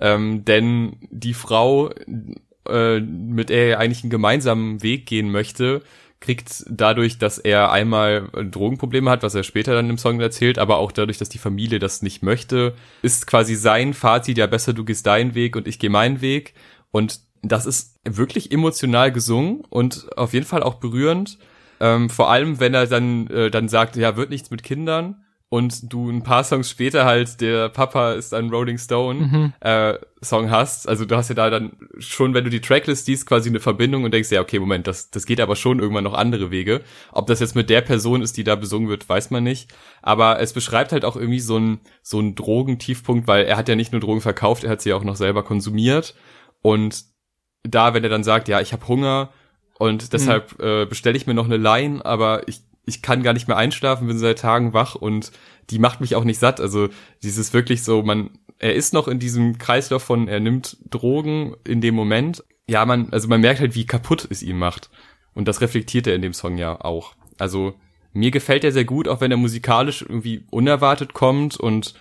Ähm, 0.00 0.44
denn 0.44 0.96
die 1.10 1.34
Frau, 1.34 1.90
äh, 2.68 3.00
mit 3.00 3.50
der 3.50 3.68
er 3.68 3.78
eigentlich 3.78 4.02
einen 4.02 4.10
gemeinsamen 4.10 4.82
Weg 4.82 5.06
gehen 5.06 5.30
möchte, 5.30 5.82
kriegt 6.24 6.64
dadurch, 6.70 7.18
dass 7.18 7.36
er 7.36 7.70
einmal 7.70 8.30
Drogenprobleme 8.32 9.10
hat, 9.10 9.22
was 9.22 9.34
er 9.34 9.42
später 9.42 9.74
dann 9.74 9.90
im 9.90 9.98
Song 9.98 10.18
erzählt, 10.20 10.58
aber 10.58 10.78
auch 10.78 10.90
dadurch, 10.90 11.18
dass 11.18 11.28
die 11.28 11.38
Familie 11.38 11.78
das 11.78 12.00
nicht 12.00 12.22
möchte, 12.22 12.74
ist 13.02 13.26
quasi 13.26 13.54
sein 13.54 13.92
Fazit, 13.92 14.38
ja 14.38 14.46
besser 14.46 14.72
du 14.72 14.84
gehst 14.84 15.06
deinen 15.06 15.34
Weg 15.34 15.54
und 15.54 15.68
ich 15.68 15.78
gehe 15.78 15.90
meinen 15.90 16.22
Weg. 16.22 16.54
Und 16.92 17.20
das 17.42 17.66
ist 17.66 18.00
wirklich 18.04 18.52
emotional 18.52 19.12
gesungen 19.12 19.64
und 19.68 20.06
auf 20.16 20.32
jeden 20.32 20.46
Fall 20.46 20.62
auch 20.62 20.76
berührend. 20.76 21.38
Ähm, 21.78 22.08
vor 22.08 22.30
allem, 22.30 22.58
wenn 22.58 22.72
er 22.72 22.86
dann, 22.86 23.26
äh, 23.26 23.50
dann 23.50 23.68
sagt, 23.68 23.96
ja, 23.96 24.16
wird 24.16 24.30
nichts 24.30 24.50
mit 24.50 24.62
Kindern. 24.62 25.23
Und 25.54 25.92
du 25.92 26.10
ein 26.10 26.24
paar 26.24 26.42
Songs 26.42 26.68
später 26.68 27.04
halt, 27.04 27.40
der 27.40 27.68
Papa 27.68 28.14
ist 28.14 28.34
ein 28.34 28.50
Rolling 28.50 28.76
Stone 28.76 29.52
äh, 29.60 29.94
Song 30.20 30.50
hast. 30.50 30.88
Also 30.88 31.04
du 31.04 31.14
hast 31.14 31.28
ja 31.28 31.36
da 31.36 31.48
dann 31.48 31.76
schon, 31.98 32.34
wenn 32.34 32.42
du 32.42 32.50
die 32.50 32.60
Tracklist 32.60 33.06
siehst, 33.06 33.24
quasi 33.24 33.50
eine 33.50 33.60
Verbindung 33.60 34.02
und 34.02 34.12
denkst, 34.12 34.32
ja, 34.32 34.40
okay, 34.40 34.58
Moment, 34.58 34.88
das, 34.88 35.12
das 35.12 35.26
geht 35.26 35.40
aber 35.40 35.54
schon 35.54 35.78
irgendwann 35.78 36.02
noch 36.02 36.14
andere 36.14 36.50
Wege. 36.50 36.80
Ob 37.12 37.28
das 37.28 37.38
jetzt 37.38 37.54
mit 37.54 37.70
der 37.70 37.82
Person 37.82 38.20
ist, 38.20 38.36
die 38.36 38.42
da 38.42 38.56
besungen 38.56 38.88
wird, 38.88 39.08
weiß 39.08 39.30
man 39.30 39.44
nicht. 39.44 39.72
Aber 40.02 40.40
es 40.40 40.52
beschreibt 40.52 40.90
halt 40.90 41.04
auch 41.04 41.14
irgendwie 41.14 41.38
so 41.38 41.56
ein 41.56 41.78
so 42.02 42.18
ein 42.18 42.34
Drogentiefpunkt, 42.34 43.28
weil 43.28 43.44
er 43.44 43.56
hat 43.56 43.68
ja 43.68 43.76
nicht 43.76 43.92
nur 43.92 44.00
Drogen 44.00 44.22
verkauft, 44.22 44.64
er 44.64 44.70
hat 44.70 44.82
sie 44.82 44.92
auch 44.92 45.04
noch 45.04 45.14
selber 45.14 45.44
konsumiert. 45.44 46.16
Und 46.62 47.04
da, 47.62 47.94
wenn 47.94 48.02
er 48.02 48.10
dann 48.10 48.24
sagt, 48.24 48.48
ja, 48.48 48.60
ich 48.60 48.72
habe 48.72 48.88
Hunger 48.88 49.30
und 49.78 50.14
deshalb 50.14 50.60
äh, 50.60 50.84
bestelle 50.84 51.16
ich 51.16 51.28
mir 51.28 51.34
noch 51.34 51.44
eine 51.44 51.58
Line, 51.58 52.04
aber 52.04 52.48
ich 52.48 52.62
ich 52.86 53.02
kann 53.02 53.22
gar 53.22 53.32
nicht 53.32 53.48
mehr 53.48 53.56
einschlafen, 53.56 54.06
bin 54.06 54.18
seit 54.18 54.38
Tagen 54.38 54.72
wach 54.72 54.94
und 54.94 55.32
die 55.70 55.78
macht 55.78 56.00
mich 56.00 56.14
auch 56.14 56.24
nicht 56.24 56.38
satt. 56.38 56.60
Also 56.60 56.88
dieses 57.22 57.52
wirklich 57.52 57.82
so, 57.82 58.02
man, 58.02 58.30
er 58.58 58.74
ist 58.74 58.92
noch 58.92 59.08
in 59.08 59.18
diesem 59.18 59.58
Kreislauf 59.58 60.02
von, 60.02 60.28
er 60.28 60.40
nimmt 60.40 60.78
Drogen 60.90 61.56
in 61.66 61.80
dem 61.80 61.94
Moment. 61.94 62.44
Ja, 62.68 62.84
man, 62.86 63.10
also 63.10 63.28
man 63.28 63.40
merkt 63.40 63.60
halt, 63.60 63.74
wie 63.74 63.86
kaputt 63.86 64.26
es 64.30 64.42
ihn 64.42 64.58
macht. 64.58 64.90
Und 65.34 65.48
das 65.48 65.60
reflektiert 65.60 66.06
er 66.06 66.14
in 66.14 66.22
dem 66.22 66.32
Song 66.32 66.58
ja 66.58 66.80
auch. 66.80 67.14
Also 67.38 67.74
mir 68.12 68.30
gefällt 68.30 68.64
er 68.64 68.72
sehr 68.72 68.84
gut, 68.84 69.08
auch 69.08 69.20
wenn 69.20 69.30
er 69.30 69.36
musikalisch 69.36 70.02
irgendwie 70.02 70.46
unerwartet 70.50 71.14
kommt 71.14 71.56
und 71.56 71.94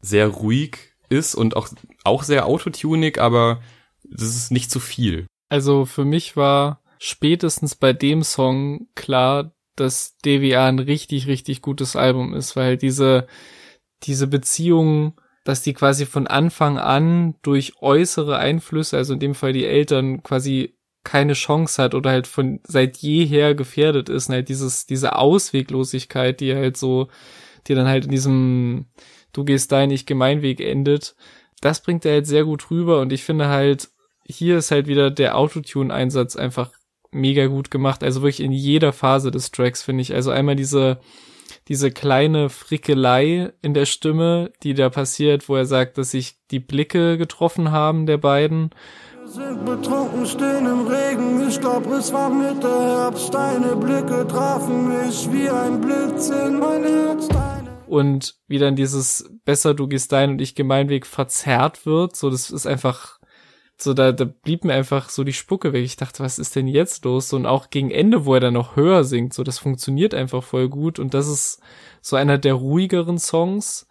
sehr 0.00 0.28
ruhig 0.28 0.76
ist 1.08 1.34
und 1.34 1.56
auch, 1.56 1.68
auch 2.04 2.22
sehr 2.22 2.46
autotunig, 2.46 3.18
aber 3.18 3.60
das 4.04 4.36
ist 4.36 4.52
nicht 4.52 4.70
zu 4.70 4.80
viel. 4.80 5.26
Also 5.48 5.86
für 5.86 6.04
mich 6.04 6.36
war 6.36 6.82
spätestens 6.98 7.74
bei 7.74 7.92
dem 7.92 8.22
Song 8.22 8.88
klar, 8.94 9.55
dass 9.76 10.16
DWA 10.24 10.66
ein 10.66 10.78
richtig, 10.78 11.26
richtig 11.26 11.62
gutes 11.62 11.96
Album 11.96 12.34
ist, 12.34 12.56
weil 12.56 12.76
diese, 12.76 13.26
diese 14.02 14.26
Beziehung, 14.26 15.20
dass 15.44 15.62
die 15.62 15.74
quasi 15.74 16.06
von 16.06 16.26
Anfang 16.26 16.78
an 16.78 17.36
durch 17.42 17.80
äußere 17.80 18.36
Einflüsse, 18.38 18.96
also 18.96 19.14
in 19.14 19.20
dem 19.20 19.34
Fall 19.34 19.52
die 19.52 19.66
Eltern, 19.66 20.22
quasi 20.22 20.74
keine 21.04 21.34
Chance 21.34 21.80
hat 21.80 21.94
oder 21.94 22.10
halt 22.10 22.26
von 22.26 22.60
seit 22.66 22.96
jeher 22.96 23.54
gefährdet 23.54 24.08
ist, 24.08 24.28
und 24.28 24.34
halt 24.34 24.48
dieses, 24.48 24.86
diese 24.86 25.16
Ausweglosigkeit, 25.16 26.40
die 26.40 26.54
halt 26.54 26.76
so, 26.76 27.08
die 27.68 27.74
dann 27.74 27.86
halt 27.86 28.06
in 28.06 28.10
diesem 28.10 28.86
Du 29.32 29.44
gehst 29.44 29.70
dein, 29.70 29.90
ich 29.90 30.06
Gemeinweg 30.06 30.60
endet, 30.60 31.14
das 31.60 31.82
bringt 31.82 32.06
er 32.06 32.14
halt 32.14 32.26
sehr 32.26 32.44
gut 32.44 32.70
rüber 32.70 33.00
und 33.02 33.12
ich 33.12 33.22
finde 33.22 33.48
halt, 33.48 33.90
hier 34.24 34.56
ist 34.56 34.70
halt 34.70 34.86
wieder 34.86 35.10
der 35.10 35.36
Autotune-Einsatz 35.36 36.36
einfach 36.36 36.70
mega 37.10 37.46
gut 37.46 37.70
gemacht. 37.70 38.02
Also 38.02 38.22
wirklich 38.22 38.40
in 38.40 38.52
jeder 38.52 38.92
Phase 38.92 39.30
des 39.30 39.50
Tracks, 39.50 39.82
finde 39.82 40.02
ich. 40.02 40.14
Also 40.14 40.30
einmal 40.30 40.56
diese, 40.56 41.00
diese 41.68 41.90
kleine 41.90 42.48
Frickelei 42.48 43.52
in 43.62 43.74
der 43.74 43.86
Stimme, 43.86 44.52
die 44.62 44.74
da 44.74 44.90
passiert, 44.90 45.48
wo 45.48 45.56
er 45.56 45.66
sagt, 45.66 45.98
dass 45.98 46.12
sich 46.12 46.36
die 46.50 46.60
Blicke 46.60 47.18
getroffen 47.18 47.70
haben 47.70 48.06
der 48.06 48.18
beiden. 48.18 48.70
Wir 49.20 49.28
sind 49.28 49.64
betrunken, 49.64 50.24
stehen 50.24 50.66
im 50.66 50.86
Regen. 50.86 51.48
Ich 51.48 51.60
glaub, 51.60 51.86
es 51.90 52.12
war 52.12 52.30
Mitte 52.30 52.68
Herbst. 52.68 53.34
Deine 53.34 53.74
Blicke 53.74 54.26
trafen 54.28 54.88
mich 54.88 55.28
wie 55.32 55.48
ein 55.48 55.80
Blitz 55.80 56.28
in 56.28 56.60
mein 56.60 56.84
Herz. 56.84 57.26
Deine 57.28 57.70
Und 57.88 58.36
wie 58.46 58.58
dann 58.58 58.76
dieses 58.76 59.28
besser 59.44 59.74
du 59.74 59.88
gehst 59.88 60.12
dein 60.12 60.30
und 60.30 60.40
ich 60.40 60.54
Gemeinweg 60.54 61.06
verzerrt 61.06 61.86
wird. 61.86 62.14
So, 62.14 62.30
das 62.30 62.50
ist 62.50 62.66
einfach 62.66 63.18
so 63.78 63.92
da, 63.92 64.12
da 64.12 64.24
blieb 64.24 64.64
mir 64.64 64.74
einfach 64.74 65.10
so 65.10 65.22
die 65.22 65.32
Spucke 65.32 65.72
weg. 65.72 65.84
Ich 65.84 65.96
dachte, 65.96 66.22
was 66.22 66.38
ist 66.38 66.56
denn 66.56 66.66
jetzt 66.66 67.04
los? 67.04 67.32
Und 67.32 67.46
auch 67.46 67.70
gegen 67.70 67.90
Ende, 67.90 68.24
wo 68.24 68.34
er 68.34 68.40
dann 68.40 68.54
noch 68.54 68.76
höher 68.76 69.04
singt, 69.04 69.34
so, 69.34 69.42
das 69.42 69.58
funktioniert 69.58 70.14
einfach 70.14 70.42
voll 70.42 70.68
gut. 70.68 70.98
Und 70.98 71.12
das 71.14 71.28
ist 71.28 71.60
so 72.00 72.16
einer 72.16 72.38
der 72.38 72.54
ruhigeren 72.54 73.18
Songs, 73.18 73.86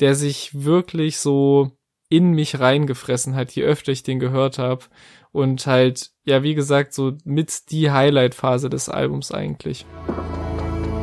der 0.00 0.14
sich 0.14 0.64
wirklich 0.64 1.18
so 1.18 1.72
in 2.08 2.32
mich 2.32 2.60
reingefressen 2.60 3.34
hat, 3.34 3.52
je 3.52 3.64
öfter 3.64 3.92
ich 3.92 4.02
den 4.02 4.18
gehört 4.18 4.58
habe. 4.58 4.84
Und 5.32 5.66
halt, 5.66 6.10
ja, 6.24 6.42
wie 6.42 6.54
gesagt, 6.54 6.92
so 6.94 7.14
mit 7.24 7.70
die 7.70 7.90
Highlight-Phase 7.90 8.70
des 8.70 8.88
Albums 8.88 9.32
eigentlich. 9.32 9.86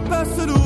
Beste 0.08 0.61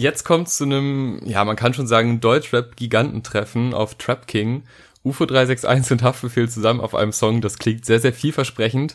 Jetzt 0.00 0.24
kommt 0.24 0.48
zu 0.48 0.64
einem, 0.64 1.20
ja, 1.26 1.44
man 1.44 1.56
kann 1.56 1.74
schon 1.74 1.86
sagen, 1.86 2.20
Deutschrap-Gigantentreffen 2.20 3.74
auf 3.74 3.96
Trap 3.96 4.26
King. 4.26 4.64
UFO 5.04 5.24
361 5.26 5.92
und 5.92 6.02
Haftbefehl 6.02 6.48
zusammen 6.48 6.80
auf 6.80 6.94
einem 6.94 7.12
Song, 7.12 7.40
das 7.40 7.58
klingt 7.58 7.84
sehr, 7.86 8.00
sehr 8.00 8.12
vielversprechend. 8.12 8.94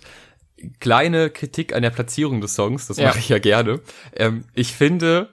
Kleine 0.80 1.30
Kritik 1.30 1.76
an 1.76 1.82
der 1.84 1.90
Platzierung 1.92 2.42
des 2.42 2.56
Songs, 2.56 2.88
das 2.88 2.98
Ja. 2.98 3.08
mache 3.10 3.20
ich 3.20 3.30
ja 3.30 3.40
gerne. 3.40 3.82
Ähm, 4.16 4.46
ich 4.54 4.74
finde, 4.74 5.30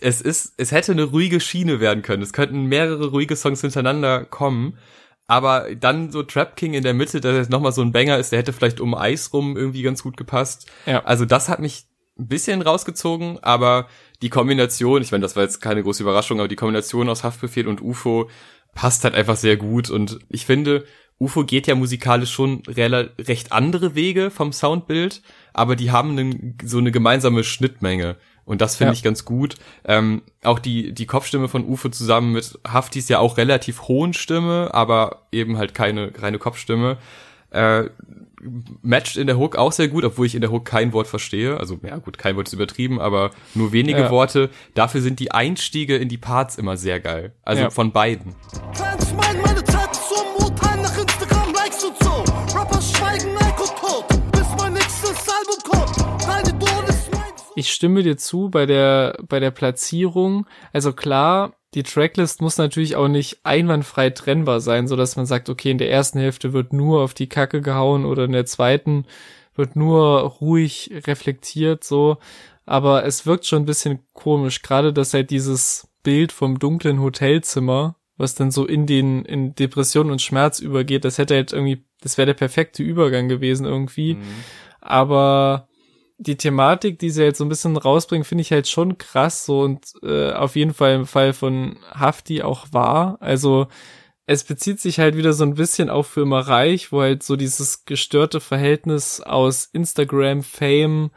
es 0.00 0.20
ist, 0.20 0.54
es 0.56 0.72
hätte 0.72 0.92
eine 0.92 1.04
ruhige 1.04 1.40
Schiene 1.40 1.80
werden 1.80 2.02
können. 2.02 2.22
Es 2.22 2.32
könnten 2.32 2.64
mehrere 2.64 3.08
ruhige 3.08 3.36
Songs 3.36 3.60
hintereinander 3.62 4.24
kommen. 4.24 4.78
Aber 5.26 5.74
dann 5.74 6.12
so 6.12 6.22
Trap 6.22 6.54
King 6.56 6.74
in 6.74 6.82
der 6.82 6.92
Mitte, 6.92 7.20
der 7.20 7.34
jetzt 7.34 7.50
nochmal 7.50 7.72
so 7.72 7.80
ein 7.80 7.92
Banger 7.92 8.18
ist, 8.18 8.30
der 8.32 8.38
hätte 8.40 8.52
vielleicht 8.52 8.78
um 8.80 8.94
Eis 8.94 9.32
rum 9.32 9.56
irgendwie 9.56 9.82
ganz 9.82 10.02
gut 10.02 10.18
gepasst. 10.18 10.70
Ja. 10.84 11.02
Also 11.04 11.24
das 11.24 11.48
hat 11.48 11.60
mich 11.60 11.86
ein 12.18 12.28
bisschen 12.28 12.62
rausgezogen, 12.62 13.38
aber 13.42 13.88
die 14.22 14.30
Kombination, 14.30 15.02
ich 15.02 15.10
meine, 15.12 15.22
das 15.22 15.36
war 15.36 15.42
jetzt 15.42 15.60
keine 15.60 15.82
große 15.82 16.02
Überraschung, 16.02 16.38
aber 16.38 16.48
die 16.48 16.56
Kombination 16.56 17.08
aus 17.08 17.24
Haftbefehl 17.24 17.66
und 17.68 17.82
UFO 17.82 18.30
passt 18.74 19.04
halt 19.04 19.14
einfach 19.14 19.36
sehr 19.36 19.56
gut 19.56 19.90
und 19.90 20.18
ich 20.28 20.46
finde, 20.46 20.84
UFO 21.18 21.44
geht 21.44 21.66
ja 21.66 21.74
musikalisch 21.74 22.32
schon 22.32 22.62
recht 22.66 23.52
andere 23.52 23.94
Wege 23.94 24.30
vom 24.30 24.52
Soundbild, 24.52 25.22
aber 25.52 25.76
die 25.76 25.90
haben 25.92 26.10
einen, 26.10 26.58
so 26.64 26.78
eine 26.78 26.90
gemeinsame 26.90 27.44
Schnittmenge. 27.44 28.16
Und 28.44 28.60
das 28.60 28.76
finde 28.76 28.92
Ja. 28.92 28.94
ich 28.94 29.02
ganz 29.02 29.24
gut. 29.24 29.54
Ähm, 29.84 30.22
auch 30.42 30.58
die, 30.58 30.92
die 30.92 31.06
Kopfstimme 31.06 31.48
von 31.48 31.64
UFO 31.66 31.88
zusammen 31.88 32.32
mit 32.32 32.58
Haftis 32.66 33.08
ja 33.08 33.18
auch 33.20 33.38
relativ 33.38 33.82
hohen 33.82 34.12
Stimme, 34.12 34.70
aber 34.74 35.28
eben 35.32 35.56
halt 35.56 35.72
keine 35.72 36.12
reine 36.20 36.38
Kopfstimme. 36.38 36.98
Äh, 37.50 37.84
matcht 38.82 39.16
in 39.16 39.26
der 39.26 39.38
Hook 39.38 39.56
auch 39.56 39.72
sehr 39.72 39.88
gut, 39.88 40.04
obwohl 40.04 40.26
ich 40.26 40.34
in 40.34 40.40
der 40.40 40.50
Hook 40.50 40.64
kein 40.64 40.92
Wort 40.92 41.06
verstehe. 41.06 41.58
Also, 41.58 41.78
ja 41.82 41.96
gut, 41.98 42.18
kein 42.18 42.36
Wort 42.36 42.48
ist 42.48 42.52
übertrieben, 42.54 43.00
aber 43.00 43.30
nur 43.54 43.72
wenige 43.72 44.00
Ja. 44.00 44.10
Worte. 44.10 44.50
Dafür 44.74 45.00
sind 45.00 45.20
die 45.20 45.30
Einstiege 45.32 45.96
in 45.96 46.08
die 46.08 46.18
Parts 46.18 46.56
immer 46.56 46.76
sehr 46.76 47.00
geil. 47.00 47.32
Also 47.42 47.62
Ja. 47.64 47.70
von 47.70 47.92
beiden. 47.92 48.34
Ich 57.56 57.70
stimme 57.72 58.02
dir 58.02 58.16
zu 58.16 58.50
bei 58.50 58.66
der, 58.66 59.16
bei 59.28 59.38
der 59.38 59.50
Platzierung. 59.52 60.46
Also 60.72 60.92
klar, 60.92 61.52
die 61.74 61.82
Tracklist 61.82 62.40
muss 62.40 62.56
natürlich 62.56 62.96
auch 62.96 63.08
nicht 63.08 63.40
einwandfrei 63.42 64.10
trennbar 64.10 64.60
sein, 64.60 64.86
so 64.86 64.96
dass 64.96 65.16
man 65.16 65.26
sagt, 65.26 65.48
okay, 65.48 65.70
in 65.70 65.78
der 65.78 65.90
ersten 65.90 66.18
Hälfte 66.18 66.52
wird 66.52 66.72
nur 66.72 67.02
auf 67.02 67.14
die 67.14 67.28
Kacke 67.28 67.60
gehauen 67.60 68.04
oder 68.04 68.24
in 68.24 68.32
der 68.32 68.46
zweiten 68.46 69.06
wird 69.56 69.76
nur 69.76 70.20
ruhig 70.20 70.90
reflektiert, 71.06 71.84
so. 71.84 72.18
Aber 72.66 73.04
es 73.04 73.26
wirkt 73.26 73.46
schon 73.46 73.62
ein 73.62 73.66
bisschen 73.66 74.00
komisch, 74.12 74.62
gerade 74.62 74.92
dass 74.92 75.14
halt 75.14 75.30
dieses 75.30 75.88
Bild 76.02 76.32
vom 76.32 76.58
dunklen 76.58 77.00
Hotelzimmer, 77.00 77.96
was 78.16 78.34
dann 78.34 78.50
so 78.50 78.66
in 78.66 78.86
den, 78.86 79.24
in 79.24 79.54
Depression 79.54 80.10
und 80.10 80.22
Schmerz 80.22 80.60
übergeht, 80.60 81.04
das 81.04 81.18
hätte 81.18 81.34
halt 81.34 81.52
irgendwie, 81.52 81.84
das 82.00 82.16
wäre 82.18 82.26
der 82.26 82.34
perfekte 82.34 82.82
Übergang 82.82 83.28
gewesen 83.28 83.66
irgendwie. 83.66 84.16
Aber 84.80 85.68
die 86.18 86.36
Thematik, 86.36 86.98
die 86.98 87.10
sie 87.10 87.24
halt 87.24 87.36
so 87.36 87.44
ein 87.44 87.48
bisschen 87.48 87.76
rausbringen, 87.76 88.24
finde 88.24 88.42
ich 88.42 88.52
halt 88.52 88.68
schon 88.68 88.98
krass 88.98 89.44
so 89.44 89.62
und 89.62 89.92
äh, 90.02 90.32
auf 90.32 90.56
jeden 90.56 90.74
Fall 90.74 90.94
im 90.94 91.06
Fall 91.06 91.32
von 91.32 91.78
Hafti 91.90 92.42
auch 92.42 92.68
wahr. 92.72 93.18
Also 93.20 93.66
es 94.26 94.44
bezieht 94.44 94.80
sich 94.80 94.98
halt 95.00 95.16
wieder 95.16 95.32
so 95.32 95.44
ein 95.44 95.54
bisschen 95.54 95.90
auf 95.90 96.16
immer 96.16 96.40
reich, 96.40 96.92
wo 96.92 97.02
halt 97.02 97.22
so 97.22 97.36
dieses 97.36 97.84
gestörte 97.84 98.40
Verhältnis 98.40 99.20
aus 99.20 99.66
Instagram-Fame 99.66 101.10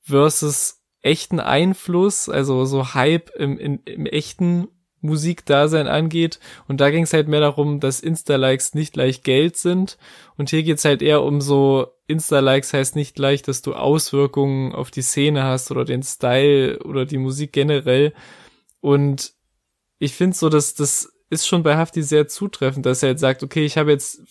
versus 0.00 0.82
echten 1.02 1.40
Einfluss, 1.40 2.28
also 2.28 2.64
so 2.64 2.94
Hype 2.94 3.30
im, 3.36 3.58
im, 3.58 3.80
im 3.84 4.06
echten 4.06 4.68
Musikdasein 5.00 5.86
angeht. 5.86 6.40
Und 6.66 6.80
da 6.80 6.90
ging 6.90 7.04
es 7.04 7.12
halt 7.12 7.28
mehr 7.28 7.40
darum, 7.40 7.80
dass 7.80 8.00
Insta-Likes 8.00 8.74
nicht 8.74 8.94
gleich 8.94 9.22
Geld 9.22 9.56
sind. 9.56 9.98
Und 10.36 10.50
hier 10.50 10.62
geht's 10.62 10.84
halt 10.84 11.02
eher 11.02 11.22
um 11.22 11.40
so, 11.40 11.88
Insta-Likes 12.06 12.72
heißt 12.72 12.96
nicht 12.96 13.14
gleich, 13.14 13.42
dass 13.42 13.62
du 13.62 13.74
Auswirkungen 13.74 14.74
auf 14.74 14.90
die 14.90 15.02
Szene 15.02 15.44
hast 15.44 15.70
oder 15.70 15.84
den 15.84 16.02
Style 16.02 16.78
oder 16.84 17.04
die 17.04 17.18
Musik 17.18 17.52
generell. 17.52 18.12
Und 18.80 19.32
ich 19.98 20.14
finde 20.14 20.36
so, 20.36 20.48
dass 20.48 20.74
das 20.74 21.12
ist 21.30 21.46
schon 21.46 21.62
bei 21.62 21.76
Hafti 21.76 22.02
sehr 22.02 22.26
zutreffend, 22.28 22.86
dass 22.86 23.02
er 23.02 23.10
jetzt 23.10 23.20
sagt, 23.20 23.42
okay, 23.42 23.64
ich 23.64 23.76
habe 23.76 23.90
jetzt 23.90 24.22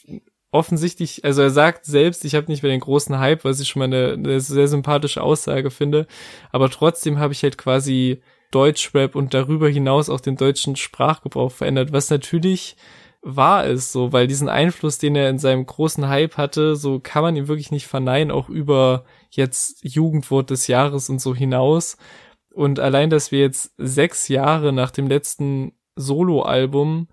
offensichtlich, 0.52 1.24
also 1.26 1.42
er 1.42 1.50
sagt 1.50 1.86
selbst, 1.86 2.26
ich 2.26 2.34
habe 2.34 2.48
nicht 2.48 2.64
mehr 2.64 2.72
den 2.72 2.80
großen 2.80 3.20
Hype, 3.20 3.44
was 3.44 3.60
ich 3.60 3.68
schon 3.68 3.82
mal 3.82 3.86
eine, 3.86 4.14
eine 4.14 4.40
sehr 4.40 4.68
sympathische 4.68 5.22
Aussage 5.22 5.70
finde, 5.70 6.08
aber 6.52 6.70
trotzdem 6.70 7.20
habe 7.20 7.34
ich 7.34 7.44
halt 7.44 7.58
quasi 7.58 8.22
Deutschrap 8.52 9.16
und 9.16 9.34
darüber 9.34 9.70
hinaus 9.70 10.10
auch 10.10 10.20
den 10.22 10.38
deutschen 10.38 10.76
Sprachgebrauch 10.76 11.52
verändert, 11.52 11.92
was 11.92 12.10
natürlich 12.10 12.78
wahr 13.22 13.66
ist, 13.66 13.92
so, 13.92 14.14
weil 14.14 14.28
diesen 14.28 14.48
Einfluss, 14.48 14.98
den 15.00 15.16
er 15.16 15.30
in 15.30 15.40
seinem 15.40 15.66
großen 15.66 16.08
Hype 16.08 16.38
hatte, 16.38 16.76
so 16.76 17.00
kann 17.00 17.24
man 17.24 17.36
ihm 17.36 17.48
wirklich 17.48 17.72
nicht 17.72 17.88
verneinen, 17.88 18.32
auch 18.32 18.48
über 18.50 19.04
jetzt 19.32 19.84
Jugendwort 19.84 20.50
des 20.50 20.68
Jahres 20.68 21.10
und 21.10 21.20
so 21.20 21.36
hinaus. 21.36 21.98
Und 22.54 22.80
allein, 22.80 23.10
dass 23.10 23.32
wir 23.32 23.40
jetzt 23.40 23.74
sechs 23.78 24.30
Jahre 24.30 24.72
nach 24.72 24.92
dem 24.92 25.08
letzten 25.08 25.74
Soloalbum 25.96 27.08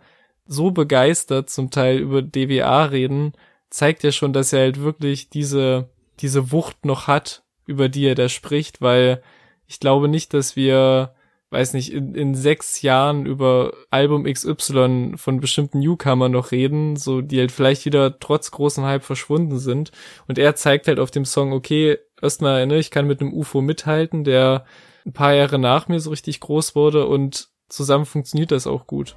so 0.47 0.71
begeistert 0.71 1.51
zum 1.51 1.71
Teil 1.71 1.99
über 1.99 2.23
DWA 2.23 2.85
reden, 2.85 3.33
zeigt 3.71 4.05
ja 4.05 4.13
schon, 4.13 4.33
dass 4.33 4.53
er 4.53 4.61
halt 4.61 4.81
wirklich 4.81 5.31
diese, 5.31 5.91
diese 6.21 6.53
Wucht 6.53 6.85
noch 6.85 7.09
hat, 7.09 7.43
über 7.67 7.89
die 7.89 8.07
er 8.07 8.15
da 8.15 8.29
spricht, 8.29 8.81
weil 8.81 9.23
ich 9.67 9.81
glaube 9.81 10.09
nicht, 10.09 10.33
dass 10.35 10.55
wir 10.55 11.15
weiß 11.55 11.73
nicht, 11.75 11.93
in, 11.93 12.15
in 12.17 12.35
sechs 12.35 12.83
Jahren 12.83 13.27
über 13.27 13.73
Album 13.89 14.25
XY 14.25 15.13
von 15.17 15.41
bestimmten 15.41 15.79
Newcomer 15.79 16.29
noch 16.29 16.51
reden, 16.51 16.97
so 16.97 17.21
die 17.21 17.39
halt 17.39 17.53
vielleicht 17.53 17.87
wieder 17.87 18.19
trotz 18.19 18.51
großem 18.51 18.85
Hype 18.85 19.05
verschwunden 19.05 19.59
sind. 19.59 19.93
Und 20.27 20.37
er 20.37 20.57
zeigt 20.57 20.89
halt 20.89 20.99
auf 20.99 21.13
dem 21.13 21.25
Song, 21.25 21.53
okay, 21.53 21.99
erstmal, 22.21 22.67
ne, 22.67 22.79
ich 22.79 22.91
kann 22.91 23.07
mit 23.07 23.21
einem 23.21 23.33
UFO 23.33 23.61
mithalten, 23.61 24.25
der 24.25 24.65
ein 25.07 25.13
paar 25.13 25.33
Jahre 25.33 25.61
nach 25.61 25.87
mir 25.87 26.01
so 26.01 26.11
richtig 26.11 26.41
groß 26.41 26.75
wurde 26.75 27.07
und 27.07 27.49
zusammen 27.69 28.05
funktioniert 28.05 28.51
das 28.51 28.67
auch 28.67 28.89
gut. 28.89 29.15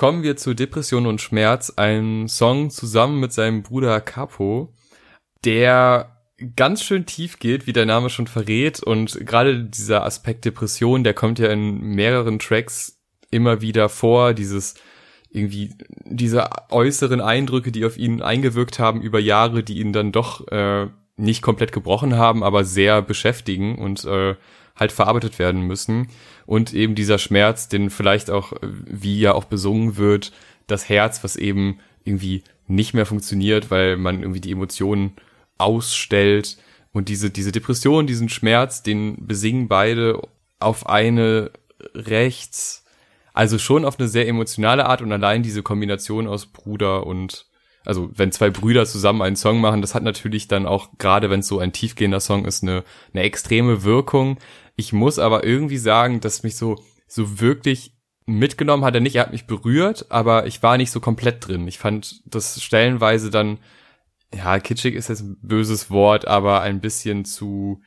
Kommen 0.00 0.22
wir 0.22 0.34
zu 0.38 0.54
Depression 0.54 1.04
und 1.04 1.20
Schmerz, 1.20 1.74
ein 1.76 2.26
Song 2.26 2.70
zusammen 2.70 3.20
mit 3.20 3.34
seinem 3.34 3.62
Bruder 3.62 4.00
Capo, 4.00 4.72
der 5.44 6.16
ganz 6.56 6.82
schön 6.82 7.04
tief 7.04 7.38
geht, 7.38 7.66
wie 7.66 7.74
der 7.74 7.84
Name 7.84 8.08
schon 8.08 8.26
verrät. 8.26 8.82
Und 8.82 9.26
gerade 9.26 9.62
dieser 9.62 10.06
Aspekt 10.06 10.46
Depression, 10.46 11.04
der 11.04 11.12
kommt 11.12 11.38
ja 11.38 11.48
in 11.48 11.82
mehreren 11.82 12.38
Tracks 12.38 12.98
immer 13.30 13.60
wieder 13.60 13.90
vor. 13.90 14.32
Dieses 14.32 14.74
irgendwie 15.28 15.74
diese 16.06 16.48
äußeren 16.70 17.20
Eindrücke, 17.20 17.70
die 17.70 17.84
auf 17.84 17.98
ihn 17.98 18.22
eingewirkt 18.22 18.78
haben 18.78 19.02
über 19.02 19.18
Jahre, 19.20 19.62
die 19.62 19.80
ihn 19.80 19.92
dann 19.92 20.12
doch 20.12 20.48
äh, 20.48 20.86
nicht 21.16 21.42
komplett 21.42 21.72
gebrochen 21.72 22.16
haben, 22.16 22.42
aber 22.42 22.64
sehr 22.64 23.02
beschäftigen 23.02 23.76
und 23.76 24.06
äh, 24.06 24.34
halt 24.80 24.90
verarbeitet 24.90 25.38
werden 25.38 25.62
müssen. 25.62 26.08
Und 26.46 26.72
eben 26.72 26.94
dieser 26.94 27.18
Schmerz, 27.18 27.68
den 27.68 27.90
vielleicht 27.90 28.30
auch, 28.30 28.52
äh, 28.54 28.58
wie 28.62 29.20
ja 29.20 29.34
auch 29.34 29.44
besungen 29.44 29.96
wird, 29.96 30.32
das 30.66 30.88
Herz, 30.88 31.22
was 31.22 31.36
eben 31.36 31.78
irgendwie 32.02 32.42
nicht 32.66 32.94
mehr 32.94 33.06
funktioniert, 33.06 33.70
weil 33.70 33.96
man 33.96 34.22
irgendwie 34.22 34.40
die 34.40 34.52
Emotionen 34.52 35.12
ausstellt. 35.58 36.56
Und 36.92 37.08
diese, 37.08 37.30
diese 37.30 37.52
Depression, 37.52 38.06
diesen 38.06 38.28
Schmerz, 38.28 38.82
den 38.82 39.26
besingen 39.26 39.68
beide 39.68 40.20
auf 40.58 40.88
eine 40.88 41.50
rechts, 41.94 42.84
also 43.32 43.58
schon 43.58 43.84
auf 43.84 43.98
eine 43.98 44.08
sehr 44.08 44.26
emotionale 44.26 44.86
Art 44.86 45.02
und 45.02 45.12
allein 45.12 45.42
diese 45.42 45.62
Kombination 45.62 46.26
aus 46.26 46.46
Bruder 46.46 47.06
und 47.06 47.46
also 47.84 48.10
wenn 48.14 48.32
zwei 48.32 48.50
Brüder 48.50 48.84
zusammen 48.84 49.22
einen 49.22 49.36
Song 49.36 49.60
machen, 49.60 49.80
das 49.80 49.94
hat 49.94 50.02
natürlich 50.02 50.48
dann 50.48 50.66
auch, 50.66 50.90
gerade 50.98 51.30
wenn 51.30 51.40
es 51.40 51.48
so 51.48 51.58
ein 51.58 51.72
tiefgehender 51.72 52.20
Song 52.20 52.44
ist, 52.44 52.62
eine, 52.62 52.84
eine 53.14 53.22
extreme 53.22 53.84
Wirkung. 53.84 54.38
Ich 54.80 54.94
muss 54.94 55.18
aber 55.18 55.44
irgendwie 55.44 55.76
sagen, 55.76 56.20
dass 56.20 56.42
mich 56.42 56.56
so, 56.56 56.82
so 57.06 57.38
wirklich 57.38 57.92
mitgenommen 58.24 58.82
hat 58.82 58.94
er 58.94 59.02
nicht, 59.02 59.16
er 59.16 59.24
hat 59.24 59.30
mich 59.30 59.46
berührt, 59.46 60.06
aber 60.10 60.46
ich 60.46 60.62
war 60.62 60.78
nicht 60.78 60.90
so 60.90 61.00
komplett 61.00 61.46
drin. 61.46 61.68
Ich 61.68 61.78
fand 61.78 62.22
das 62.24 62.62
stellenweise 62.62 63.28
dann, 63.28 63.58
ja, 64.34 64.58
kitschig 64.58 64.94
ist 64.94 65.08
jetzt 65.08 65.20
ein 65.20 65.36
böses 65.42 65.90
Wort, 65.90 66.26
aber 66.26 66.62
ein 66.62 66.80
bisschen 66.80 67.26
zu, 67.26 67.82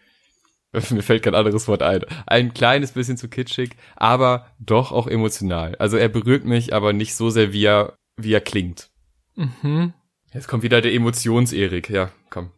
mir 0.92 1.02
fällt 1.02 1.24
kein 1.24 1.34
anderes 1.34 1.68
Wort 1.68 1.82
ein, 1.82 2.06
ein 2.28 2.54
kleines 2.54 2.92
bisschen 2.92 3.18
zu 3.18 3.28
kitschig, 3.28 3.72
aber 3.96 4.46
doch 4.60 4.92
auch 4.92 5.08
emotional. 5.08 5.74
Also 5.78 5.98
er 5.98 6.10
berührt 6.10 6.46
mich, 6.46 6.76
aber 6.76 6.94
nicht 6.94 7.16
so 7.16 7.32
sehr, 7.32 7.54
wie 7.54 7.66
er, 7.66 7.96
wie 8.18 8.34
er 8.34 8.42
klingt. 8.42 8.92
Mhm. 9.36 9.94
Jetzt 10.32 10.48
kommt 10.48 10.62
wieder 10.62 10.82
der 10.82 10.94
Emotions-Erik, 10.94 11.90
ja, 11.90 12.12
komm. 12.30 12.52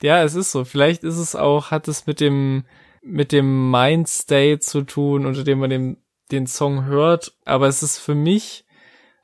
Ja, 0.00 0.22
es 0.22 0.34
ist 0.34 0.50
so. 0.50 0.64
Vielleicht 0.64 1.04
ist 1.04 1.18
es 1.18 1.36
auch, 1.36 1.70
hat 1.70 1.88
es 1.88 2.06
mit 2.06 2.20
dem, 2.20 2.64
mit 3.02 3.32
dem 3.32 3.70
Mindstate 3.70 4.60
zu 4.60 4.82
tun, 4.82 5.26
unter 5.26 5.44
dem 5.44 5.58
man 5.58 5.70
den, 5.70 5.96
den 6.30 6.46
Song 6.46 6.84
hört. 6.84 7.32
Aber 7.44 7.66
es 7.66 7.82
ist 7.82 7.98
für 7.98 8.14
mich 8.14 8.64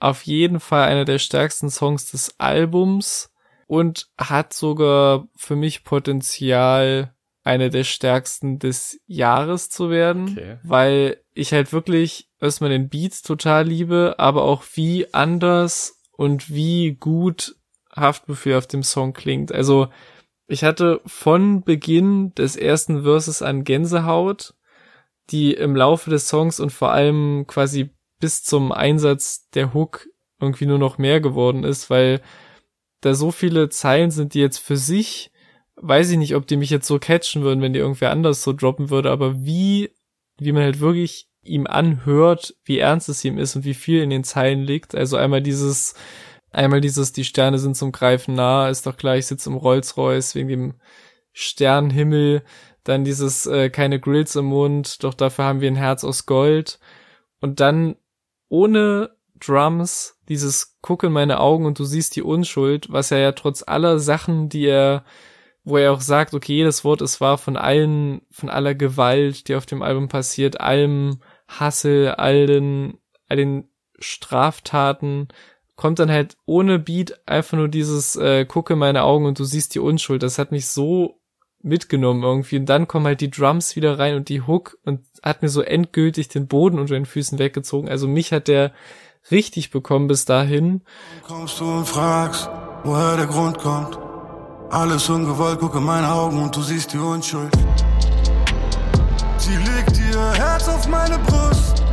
auf 0.00 0.22
jeden 0.22 0.60
Fall 0.60 0.88
einer 0.88 1.04
der 1.04 1.18
stärksten 1.18 1.70
Songs 1.70 2.10
des 2.10 2.34
Albums 2.38 3.30
und 3.66 4.08
hat 4.18 4.52
sogar 4.52 5.28
für 5.36 5.56
mich 5.56 5.84
Potenzial, 5.84 7.14
eine 7.44 7.70
der 7.70 7.84
stärksten 7.84 8.58
des 8.58 9.00
Jahres 9.06 9.70
zu 9.70 9.90
werden, 9.90 10.30
Okay. 10.32 10.58
weil 10.62 11.16
ich 11.32 11.52
halt 11.52 11.72
wirklich 11.72 12.28
erstmal 12.40 12.70
den 12.70 12.88
Beats 12.88 13.22
total 13.22 13.66
liebe, 13.66 14.16
aber 14.18 14.42
auch 14.42 14.64
wie 14.74 15.12
anders 15.14 16.00
und 16.12 16.50
wie 16.50 16.92
gut 16.98 17.56
Haftbefehl 17.94 18.56
auf 18.56 18.66
dem 18.66 18.82
Song 18.82 19.12
klingt. 19.12 19.50
Also 19.52 19.88
ich 20.48 20.64
hatte 20.64 21.00
von 21.04 21.62
Beginn 21.62 22.34
des 22.34 22.56
ersten 22.56 23.02
Verses 23.02 23.42
an 23.42 23.64
Gänsehaut, 23.64 24.54
die 25.30 25.52
im 25.52 25.76
Laufe 25.76 26.08
des 26.08 26.28
Songs 26.28 26.58
und 26.58 26.72
vor 26.72 26.90
allem 26.90 27.46
quasi 27.46 27.90
bis 28.18 28.42
zum 28.42 28.72
Einsatz 28.72 29.48
der 29.50 29.74
Hook 29.74 30.08
irgendwie 30.40 30.66
nur 30.66 30.78
noch 30.78 30.96
mehr 30.96 31.20
geworden 31.20 31.64
ist, 31.64 31.90
weil 31.90 32.22
da 33.02 33.14
so 33.14 33.30
viele 33.30 33.68
Zeilen 33.68 34.10
sind, 34.10 34.32
die 34.32 34.40
jetzt 34.40 34.58
für 34.58 34.76
sich, 34.76 35.30
weiß 35.76 36.10
ich 36.10 36.18
nicht, 36.18 36.34
ob 36.34 36.46
die 36.46 36.56
mich 36.56 36.70
jetzt 36.70 36.86
so 36.86 36.98
catchen 36.98 37.42
würden, 37.42 37.60
wenn 37.60 37.74
die 37.74 37.78
irgendwer 37.78 38.10
anders 38.10 38.42
so 38.42 38.54
droppen 38.54 38.88
würde, 38.88 39.10
aber 39.10 39.44
wie, 39.44 39.90
wie 40.38 40.52
man 40.52 40.62
halt 40.62 40.80
wirklich 40.80 41.28
ihm 41.42 41.66
anhört, 41.66 42.56
wie 42.64 42.78
ernst 42.78 43.08
es 43.10 43.24
ihm 43.24 43.38
ist 43.38 43.54
und 43.54 43.64
wie 43.64 43.74
viel 43.74 44.02
in 44.02 44.10
den 44.10 44.24
Zeilen 44.24 44.62
liegt. 44.62 44.94
Also 44.94 45.16
einmal 45.16 45.42
dieses, 45.42 45.94
einmal 46.50 46.80
dieses, 46.80 47.12
die 47.12 47.24
Sterne 47.24 47.58
sind 47.58 47.76
zum 47.76 47.92
Greifen 47.92 48.34
nah, 48.34 48.68
ist 48.68 48.86
doch 48.86 48.96
klar, 48.96 49.16
ich 49.16 49.26
sitze 49.26 49.50
im 49.50 49.56
Rolls-Royce 49.56 50.34
wegen 50.34 50.48
dem 50.48 50.74
Sternenhimmel. 51.32 52.42
Dann 52.84 53.04
dieses, 53.04 53.46
äh, 53.46 53.70
keine 53.70 54.00
Grills 54.00 54.34
im 54.36 54.46
Mund, 54.46 55.04
doch 55.04 55.14
dafür 55.14 55.44
haben 55.44 55.60
wir 55.60 55.70
ein 55.70 55.76
Herz 55.76 56.04
aus 56.04 56.26
Gold. 56.26 56.78
Und 57.40 57.60
dann 57.60 57.96
ohne 58.48 59.10
Drums 59.38 60.18
dieses 60.28 60.78
Guck 60.82 61.04
in 61.04 61.12
meine 61.12 61.40
Augen 61.40 61.66
und 61.66 61.78
du 61.78 61.84
siehst 61.84 62.16
die 62.16 62.22
Unschuld, 62.22 62.90
was 62.90 63.10
er 63.10 63.18
ja 63.18 63.32
trotz 63.32 63.62
aller 63.66 63.98
Sachen, 63.98 64.48
die 64.48 64.66
er, 64.66 65.04
wo 65.64 65.76
er 65.76 65.92
auch 65.92 66.00
sagt, 66.00 66.34
okay, 66.34 66.54
jedes 66.54 66.84
Wort 66.84 67.02
ist 67.02 67.20
wahr 67.20 67.38
von 67.38 67.56
allen, 67.56 68.22
von 68.30 68.48
aller 68.48 68.74
Gewalt, 68.74 69.48
die 69.48 69.54
auf 69.54 69.66
dem 69.66 69.82
Album 69.82 70.08
passiert, 70.08 70.60
allem 70.60 71.20
Hassel, 71.46 72.08
all 72.08 72.46
den, 72.46 72.98
all 73.28 73.36
den 73.36 73.68
Straftaten, 73.98 75.28
kommt 75.78 76.00
dann 76.00 76.10
halt 76.10 76.36
ohne 76.44 76.80
Beat 76.80 77.20
einfach 77.24 77.56
nur 77.56 77.68
dieses 77.68 78.16
äh, 78.16 78.44
Gucke 78.44 78.72
in 78.72 78.80
meine 78.80 79.04
Augen 79.04 79.26
und 79.26 79.38
du 79.38 79.44
siehst 79.44 79.76
die 79.76 79.78
Unschuld. 79.78 80.24
Das 80.24 80.36
hat 80.36 80.50
mich 80.50 80.66
so 80.66 81.20
mitgenommen 81.62 82.24
irgendwie. 82.24 82.56
Und 82.58 82.66
dann 82.66 82.88
kommen 82.88 83.06
halt 83.06 83.20
die 83.20 83.30
Drums 83.30 83.76
wieder 83.76 83.96
rein 83.96 84.16
und 84.16 84.28
die 84.28 84.42
Hook 84.42 84.76
und 84.84 85.02
hat 85.22 85.40
mir 85.40 85.48
so 85.48 85.62
endgültig 85.62 86.26
den 86.26 86.48
Boden 86.48 86.80
unter 86.80 86.94
den 86.94 87.06
Füßen 87.06 87.38
weggezogen. 87.38 87.88
Also 87.88 88.08
mich 88.08 88.32
hat 88.32 88.48
der 88.48 88.72
richtig 89.30 89.70
bekommen 89.70 90.08
bis 90.08 90.24
dahin. 90.24 90.82
Kommst 91.22 91.60
du 91.60 91.64
und 91.64 91.86
fragst, 91.86 92.50
woher 92.82 93.16
der 93.16 93.26
Grund 93.26 93.58
kommt. 93.58 94.00
Alles 94.70 95.08
ungewollt, 95.08 95.60
guck 95.60 95.76
in 95.76 95.84
meine 95.84 96.10
Augen 96.12 96.42
und 96.42 96.56
du 96.56 96.60
siehst 96.60 96.92
die 96.92 96.98
Unschuld. 96.98 97.52
Sie 99.38 99.54
legt 99.54 99.96
ihr 99.96 100.32
Herz 100.32 100.66
auf 100.68 100.88
meine 100.88 101.20
Brust. 101.20 101.84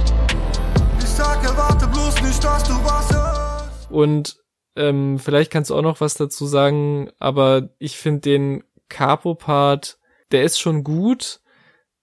Ich 0.98 1.10
sag, 1.10 1.44
erwarte 1.44 1.86
bloß 1.86 2.24
nicht, 2.24 2.44
dass 2.44 2.64
du 2.64 2.74
was 2.84 3.14
hörst. 3.14 3.45
Und 3.90 4.38
ähm, 4.76 5.20
vielleicht 5.20 5.52
kannst 5.52 5.70
du 5.70 5.76
auch 5.76 5.82
noch 5.82 6.02
was 6.02 6.16
dazu 6.16 6.46
sagen, 6.46 7.10
aber 7.20 7.70
ich 7.80 7.98
finde 7.98 8.22
den 8.22 8.64
Capo-Part, 8.90 9.98
der 10.32 10.44
ist 10.44 10.60
schon 10.60 10.84
gut. 10.84 11.40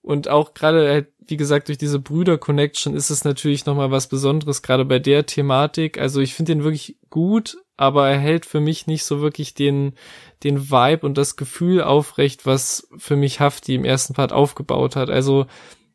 Und 0.00 0.28
auch 0.28 0.54
gerade, 0.54 0.88
halt, 0.88 1.12
wie 1.20 1.36
gesagt, 1.36 1.68
durch 1.68 1.78
diese 1.78 2.00
Brüder-Connection 2.00 2.94
ist 2.94 3.10
es 3.10 3.24
natürlich 3.24 3.66
nochmal 3.66 3.90
was 3.90 4.08
Besonderes, 4.08 4.62
gerade 4.62 4.84
bei 4.84 4.98
der 4.98 5.26
Thematik. 5.26 5.98
Also 5.98 6.20
ich 6.20 6.34
finde 6.34 6.54
den 6.54 6.64
wirklich 6.64 6.98
gut, 7.08 7.56
aber 7.76 8.08
er 8.08 8.18
hält 8.18 8.46
für 8.46 8.60
mich 8.60 8.86
nicht 8.86 9.04
so 9.04 9.20
wirklich 9.20 9.54
den, 9.54 9.94
den 10.42 10.70
Vibe 10.70 11.06
und 11.06 11.16
das 11.18 11.36
Gefühl 11.36 11.82
aufrecht, 11.82 12.46
was 12.46 12.88
für 12.96 13.16
mich 13.16 13.38
Hafti 13.38 13.74
im 13.74 13.84
ersten 13.84 14.14
Part 14.14 14.32
aufgebaut 14.32 14.96
hat. 14.96 15.08
Also 15.08 15.46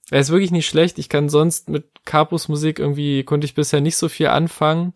er 0.09 0.21
ist 0.21 0.29
wirklich 0.29 0.51
nicht 0.51 0.67
schlecht. 0.67 0.99
Ich 0.99 1.09
kann 1.09 1.27
sonst 1.27 1.69
mit 1.69 2.05
Capos 2.05 2.47
Musik 2.47 2.79
irgendwie, 2.79 3.23
konnte 3.23 3.45
ich 3.45 3.55
bisher 3.55 3.81
nicht 3.81 3.97
so 3.97 4.07
viel 4.07 4.27
anfangen. 4.27 4.93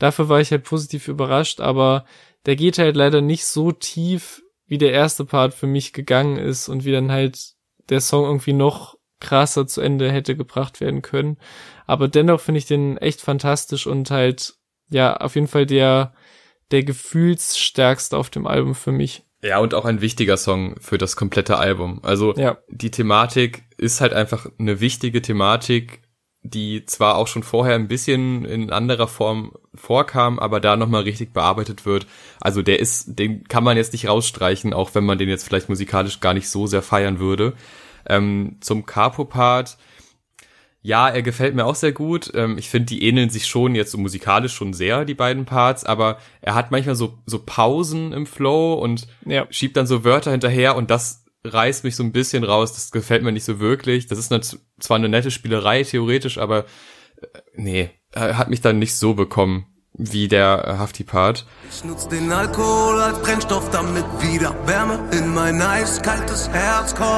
Dafür 0.00 0.28
war 0.28 0.40
ich 0.40 0.50
halt 0.50 0.64
positiv 0.64 1.06
überrascht, 1.06 1.60
aber 1.60 2.04
der 2.46 2.56
geht 2.56 2.78
halt 2.78 2.96
leider 2.96 3.20
nicht 3.20 3.44
so 3.44 3.70
tief, 3.70 4.42
wie 4.66 4.78
der 4.78 4.92
erste 4.92 5.24
Part 5.24 5.54
für 5.54 5.66
mich 5.66 5.92
gegangen 5.92 6.36
ist 6.38 6.68
und 6.68 6.84
wie 6.84 6.92
dann 6.92 7.12
halt 7.12 7.52
der 7.90 8.00
Song 8.00 8.24
irgendwie 8.24 8.54
noch 8.54 8.96
krasser 9.20 9.66
zu 9.66 9.82
Ende 9.82 10.10
hätte 10.10 10.34
gebracht 10.36 10.80
werden 10.80 11.02
können. 11.02 11.36
Aber 11.86 12.08
dennoch 12.08 12.40
finde 12.40 12.58
ich 12.58 12.66
den 12.66 12.96
echt 12.96 13.20
fantastisch 13.20 13.86
und 13.86 14.10
halt, 14.10 14.54
ja, 14.88 15.16
auf 15.18 15.34
jeden 15.34 15.48
Fall 15.48 15.66
der, 15.66 16.14
der 16.70 16.82
gefühlsstärkste 16.82 18.16
auf 18.16 18.30
dem 18.30 18.46
Album 18.46 18.74
für 18.74 18.92
mich. 18.92 19.24
Ja, 19.42 19.58
und 19.58 19.74
auch 19.74 19.84
ein 19.84 20.00
wichtiger 20.00 20.36
Song 20.36 20.76
für 20.80 20.96
das 20.96 21.16
komplette 21.16 21.58
Album. 21.58 22.00
Also 22.02 22.34
Ja. 22.36 22.58
die 22.68 22.90
Thematik 22.90 23.64
ist 23.76 24.00
halt 24.00 24.14
einfach 24.14 24.46
eine 24.58 24.80
wichtige 24.80 25.20
Thematik, 25.20 26.00
die 26.42 26.86
zwar 26.86 27.16
auch 27.16 27.26
schon 27.26 27.42
vorher 27.42 27.74
ein 27.74 27.88
bisschen 27.88 28.44
in 28.44 28.70
anderer 28.70 29.08
Form 29.08 29.52
vorkam, 29.74 30.38
aber 30.38 30.58
da 30.60 30.76
nochmal 30.76 31.02
richtig 31.02 31.32
bearbeitet 31.32 31.84
wird. 31.84 32.06
Also 32.40 32.62
der 32.62 32.80
ist, 32.80 33.18
den 33.18 33.44
kann 33.44 33.62
man 33.64 33.76
jetzt 33.76 33.92
nicht 33.92 34.08
rausstreichen, 34.08 34.72
auch 34.72 34.94
wenn 34.94 35.04
man 35.04 35.18
den 35.18 35.28
jetzt 35.28 35.44
vielleicht 35.44 35.68
musikalisch 35.68 36.20
gar 36.20 36.34
nicht 36.34 36.48
so 36.48 36.66
sehr 36.66 36.82
feiern 36.82 37.18
würde. 37.18 37.52
Ähm, 38.08 38.56
zum 38.60 38.86
Capo-Part, 38.86 39.76
ja, 40.82 41.10
er 41.10 41.20
gefällt 41.20 41.54
mir 41.54 41.66
auch 41.66 41.74
sehr 41.74 41.92
gut. 41.92 42.32
Ähm, 42.34 42.56
ich 42.56 42.70
finde, 42.70 42.86
die 42.86 43.04
ähneln 43.04 43.28
sich 43.28 43.46
schon 43.46 43.74
jetzt 43.74 43.90
so 43.90 43.98
musikalisch 43.98 44.54
schon 44.54 44.72
sehr, 44.72 45.04
die 45.04 45.14
beiden 45.14 45.44
Parts, 45.44 45.84
aber 45.84 46.18
er 46.40 46.54
hat 46.54 46.70
manchmal 46.70 46.94
so, 46.94 47.18
so 47.26 47.40
Pausen 47.44 48.14
im 48.14 48.24
Flow 48.24 48.74
und 48.74 49.06
Ja. 49.26 49.46
schiebt 49.50 49.76
dann 49.76 49.86
so 49.86 50.04
Wörter 50.04 50.30
hinterher 50.30 50.74
und 50.76 50.90
das 50.90 51.26
reißt 51.44 51.84
mich 51.84 51.96
so 51.96 52.02
ein 52.02 52.12
bisschen 52.12 52.44
raus. 52.44 52.72
Das 52.72 52.90
gefällt 52.90 53.22
mir 53.22 53.32
nicht 53.32 53.44
so 53.44 53.60
wirklich. 53.60 54.06
Das 54.06 54.18
ist 54.18 54.32
eine, 54.32 54.42
zwar 54.42 54.96
eine 54.96 55.08
nette 55.08 55.30
Spielerei, 55.30 55.82
theoretisch, 55.82 56.38
aber 56.38 56.64
äh, 57.20 57.38
nee, 57.54 57.90
hat 58.14 58.50
mich 58.50 58.60
dann 58.60 58.78
nicht 58.78 58.96
so 58.96 59.14
bekommen 59.14 59.66
wie 59.92 60.28
der 60.28 60.64
äh, 60.66 60.78
Hafti-Part. 60.78 61.46
Ich 61.70 61.84
nutz 61.84 62.08
den 62.08 62.30
Alkohol 62.32 63.00
als 63.00 63.20
Brennstoff, 63.20 63.70
damit 63.70 64.04
wieder 64.20 64.54
Wärme 64.66 64.98
in 65.12 65.34
mein 65.34 65.60
eiskaltes 65.60 66.48
Herz 66.48 66.94
kommt. 66.94 67.08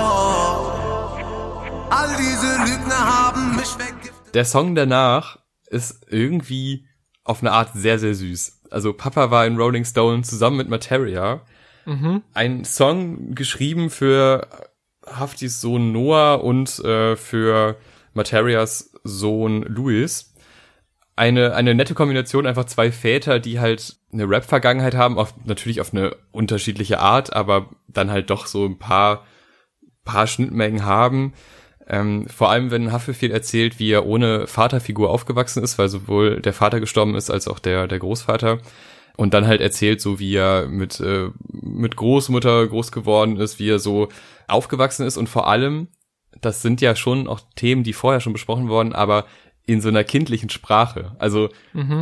All 1.90 2.08
diese 2.16 2.56
Lügner 2.64 3.28
haben 3.28 3.56
mich 3.56 3.78
weggiftet. 3.78 4.34
Der 4.34 4.44
Song 4.44 4.74
danach 4.74 5.38
ist 5.68 6.06
irgendwie 6.08 6.86
auf 7.24 7.40
eine 7.40 7.52
Art 7.52 7.70
sehr, 7.74 7.98
sehr 7.98 8.14
süß. 8.14 8.62
Also 8.70 8.94
Papa 8.94 9.30
war 9.30 9.46
in 9.46 9.56
Rolling 9.56 9.84
Stone 9.84 10.22
zusammen 10.22 10.56
mit 10.56 10.68
Materia. 10.68 11.42
Ein 12.34 12.64
Song 12.64 13.34
geschrieben 13.34 13.90
für 13.90 14.46
Haftis 15.06 15.60
Sohn 15.60 15.92
Noah 15.92 16.42
und 16.42 16.78
äh, 16.80 17.16
für 17.16 17.76
Materias 18.14 18.92
Sohn 19.04 19.62
Louis. 19.62 20.32
Eine, 21.14 21.54
eine 21.54 21.74
nette 21.74 21.94
Kombination, 21.94 22.46
einfach 22.46 22.64
zwei 22.64 22.90
Väter, 22.90 23.38
die 23.38 23.60
halt 23.60 23.96
eine 24.12 24.28
Rap-Vergangenheit 24.28 24.94
haben, 24.94 25.18
auf, 25.18 25.34
natürlich 25.44 25.80
auf 25.80 25.92
eine 25.92 26.16
unterschiedliche 26.30 27.00
Art, 27.00 27.34
aber 27.34 27.70
dann 27.88 28.10
halt 28.10 28.30
doch 28.30 28.46
so 28.46 28.64
ein 28.64 28.78
paar, 28.78 29.26
paar 30.04 30.26
Schnittmengen 30.26 30.84
haben. 30.84 31.34
Ähm, 31.86 32.26
vor 32.28 32.50
allem, 32.50 32.70
wenn 32.70 32.92
Haftbefehl 32.92 33.30
erzählt, 33.30 33.78
wie 33.78 33.90
er 33.90 34.06
ohne 34.06 34.46
Vaterfigur 34.46 35.10
aufgewachsen 35.10 35.62
ist, 35.62 35.78
weil 35.78 35.88
sowohl 35.88 36.40
der 36.40 36.52
Vater 36.52 36.80
gestorben 36.80 37.14
ist 37.14 37.30
als 37.30 37.48
auch 37.48 37.58
der, 37.58 37.88
der 37.88 37.98
Großvater. 37.98 38.60
Und 39.16 39.34
dann 39.34 39.46
halt 39.46 39.60
erzählt, 39.60 40.00
so 40.00 40.18
wie 40.18 40.34
er 40.34 40.66
mit, 40.68 40.98
äh, 41.00 41.28
mit 41.50 41.96
Großmutter 41.96 42.66
groß 42.66 42.92
geworden 42.92 43.36
ist, 43.36 43.58
wie 43.58 43.68
er 43.70 43.78
so 43.78 44.08
aufgewachsen 44.48 45.06
ist 45.06 45.16
und 45.16 45.28
vor 45.28 45.48
allem, 45.48 45.88
das 46.40 46.62
sind 46.62 46.80
ja 46.80 46.96
schon 46.96 47.28
auch 47.28 47.40
Themen, 47.56 47.82
die 47.84 47.92
vorher 47.92 48.20
schon 48.20 48.32
besprochen 48.32 48.68
wurden, 48.68 48.94
aber 48.94 49.26
in 49.64 49.80
so 49.80 49.90
einer 49.90 50.02
kindlichen 50.02 50.50
Sprache. 50.50 51.14
Also 51.20 51.48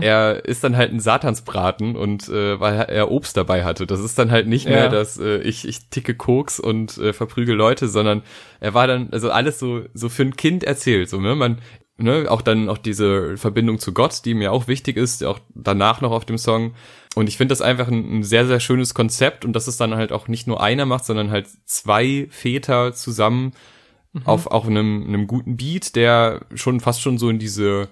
er 0.00 0.44
ist 0.46 0.64
dann 0.64 0.78
halt 0.78 0.92
ein 0.92 1.00
Satansbraten 1.00 1.94
und 1.94 2.26
äh, 2.30 2.58
weil 2.58 2.74
er 2.80 3.10
Obst 3.10 3.36
dabei 3.36 3.64
hatte. 3.64 3.86
Das 3.86 4.00
ist 4.00 4.18
dann 4.18 4.30
halt 4.30 4.46
nicht 4.46 4.64
Ja. 4.64 4.70
mehr, 4.70 4.88
dass 4.88 5.18
äh, 5.18 5.38
ich, 5.42 5.68
ich 5.68 5.90
ticke 5.90 6.14
Koks 6.14 6.58
und 6.58 6.96
äh, 6.96 7.12
verprügel 7.12 7.54
Leute, 7.54 7.88
sondern 7.88 8.22
er 8.60 8.72
war 8.72 8.86
dann, 8.86 9.10
also 9.12 9.30
alles 9.30 9.58
so, 9.58 9.82
so 9.92 10.08
für 10.08 10.22
ein 10.22 10.36
Kind 10.36 10.64
erzählt. 10.64 11.10
So, 11.10 11.20
ne? 11.20 11.34
Man, 11.34 11.58
ne, 11.98 12.26
auch 12.30 12.40
dann 12.40 12.70
auch 12.70 12.78
diese 12.78 13.36
Verbindung 13.36 13.78
zu 13.78 13.92
Gott, 13.92 14.24
die 14.24 14.32
mir 14.32 14.52
auch 14.52 14.66
wichtig 14.66 14.96
ist, 14.96 15.22
auch 15.22 15.38
danach 15.54 16.00
noch 16.00 16.12
auf 16.12 16.24
dem 16.24 16.38
Song. 16.38 16.74
Und 17.14 17.28
ich 17.28 17.36
finde 17.36 17.52
das 17.52 17.60
einfach 17.60 17.88
ein, 17.88 18.20
ein 18.20 18.22
sehr, 18.22 18.46
sehr 18.46 18.60
schönes 18.60 18.94
Konzept 18.94 19.44
und 19.44 19.52
dass 19.52 19.66
es 19.66 19.76
dann 19.76 19.94
halt 19.94 20.12
auch 20.12 20.28
nicht 20.28 20.46
nur 20.46 20.62
einer 20.62 20.86
macht, 20.86 21.04
sondern 21.04 21.30
halt 21.30 21.48
zwei 21.66 22.28
Väter 22.30 22.92
zusammen 22.92 23.52
auf 24.24 24.48
auch 24.48 24.66
einem, 24.66 25.04
einem 25.06 25.26
guten 25.26 25.56
Beat, 25.56 25.94
der 25.96 26.40
schon 26.54 26.80
fast 26.80 27.00
schon 27.00 27.18
so 27.18 27.28
in 27.28 27.38
diese, 27.38 27.88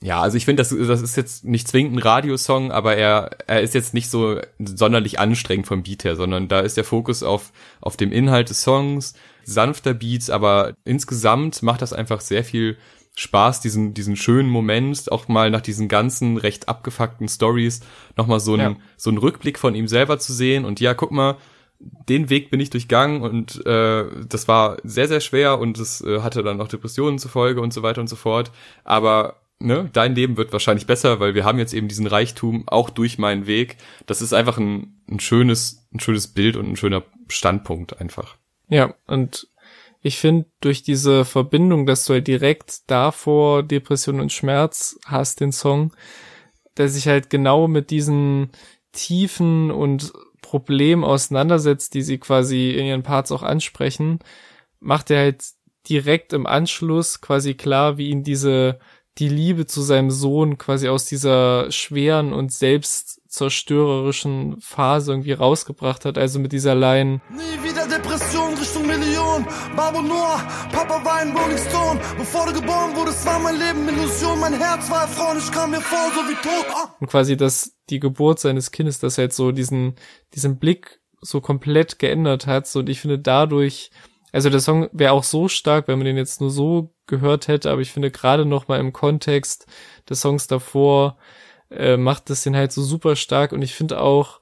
ja, 0.00 0.20
also 0.20 0.36
ich 0.36 0.44
finde, 0.44 0.62
das, 0.62 0.68
das 0.68 1.02
ist 1.02 1.16
jetzt 1.16 1.44
nicht 1.44 1.66
zwingend 1.66 1.94
ein 1.94 1.98
Radiosong, 1.98 2.70
aber 2.70 2.96
er, 2.96 3.30
er 3.46 3.62
ist 3.62 3.74
jetzt 3.74 3.94
nicht 3.94 4.10
so 4.10 4.40
sonderlich 4.58 5.18
anstrengend 5.18 5.66
vom 5.66 5.82
Beat 5.82 6.04
her, 6.04 6.16
sondern 6.16 6.48
da 6.48 6.60
ist 6.60 6.76
der 6.76 6.84
Fokus 6.84 7.22
auf, 7.22 7.52
auf 7.80 7.96
dem 7.96 8.12
Inhalt 8.12 8.50
des 8.50 8.62
Songs, 8.62 9.14
sanfter 9.44 9.94
Beats, 9.94 10.30
aber 10.30 10.74
insgesamt 10.84 11.62
macht 11.62 11.82
das 11.82 11.92
einfach 11.92 12.20
sehr 12.20 12.44
viel 12.44 12.76
Spaß, 13.18 13.60
diesen, 13.60 13.94
diesen 13.94 14.14
schönen 14.14 14.48
Moment, 14.48 15.10
auch 15.10 15.26
mal 15.26 15.50
nach 15.50 15.60
diesen 15.60 15.88
ganzen 15.88 16.36
recht 16.36 16.68
abgefuckten 16.68 17.26
Stories 17.28 17.80
nochmal 18.16 18.38
so 18.38 18.54
einen, 18.54 18.74
Ja. 18.74 18.80
so 18.96 19.10
einen 19.10 19.18
Rückblick 19.18 19.58
von 19.58 19.74
ihm 19.74 19.88
selber 19.88 20.20
zu 20.20 20.32
sehen 20.32 20.64
und 20.64 20.78
ja, 20.78 20.94
guck 20.94 21.10
mal, 21.10 21.36
den 21.80 22.30
Weg 22.30 22.50
bin 22.52 22.60
ich 22.60 22.70
durchgangen 22.70 23.22
und 23.22 23.66
äh, 23.66 24.04
das 24.28 24.46
war 24.46 24.76
sehr, 24.84 25.08
sehr 25.08 25.18
schwer 25.20 25.58
und 25.58 25.78
es 25.78 26.00
äh, 26.00 26.20
hatte 26.20 26.44
dann 26.44 26.60
auch 26.60 26.68
Depressionen 26.68 27.18
zur 27.18 27.32
Folge 27.32 27.60
und 27.60 27.72
so 27.72 27.82
weiter 27.82 28.00
und 28.00 28.06
so 28.08 28.14
fort. 28.14 28.52
Aber 28.84 29.40
ne, 29.58 29.90
dein 29.92 30.14
Leben 30.14 30.36
wird 30.36 30.52
wahrscheinlich 30.52 30.86
besser, 30.86 31.18
weil 31.18 31.34
wir 31.34 31.44
haben 31.44 31.58
jetzt 31.58 31.74
eben 31.74 31.88
diesen 31.88 32.06
Reichtum 32.06 32.68
auch 32.68 32.88
durch 32.88 33.18
meinen 33.18 33.48
Weg. 33.48 33.78
Das 34.06 34.22
ist 34.22 34.32
einfach 34.32 34.58
ein, 34.58 35.00
ein 35.10 35.18
schönes, 35.18 35.88
ein 35.92 35.98
schönes 35.98 36.28
Bild 36.28 36.56
und 36.56 36.68
ein 36.68 36.76
schöner 36.76 37.02
Standpunkt 37.28 38.00
einfach. 38.00 38.36
Ja, 38.68 38.94
und 39.08 39.48
ich 40.00 40.18
finde, 40.18 40.46
durch 40.60 40.82
diese 40.82 41.24
Verbindung, 41.24 41.86
dass 41.86 42.04
du 42.04 42.14
halt 42.14 42.28
direkt 42.28 42.90
davor 42.90 43.62
Depression 43.62 44.20
und 44.20 44.32
Schmerz 44.32 44.98
hast, 45.04 45.40
den 45.40 45.52
Song, 45.52 45.92
der 46.76 46.88
sich 46.88 47.08
halt 47.08 47.30
genau 47.30 47.68
mit 47.68 47.90
diesen 47.90 48.50
Tiefen 48.92 49.70
und 49.70 50.12
Problemen 50.40 51.04
auseinandersetzt, 51.04 51.94
die 51.94 52.02
sie 52.02 52.18
quasi 52.18 52.70
in 52.70 52.86
ihren 52.86 53.02
Parts 53.02 53.32
auch 53.32 53.42
ansprechen, 53.42 54.20
macht 54.80 55.10
er 55.10 55.18
halt 55.18 55.44
direkt 55.88 56.32
im 56.32 56.46
Anschluss 56.46 57.20
quasi 57.20 57.54
klar, 57.54 57.98
wie 57.98 58.10
ihn 58.10 58.22
diese, 58.22 58.78
die 59.18 59.28
Liebe 59.28 59.66
zu 59.66 59.82
seinem 59.82 60.10
Sohn 60.10 60.58
quasi 60.58 60.88
aus 60.88 61.06
dieser 61.06 61.70
schweren 61.72 62.32
und 62.32 62.52
selbstzerstörerischen 63.28 64.58
Phase 64.60 65.12
irgendwie 65.12 65.32
rausgebracht 65.32 66.06
hat, 66.06 66.16
also 66.16 66.38
mit 66.38 66.52
dieser 66.52 66.74
Line, 66.74 67.20
Nie 67.30 67.62
wieder 67.62 67.86
Depression 67.86 68.54
Richtung 68.54 68.86
Million. 68.86 69.46
Babo 69.76 70.00
Noah, 70.00 70.42
Papa 70.72 71.04
war 71.04 71.16
ein 71.16 71.36
Rolling 71.36 71.58
Stone. 71.58 72.00
Bevor 72.16 72.46
du 72.46 72.54
geboren 72.54 72.96
wurdest, 72.96 73.26
war 73.26 73.38
mein 73.38 73.58
Leben 73.58 73.86
Illusion. 73.86 74.40
Mein 74.40 74.54
Herz 74.54 74.90
war 74.90 75.02
erfroren, 75.02 75.38
ich 75.38 75.52
kam 75.52 75.72
mir 75.72 75.80
vor, 75.80 76.10
so 76.14 76.20
wie 76.28 76.34
tot. 76.36 76.66
Ah. 76.74 76.94
und 77.00 77.08
quasi 77.08 77.36
das 77.36 77.76
die 77.90 78.00
Geburt 78.00 78.38
seines 78.38 78.70
Kindes, 78.70 78.98
das 78.98 79.18
halt 79.18 79.34
so 79.34 79.52
diesen 79.52 79.96
diesen 80.34 80.58
Blick 80.58 81.00
so 81.20 81.42
komplett 81.42 81.98
geändert 81.98 82.46
hat. 82.46 82.66
So, 82.66 82.78
und 82.78 82.88
ich 82.88 83.00
finde 83.00 83.18
dadurch, 83.18 83.90
also 84.32 84.48
der 84.48 84.60
Song 84.60 84.88
wäre 84.92 85.12
auch 85.12 85.24
so 85.24 85.48
stark, 85.48 85.86
wenn 85.88 85.98
man 85.98 86.06
den 86.06 86.16
jetzt 86.16 86.40
nur 86.40 86.50
so 86.50 86.94
gehört 87.06 87.48
hätte, 87.48 87.70
aber 87.70 87.82
ich 87.82 87.92
finde 87.92 88.10
gerade 88.10 88.46
noch 88.46 88.68
mal 88.68 88.80
im 88.80 88.92
Kontext 88.92 89.66
des 90.08 90.20
Songs 90.22 90.46
davor 90.46 91.18
äh, 91.70 91.96
macht 91.96 92.30
das 92.30 92.42
den 92.42 92.56
halt 92.56 92.72
so 92.72 92.82
super 92.82 93.16
stark 93.16 93.52
und 93.52 93.62
ich 93.62 93.74
finde 93.74 94.00
auch 94.00 94.40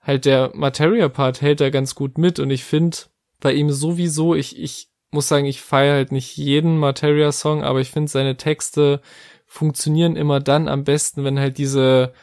halt 0.00 0.24
der 0.24 0.50
Materia-Part 0.54 1.40
hält 1.40 1.60
da 1.60 1.70
ganz 1.70 1.94
gut 1.94 2.18
mit 2.18 2.38
und 2.38 2.50
ich 2.50 2.64
finde 2.64 2.96
bei 3.40 3.52
ihm 3.52 3.70
sowieso, 3.70 4.34
ich, 4.34 4.58
ich 4.58 4.88
muss 5.10 5.28
sagen, 5.28 5.46
ich 5.46 5.60
feiere 5.60 5.94
halt 5.94 6.12
nicht 6.12 6.36
jeden 6.36 6.78
Materia-Song, 6.78 7.62
aber 7.62 7.80
ich 7.80 7.90
finde 7.90 8.10
seine 8.10 8.36
Texte 8.36 9.00
funktionieren 9.46 10.16
immer 10.16 10.40
dann 10.40 10.68
am 10.68 10.84
besten, 10.84 11.24
wenn 11.24 11.38
halt 11.38 11.58
diese, 11.58 12.14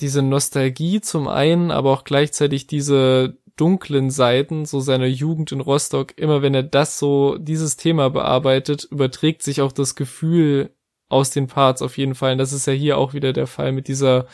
diese 0.00 0.22
Nostalgie 0.22 1.00
zum 1.00 1.26
einen, 1.26 1.70
aber 1.70 1.90
auch 1.90 2.04
gleichzeitig 2.04 2.66
diese 2.66 3.38
dunklen 3.56 4.10
Seiten, 4.10 4.66
so 4.66 4.80
seiner 4.80 5.06
Jugend 5.06 5.52
in 5.52 5.60
Rostock, 5.60 6.16
immer 6.18 6.42
wenn 6.42 6.54
er 6.54 6.62
das 6.62 6.98
so, 6.98 7.36
dieses 7.38 7.76
Thema 7.76 8.10
bearbeitet, 8.10 8.84
überträgt 8.84 9.42
sich 9.42 9.62
auch 9.62 9.72
das 9.72 9.94
Gefühl 9.94 10.70
aus 11.10 11.30
den 11.30 11.48
Parts 11.48 11.82
auf 11.82 11.98
jeden 11.98 12.14
Fall. 12.14 12.32
Und 12.32 12.38
das 12.38 12.52
ist 12.52 12.66
ja 12.66 12.72
hier 12.72 12.96
auch 12.96 13.12
wieder 13.12 13.34
der 13.34 13.46
Fall 13.46 13.72
mit 13.72 13.88
dieser, 13.88 14.26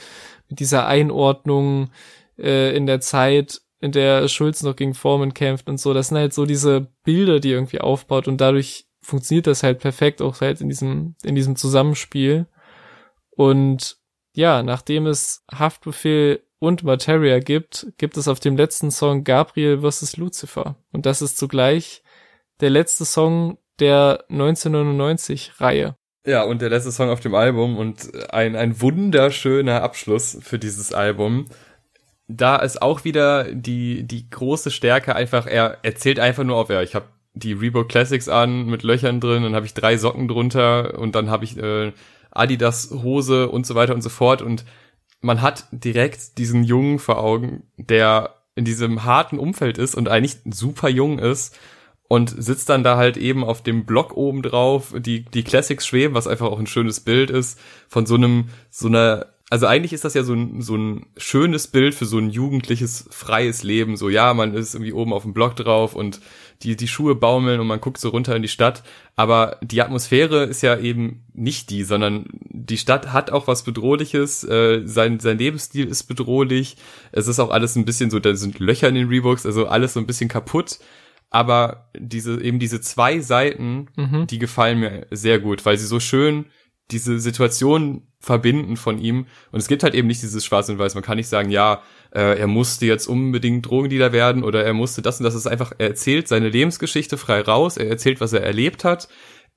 mit 0.49 0.61
dieser 0.61 0.87
Einordnung 0.87 1.91
äh, 2.39 2.77
in 2.77 2.87
der 2.87 3.01
Zeit, 3.01 3.63
in 3.81 3.93
der 3.93 4.29
Schulz 4.29 4.63
noch 4.63 4.77
gegen 4.77 4.95
Foreman 4.95 5.35
kämpft 5.35 5.69
und 5.69 5.81
so. 5.81 5.93
Das 5.95 6.09
sind 6.09 6.19
halt 6.19 6.35
so 6.35 6.47
diese 6.47 6.89
Bilder, 7.03 7.41
die 7.41 7.51
irgendwie 7.51 7.81
aufbaut 7.81 8.29
und 8.29 8.41
dadurch 8.41 8.87
funktioniert 9.01 9.47
das 9.47 9.63
halt 9.63 9.79
perfekt 9.79 10.21
auch 10.21 10.41
halt 10.41 10.61
in 10.61 10.69
diesem, 10.69 11.17
in 11.23 11.35
diesem 11.35 11.57
Zusammenspiel. 11.57 12.47
Und 13.31 13.97
ja, 14.35 14.63
nachdem 14.63 15.07
es 15.07 15.45
Haftbefehl 15.53 16.43
und 16.59 16.85
Materia 16.85 17.39
gibt, 17.39 17.93
gibt 17.99 18.17
es 18.17 18.29
auf 18.29 18.41
dem 18.41 18.57
letzten 18.57 18.91
Song 18.91 19.25
Gabriel 19.25 19.81
vs. 19.81 20.17
Lucifer. 20.17 20.77
Und 20.93 21.07
das 21.07 21.23
ist 21.23 21.39
zugleich 21.39 22.03
der 22.61 22.71
letzte 22.71 23.05
Song 23.05 23.59
der 23.79 24.25
1999-Reihe. 24.31 25.97
Ja, 26.27 26.43
und 26.43 26.61
der 26.61 26.71
letzte 26.71 26.91
Song 26.91 27.09
auf 27.09 27.21
dem 27.21 27.37
Album 27.37 27.79
und 27.79 28.11
ein, 28.33 28.57
ein 28.57 28.81
wunderschöner 28.81 29.83
Abschluss 29.83 30.37
für 30.43 30.59
dieses 30.59 30.93
Album. 30.93 31.47
Da 32.27 32.57
ist 32.57 32.83
auch 32.83 33.05
wieder 33.05 33.45
die, 33.45 34.03
die 34.03 34.29
große 34.29 34.73
Stärke 34.73 35.15
einfach, 35.15 35.47
er 35.47 35.79
erzählt 35.85 36.19
einfach 36.19 36.43
nur 36.43 36.57
auf, 36.57 36.69
ja, 36.69 36.83
ich 36.83 36.97
habe 36.97 37.07
die 37.35 37.53
Reebok 37.53 37.89
Classics 37.89 38.29
an 38.29 38.67
mit 38.67 38.83
Löchern 38.83 39.21
drin, 39.21 39.45
dann 39.45 39.55
habe 39.55 39.67
ich 39.67 39.75
drei 39.75 39.97
Socken 39.97 40.27
drunter 40.27 40.99
und 40.99 41.15
dann 41.15 41.31
habe 41.31 41.45
ich 41.45 41.57
äh, 41.59 41.93
Adidas 42.33 42.91
Hose 42.91 43.49
und 43.49 43.65
so 43.65 43.77
weiter 43.77 43.95
und 43.95 44.03
so 44.03 44.09
fort 44.09 44.43
und 44.43 44.65
man 45.21 45.43
hat 45.43 45.67
direkt 45.71 46.39
diesen 46.39 46.65
Jungen 46.65 46.99
vor 46.99 47.19
Augen, 47.19 47.63
der 47.77 48.35
in 48.57 48.65
diesem 48.65 49.05
harten 49.05 49.39
Umfeld 49.39 49.79
ist 49.79 49.95
und 49.95 50.09
eigentlich 50.09 50.39
super 50.45 50.89
jung 50.89 51.21
ist 51.21 51.57
und 52.09 52.31
sitzt 52.31 52.69
dann 52.69 52.85
da 52.85 52.97
halt 52.97 53.17
eben 53.17 53.45
auf 53.45 53.63
dem 53.63 53.85
Block 53.85 54.17
oben 54.17 54.43
drauf, 54.43 54.95
die, 54.97 55.25
die 55.25 55.43
Classics 55.43 55.87
schweben, 55.87 56.15
was 56.15 56.27
einfach 56.27 56.47
auch 56.47 56.59
ein 56.59 56.67
schönes 56.67 57.01
Bild 57.01 57.31
ist, 57.31 57.59
von 57.89 58.07
so 58.07 58.15
einem, 58.15 58.49
so 58.71 58.89
einer 58.89 59.27
also 59.49 59.67
eigentlich 59.67 59.93
ist 59.93 60.05
das 60.05 60.15
ja 60.15 60.25
so 60.25 60.35
ein, 60.35 60.61
so 60.61 60.77
ein 60.77 61.07
schönes 61.17 61.69
Bild 61.69 61.95
für 61.95 62.05
so 62.05 62.19
ein 62.19 62.31
jugendliches, 62.31 63.09
freies 63.11 63.63
Leben. 63.63 63.97
So, 63.97 64.09
ja, 64.09 64.35
man 64.35 64.55
ist 64.55 64.75
irgendwie 64.75 64.93
oben 64.93 65.13
auf 65.13 65.23
dem 65.23 65.35
Block 65.35 65.55
drauf 65.55 65.95
und 65.95 66.21
die, 66.63 66.75
die 66.75 66.89
Schuhe 66.89 67.15
baumeln 67.15 67.61
und 67.61 67.67
man 67.69 67.81
guckt 67.81 67.99
so 67.99 68.09
runter 68.09 68.35
in 68.35 68.43
die 68.43 68.49
Stadt. 68.49 68.83
Aber 69.15 69.59
die 69.63 69.83
Atmosphäre 69.83 70.45
ist 70.45 70.63
ja 70.63 70.77
eben 70.77 71.25
nicht 71.33 71.71
die, 71.71 71.85
sondern 71.85 72.27
die 72.33 72.79
Stadt 72.79 73.13
hat 73.13 73.31
auch 73.31 73.47
was 73.47 73.63
Bedrohliches, 73.63 74.43
äh, 74.43 74.83
sein, 74.85 75.21
sein 75.21 75.39
Lebensstil 75.39 75.87
ist 75.87 76.05
bedrohlich. 76.05 76.77
Es 77.13 77.29
ist 77.29 77.39
auch 77.39 77.51
alles 77.51 77.77
ein 77.77 77.85
bisschen 77.85 78.11
so, 78.11 78.19
da 78.19 78.35
sind 78.35 78.59
Löcher 78.59 78.89
in 78.89 78.97
den 78.97 79.09
Reeboks, 79.09 79.47
also 79.47 79.69
alles 79.69 79.93
so 79.93 80.01
ein 80.01 80.07
bisschen 80.07 80.29
kaputt. 80.29 80.81
Aber 81.31 81.91
diese, 81.99 82.41
eben 82.41 82.59
diese 82.59 82.81
zwei 82.81 83.21
Seiten, 83.21 83.89
Mhm. 83.97 84.27
die 84.27 84.39
gefallen 84.39 84.81
mir 84.81 85.07
sehr 85.11 85.39
gut, 85.41 85.65
weil 85.67 85.77
sie 85.77 85.87
so 85.87 86.01
schön 86.01 86.47
diese 86.93 87.19
Situation 87.19 88.07
verbinden 88.21 88.77
von 88.77 88.99
ihm. 88.99 89.27
Und 89.51 89.59
es 89.59 89.67
gibt 89.69 89.83
halt 89.83 89.95
eben 89.95 90.07
nicht 90.07 90.23
dieses 90.23 90.45
Schwarz 90.45 90.69
und 90.69 90.79
Weiß. 90.79 90.95
Man 90.95 91.03
kann 91.03 91.17
nicht 91.17 91.29
sagen, 91.29 91.51
ja, 91.51 91.83
äh, 92.13 92.39
er 92.39 92.47
musste 92.47 92.87
jetzt 92.87 93.07
unbedingt 93.09 93.67
Drogendealer 93.67 94.13
werden 94.13 94.45
oder 94.45 94.65
er 94.65 94.73
musste 94.73 95.03
das 95.03 95.19
und 95.19 95.25
das. 95.25 95.35
Es 95.35 95.41
ist 95.41 95.47
einfach, 95.47 95.73
er 95.79 95.89
erzählt 95.89 96.29
seine 96.29 96.49
Lebensgeschichte 96.49 97.19
frei 97.19 97.41
raus. 97.41 97.77
Er 97.77 97.89
erzählt, 97.89 98.21
was 98.21 98.33
er 98.33 98.43
erlebt 98.43 98.85
hat. 98.85 99.09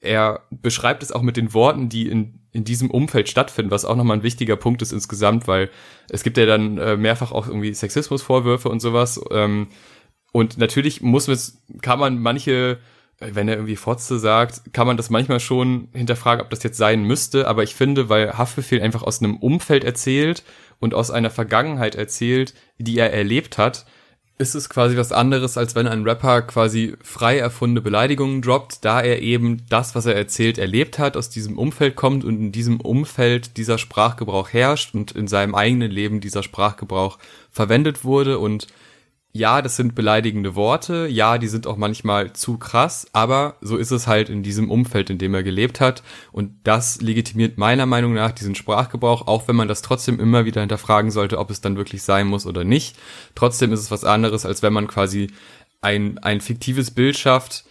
Er 0.01 0.41
beschreibt 0.49 1.03
es 1.03 1.11
auch 1.11 1.22
mit 1.22 1.38
den 1.38 1.53
Worten, 1.53 1.89
die 1.89 2.07
in, 2.07 2.39
in 2.51 2.63
diesem 2.63 2.89
Umfeld 2.89 3.30
stattfinden, 3.30 3.70
was 3.70 3.86
auch 3.86 3.95
nochmal 3.95 4.17
ein 4.17 4.24
wichtiger 4.24 4.55
Punkt 4.55 4.82
ist 4.82 4.91
insgesamt, 4.93 5.47
weil 5.47 5.70
es 6.09 6.24
gibt 6.24 6.38
ja 6.38 6.45
dann 6.45 6.78
äh, 6.78 6.95
mehrfach 6.97 7.32
auch 7.32 7.47
irgendwie 7.47 7.74
Sexismusvorwürfe 7.74 8.70
und 8.70 8.80
sowas. 8.80 9.20
Ähm, 9.32 9.67
und 10.32 10.57
natürlich 10.57 11.01
muss 11.01 11.27
man, 11.27 11.38
kann 11.82 11.99
man 11.99 12.19
manche, 12.19 12.80
äh, 13.19 13.30
wenn 13.34 13.47
er 13.47 13.55
irgendwie 13.55 13.75
Fotze 13.75 14.19
sagt, 14.19 14.73
kann 14.73 14.88
man 14.88 14.97
das 14.97 15.09
manchmal 15.09 15.39
schon 15.39 15.89
hinterfragen, 15.93 16.43
ob 16.43 16.49
das 16.49 16.63
jetzt 16.63 16.77
sein 16.77 17.03
müsste. 17.03 17.47
Aber 17.47 17.63
ich 17.63 17.75
finde, 17.75 18.09
weil 18.09 18.38
Haftbefehl 18.38 18.82
einfach 18.82 19.03
aus 19.03 19.21
einem 19.21 19.38
Umfeld 19.38 19.84
erzählt 19.84 20.43
und 20.80 20.93
aus 20.93 21.11
einer 21.11 21.32
Vergangenheit 21.32 21.95
erzählt, 21.95 22.53
die 22.77 22.97
er 22.97 23.11
erlebt 23.11 23.57
hat, 23.57 23.86
ist 24.38 24.55
es 24.55 24.69
quasi 24.69 24.95
was 24.95 25.11
anderes, 25.11 25.57
als 25.57 25.75
wenn 25.75 25.86
ein 25.86 26.07
Rapper 26.07 26.43
quasi 26.43 26.95
frei 27.03 27.39
erfundene 27.39 27.82
Beleidigungen 27.82 28.41
droppt, 28.41 28.86
da 28.86 29.01
er 29.01 29.21
eben 29.21 29.65
das, 29.67 29.95
was 29.95 30.05
er 30.05 30.15
erzählt, 30.15 30.57
erlebt 30.57 30.97
hat, 30.97 31.17
aus 31.17 31.30
diesem 31.30 31.57
Umfeld 31.57 31.97
kommt 31.97 32.23
und 32.23 32.39
in 32.39 32.51
diesem 32.53 32.80
Umfeld 32.80 33.57
dieser 33.57 33.77
Sprachgebrauch 33.77 34.47
herrscht 34.53 34.95
und 34.95 35.11
in 35.11 35.27
seinem 35.27 35.55
eigenen 35.55 35.91
Leben 35.91 36.21
dieser 36.21 36.41
Sprachgebrauch 36.41 37.17
verwendet 37.51 38.05
wurde 38.05 38.39
und 38.39 38.67
ja, 39.32 39.61
das 39.61 39.75
sind 39.75 39.93
beleidigende 39.93 40.55
Worte, 40.55 41.07
ja, 41.07 41.38
die 41.38 41.47
sind 41.47 41.67
auch 41.67 41.77
manchmal 41.77 42.34
zu 42.34 42.57
krass, 42.57 43.07
aber 43.13 43.57
so 43.61 43.77
ist 43.77 43.91
es 43.91 44.07
halt 44.07 44.30
in 44.30 44.41
diesem 44.41 44.71
Umfeld, 44.71 45.11
in 45.11 45.19
dem 45.19 45.36
er 45.36 45.43
gelebt 45.43 45.80
hat. 45.80 46.01
Und 46.32 46.55
das 46.63 46.99
legitimiert 46.99 47.57
meiner 47.57 47.86
Meinung 47.86 48.13
nach 48.13 48.32
diesen 48.32 48.55
Sprachgebrauch, 48.55 49.27
auch 49.27 49.47
wenn 49.47 49.55
man 49.55 49.67
das 49.67 49.84
trotzdem 49.84 50.19
immer 50.19 50.45
wieder 50.45 50.61
hinterfragen 50.61 51.11
sollte, 51.11 51.38
ob 51.38 51.51
es 51.51 51.61
dann 51.61 51.77
wirklich 51.77 52.01
sein 52.01 52.25
muss 52.25 52.47
oder 52.47 52.63
nicht. 52.63 52.97
Trotzdem 53.36 53.71
ist 53.71 53.82
es 53.82 53.91
was 53.91 54.03
anderes, 54.03 54.47
als 54.47 54.63
wenn 54.63 54.73
man 54.73 54.88
quasi 54.88 55.30
ein, 55.82 56.17
ein 56.17 56.41
fiktives 56.41 56.89
Bild 56.89 57.15
schafft, 57.15 57.65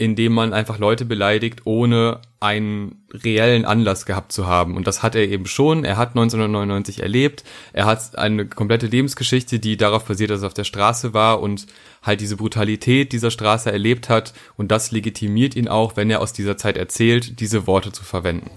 in 0.00 0.16
dem 0.16 0.32
man 0.32 0.54
einfach 0.54 0.78
Leute 0.78 1.04
beleidigt, 1.04 1.66
ohne 1.66 2.22
einen 2.40 3.04
reellen 3.12 3.66
Anlass 3.66 4.06
gehabt 4.06 4.32
zu 4.32 4.46
haben. 4.46 4.74
Und 4.76 4.86
das 4.86 5.02
hat 5.02 5.14
er 5.14 5.28
eben 5.28 5.44
schon. 5.44 5.84
Er 5.84 5.98
hat 5.98 6.16
1999 6.16 7.02
erlebt. 7.02 7.44
Er 7.74 7.84
hat 7.84 8.16
eine 8.16 8.46
komplette 8.46 8.86
Lebensgeschichte, 8.86 9.58
die 9.58 9.76
darauf 9.76 10.06
basiert, 10.06 10.30
dass 10.30 10.40
er 10.40 10.46
auf 10.46 10.54
der 10.54 10.64
Straße 10.64 11.12
war 11.12 11.42
und 11.42 11.66
halt 12.02 12.22
diese 12.22 12.38
Brutalität 12.38 13.12
dieser 13.12 13.30
Straße 13.30 13.70
erlebt 13.70 14.08
hat. 14.08 14.32
Und 14.56 14.70
das 14.70 14.90
legitimiert 14.90 15.54
ihn 15.54 15.68
auch, 15.68 15.98
wenn 15.98 16.08
er 16.08 16.22
aus 16.22 16.32
dieser 16.32 16.56
Zeit 16.56 16.78
erzählt, 16.78 17.38
diese 17.38 17.66
Worte 17.66 17.92
zu 17.92 18.02
verwenden. 18.02 18.50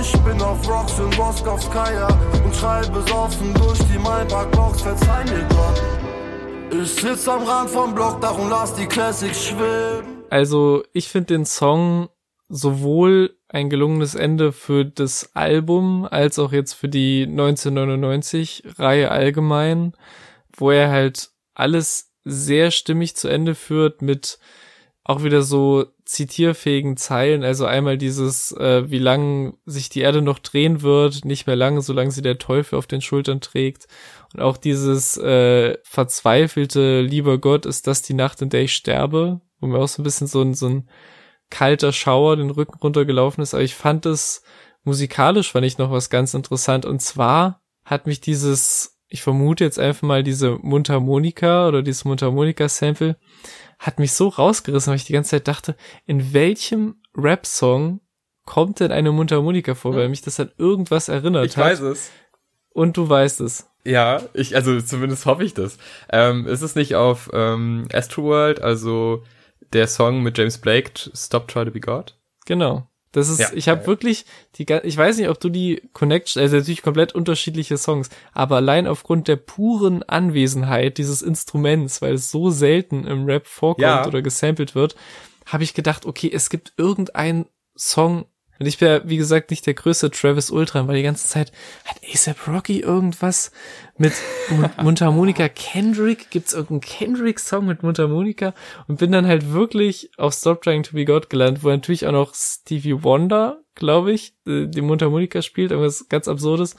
Ich 0.00 0.12
bin 0.20 0.40
auf 0.40 0.66
Rocks 0.68 0.96
in 1.00 1.10
Moskowskaja 1.18 2.06
und 2.44 2.54
schreibe 2.54 3.00
besoffen 3.00 3.52
durch 3.54 3.78
die 3.80 3.98
Maybach-Box, 3.98 4.82
verzeih 4.82 5.24
mir 5.24 5.44
Gott. 5.48 5.82
Ich 6.80 6.92
sitz 6.92 7.26
am 7.26 7.42
Rand 7.42 7.68
vom 7.68 7.92
Block, 7.96 8.20
darum 8.20 8.48
lass 8.48 8.74
die 8.74 8.86
Classics 8.86 9.46
schweben. 9.46 10.09
Also 10.30 10.84
ich 10.92 11.08
finde 11.08 11.34
den 11.34 11.44
Song 11.44 12.08
sowohl 12.48 13.36
ein 13.48 13.68
gelungenes 13.68 14.14
Ende 14.14 14.52
für 14.52 14.84
das 14.84 15.34
Album 15.34 16.06
als 16.08 16.38
auch 16.38 16.52
jetzt 16.52 16.74
für 16.74 16.88
die 16.88 17.26
1999-Reihe 17.26 19.10
allgemein, 19.10 19.92
wo 20.56 20.70
er 20.70 20.90
halt 20.90 21.30
alles 21.54 22.12
sehr 22.24 22.70
stimmig 22.70 23.16
zu 23.16 23.28
Ende 23.28 23.54
führt 23.54 24.02
mit 24.02 24.38
auch 25.02 25.24
wieder 25.24 25.42
so 25.42 25.86
zitierfähigen 26.04 26.96
Zeilen. 26.96 27.42
Also 27.42 27.64
einmal 27.66 27.98
dieses, 27.98 28.52
äh, 28.52 28.88
wie 28.90 28.98
lang 28.98 29.56
sich 29.66 29.88
die 29.88 30.00
Erde 30.00 30.22
noch 30.22 30.38
drehen 30.38 30.82
wird, 30.82 31.24
nicht 31.24 31.46
mehr 31.46 31.56
lange, 31.56 31.80
solange 31.80 32.12
sie 32.12 32.22
der 32.22 32.38
Teufel 32.38 32.78
auf 32.78 32.86
den 32.86 33.00
Schultern 33.00 33.40
trägt. 33.40 33.88
Und 34.34 34.40
auch 34.40 34.56
dieses 34.56 35.16
äh, 35.16 35.78
verzweifelte, 35.82 37.00
lieber 37.00 37.38
Gott, 37.38 37.66
ist 37.66 37.86
das 37.86 38.02
die 38.02 38.14
Nacht, 38.14 38.42
in 38.42 38.50
der 38.50 38.62
ich 38.62 38.74
sterbe, 38.74 39.40
wo 39.58 39.66
mir 39.66 39.78
auch 39.78 39.88
so 39.88 40.00
ein 40.00 40.04
bisschen 40.04 40.26
so 40.26 40.40
ein, 40.42 40.54
so 40.54 40.68
ein 40.68 40.88
kalter 41.50 41.92
Schauer 41.92 42.36
den 42.36 42.50
Rücken 42.50 42.78
runtergelaufen 42.78 43.42
ist. 43.42 43.54
Aber 43.54 43.64
ich 43.64 43.74
fand 43.74 44.06
es 44.06 44.42
musikalisch 44.84 45.52
fand 45.52 45.66
ich 45.66 45.78
noch 45.78 45.90
was 45.90 46.10
ganz 46.10 46.34
interessant. 46.34 46.86
Und 46.86 47.00
zwar 47.00 47.62
hat 47.84 48.06
mich 48.06 48.20
dieses, 48.20 48.98
ich 49.08 49.22
vermute 49.22 49.64
jetzt 49.64 49.78
einfach 49.78 50.02
mal 50.02 50.22
diese 50.22 50.52
Mundharmonika 50.62 51.68
oder 51.68 51.82
dieses 51.82 52.04
Mundharmonika-Sample, 52.04 53.16
hat 53.78 53.98
mich 53.98 54.12
so 54.12 54.28
rausgerissen, 54.28 54.90
weil 54.90 54.96
ich 54.96 55.04
die 55.04 55.12
ganze 55.12 55.30
Zeit 55.30 55.48
dachte, 55.48 55.76
in 56.06 56.32
welchem 56.32 57.00
Rap-Song 57.16 58.00
kommt 58.44 58.80
denn 58.80 58.92
eine 58.92 59.12
Mundharmonika 59.12 59.74
vor, 59.74 59.94
weil 59.94 60.08
mich 60.08 60.22
das 60.22 60.40
an 60.40 60.50
irgendwas 60.58 61.08
erinnert 61.08 61.56
hat. 61.56 61.80
es. 61.80 62.10
Und 62.70 62.96
du 62.96 63.08
weißt 63.08 63.40
es. 63.40 63.69
Ja, 63.84 64.22
ich, 64.34 64.54
also 64.56 64.80
zumindest 64.80 65.26
hoffe 65.26 65.44
ich 65.44 65.54
das. 65.54 65.78
Ähm, 66.12 66.46
ist 66.46 66.62
es 66.62 66.74
nicht 66.74 66.94
auf 66.96 67.30
ähm, 67.32 67.88
Astroworld, 67.92 68.60
also 68.60 69.22
der 69.72 69.86
Song 69.86 70.22
mit 70.22 70.36
James 70.36 70.58
Blake, 70.58 70.92
Stop 71.14 71.48
Try 71.48 71.64
to 71.64 71.70
Be 71.70 71.80
God? 71.80 72.16
Genau. 72.46 72.86
Das 73.12 73.28
ist, 73.28 73.40
Ja. 73.40 73.48
ich 73.54 73.68
habe 73.68 73.86
wirklich 73.88 74.24
die, 74.56 74.66
ich 74.84 74.96
weiß 74.96 75.16
nicht, 75.18 75.28
ob 75.28 75.40
du 75.40 75.48
die 75.48 75.82
Connection, 75.92 76.40
also 76.40 76.56
natürlich 76.56 76.82
komplett 76.82 77.12
unterschiedliche 77.12 77.76
Songs, 77.76 78.08
aber 78.32 78.56
allein 78.56 78.86
aufgrund 78.86 79.26
der 79.26 79.34
puren 79.36 80.04
Anwesenheit 80.04 80.96
dieses 80.98 81.20
Instruments, 81.22 82.02
weil 82.02 82.14
es 82.14 82.30
so 82.30 82.50
selten 82.50 83.06
im 83.06 83.24
Rap 83.24 83.48
vorkommt 83.48 83.82
Ja. 83.82 84.06
oder 84.06 84.22
gesampelt 84.22 84.76
wird, 84.76 84.94
habe 85.46 85.64
ich 85.64 85.74
gedacht, 85.74 86.06
okay, 86.06 86.30
es 86.32 86.50
gibt 86.50 86.72
irgendeinen 86.76 87.46
Song, 87.76 88.26
und 88.60 88.66
ich 88.66 88.76
bin 88.76 88.88
ja, 88.88 89.00
wie 89.04 89.16
gesagt, 89.16 89.50
nicht 89.50 89.66
der 89.66 89.72
größte 89.72 90.10
Travis 90.10 90.50
Ultran, 90.50 90.86
weil 90.86 90.96
die 90.96 91.02
ganze 91.02 91.26
Zeit 91.26 91.50
hat 91.86 91.96
ASAP 92.12 92.46
Rocky 92.46 92.80
irgendwas 92.80 93.52
mit 93.96 94.12
Mun- 94.50 94.70
Mundharmonika 94.82 95.48
Kendrick, 95.48 96.30
gibt's 96.30 96.52
irgendeinen 96.52 96.82
Kendrick-Song 96.82 97.64
mit 97.64 97.82
Mundharmonika 97.82 98.52
und 98.86 98.98
bin 98.98 99.12
dann 99.12 99.26
halt 99.26 99.52
wirklich 99.52 100.10
auf 100.18 100.34
Stop 100.34 100.60
Trying 100.60 100.82
to 100.82 100.92
Be 100.92 101.06
God 101.06 101.30
gelandet, 101.30 101.64
wo 101.64 101.70
natürlich 101.70 102.06
auch 102.06 102.12
noch 102.12 102.34
Stevie 102.34 103.02
Wonder, 103.02 103.62
glaube 103.74 104.12
ich, 104.12 104.34
äh, 104.46 104.66
die 104.66 104.82
Mundharmonika 104.82 105.40
spielt, 105.40 105.70
irgendwas 105.70 106.10
ganz 106.10 106.28
Absurdes. 106.28 106.76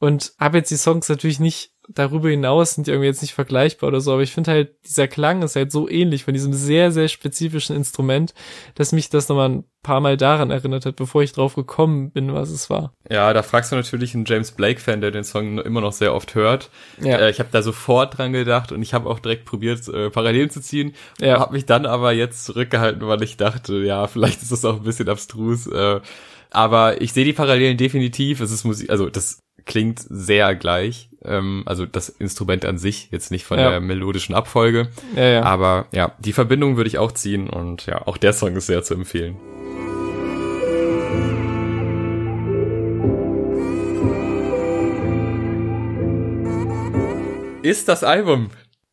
Und 0.00 0.32
habe 0.40 0.58
jetzt 0.58 0.72
die 0.72 0.76
Songs 0.76 1.08
natürlich 1.08 1.38
nicht 1.38 1.72
darüber 1.94 2.28
hinaus 2.28 2.74
sind 2.74 2.86
die 2.86 2.90
irgendwie 2.90 3.08
jetzt 3.08 3.22
nicht 3.22 3.34
vergleichbar 3.34 3.88
oder 3.88 4.00
so, 4.00 4.12
aber 4.12 4.22
ich 4.22 4.32
finde 4.32 4.50
halt, 4.50 4.74
dieser 4.86 5.08
Klang 5.08 5.42
ist 5.42 5.56
halt 5.56 5.72
so 5.72 5.88
ähnlich 5.88 6.24
von 6.24 6.34
diesem 6.34 6.52
sehr, 6.52 6.92
sehr 6.92 7.08
spezifischen 7.08 7.76
Instrument, 7.76 8.34
dass 8.74 8.92
mich 8.92 9.10
das 9.10 9.28
nochmal 9.28 9.50
ein 9.50 9.64
paar 9.82 10.00
Mal 10.00 10.16
daran 10.16 10.50
erinnert 10.50 10.86
hat, 10.86 10.96
bevor 10.96 11.22
ich 11.22 11.32
drauf 11.32 11.54
gekommen 11.54 12.10
bin, 12.10 12.32
was 12.34 12.50
es 12.50 12.70
war. 12.70 12.92
Ja, 13.10 13.32
da 13.32 13.42
fragst 13.42 13.72
du 13.72 13.76
natürlich 13.76 14.14
einen 14.14 14.24
James 14.24 14.52
Blake-Fan, 14.52 15.00
der 15.00 15.10
den 15.10 15.24
Song 15.24 15.58
immer 15.58 15.80
noch 15.80 15.92
sehr 15.92 16.14
oft 16.14 16.34
hört. 16.34 16.70
Ja. 17.00 17.18
Äh, 17.18 17.30
ich 17.30 17.38
habe 17.38 17.48
da 17.50 17.62
sofort 17.62 18.18
dran 18.18 18.32
gedacht 18.32 18.72
und 18.72 18.82
ich 18.82 18.94
habe 18.94 19.08
auch 19.08 19.18
direkt 19.18 19.46
probiert, 19.46 19.88
äh, 19.88 20.10
Parallelen 20.10 20.50
zu 20.50 20.60
ziehen. 20.60 20.94
Ja. 21.18 21.40
Habe 21.40 21.54
mich 21.54 21.66
dann 21.66 21.86
aber 21.86 22.12
jetzt 22.12 22.44
zurückgehalten, 22.44 23.06
weil 23.06 23.22
ich 23.22 23.36
dachte, 23.36 23.76
ja, 23.76 24.06
vielleicht 24.08 24.42
ist 24.42 24.52
das 24.52 24.64
auch 24.64 24.76
ein 24.76 24.84
bisschen 24.84 25.08
abstrus. 25.08 25.66
Äh, 25.66 26.00
aber 26.50 27.00
ich 27.00 27.12
sehe 27.12 27.24
die 27.24 27.32
Parallelen 27.32 27.76
definitiv. 27.76 28.40
Es 28.40 28.50
ist 28.50 28.64
Musik, 28.64 28.90
also 28.90 29.08
das 29.08 29.40
klingt 29.64 30.00
sehr 30.08 30.54
gleich. 30.54 31.09
Ähm, 31.24 31.62
also 31.66 31.86
das 31.86 32.08
Instrument 32.08 32.64
an 32.64 32.78
sich, 32.78 33.08
jetzt 33.10 33.30
nicht 33.30 33.44
von 33.44 33.58
Ja. 33.58 33.70
der 33.70 33.80
melodischen 33.80 34.34
Abfolge. 34.34 34.88
Ja, 35.16 35.24
ja. 35.24 35.42
Aber 35.42 35.86
ja, 35.92 36.12
die 36.18 36.32
Verbindung 36.32 36.76
würde 36.76 36.88
ich 36.88 36.98
auch 36.98 37.12
ziehen 37.12 37.48
und 37.50 37.86
ja, 37.86 38.06
auch 38.06 38.16
der 38.16 38.32
Song 38.32 38.56
ist 38.56 38.66
sehr 38.66 38.82
zu 38.82 38.94
empfehlen. 38.94 39.36
Ist 47.62 47.88
das 47.88 48.04
Album 48.04 48.50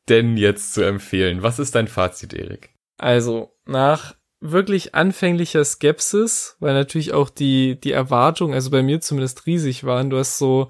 denn 0.10 0.36
jetzt 0.38 0.74
zu 0.74 0.84
empfehlen? 0.84 1.42
Was 1.42 1.58
ist 1.60 1.76
dein 1.76 1.88
Fazit, 1.88 2.34
Erik? 2.34 2.72
Also, 2.98 3.54
nach 3.66 4.16
wirklich 4.42 4.94
anfänglicher 4.94 5.64
Skepsis, 5.64 6.58
weil 6.60 6.74
natürlich 6.74 7.14
auch 7.14 7.30
die, 7.30 7.80
die 7.80 7.92
Erwartungen, 7.94 8.54
also 8.54 8.70
bei 8.70 8.84
mir 8.84 9.00
zumindest 9.02 9.46
riesig 9.46 9.84
waren. 9.86 10.10
Du 10.10 10.18
hast 10.18 10.38
so 10.38 10.70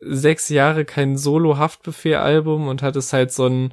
sechs 0.00 0.48
Jahre 0.48 0.84
kein 0.84 1.16
Solo-Haftbefehl-Album 1.16 2.68
und 2.68 2.82
hattest 2.82 3.12
halt 3.12 3.32
so 3.32 3.46
ein 3.46 3.72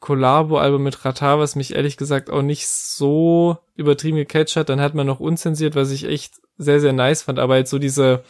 Collabo-Album 0.00 0.82
mit 0.82 1.04
Ratar, 1.04 1.38
was 1.38 1.56
mich 1.56 1.74
ehrlich 1.74 1.96
gesagt 1.98 2.30
auch 2.30 2.42
nicht 2.42 2.66
so 2.68 3.58
übertrieben 3.76 4.16
gecatcht 4.16 4.56
hat. 4.56 4.70
Dann 4.70 4.80
hat 4.80 4.94
man 4.94 5.06
noch 5.06 5.20
unzensiert, 5.20 5.74
was 5.74 5.90
ich 5.90 6.04
echt 6.04 6.34
sehr, 6.56 6.80
sehr 6.80 6.94
nice 6.94 7.22
fand. 7.22 7.38
Aber 7.38 7.54
halt 7.54 7.68
so 7.68 7.78
diese, 7.78 8.24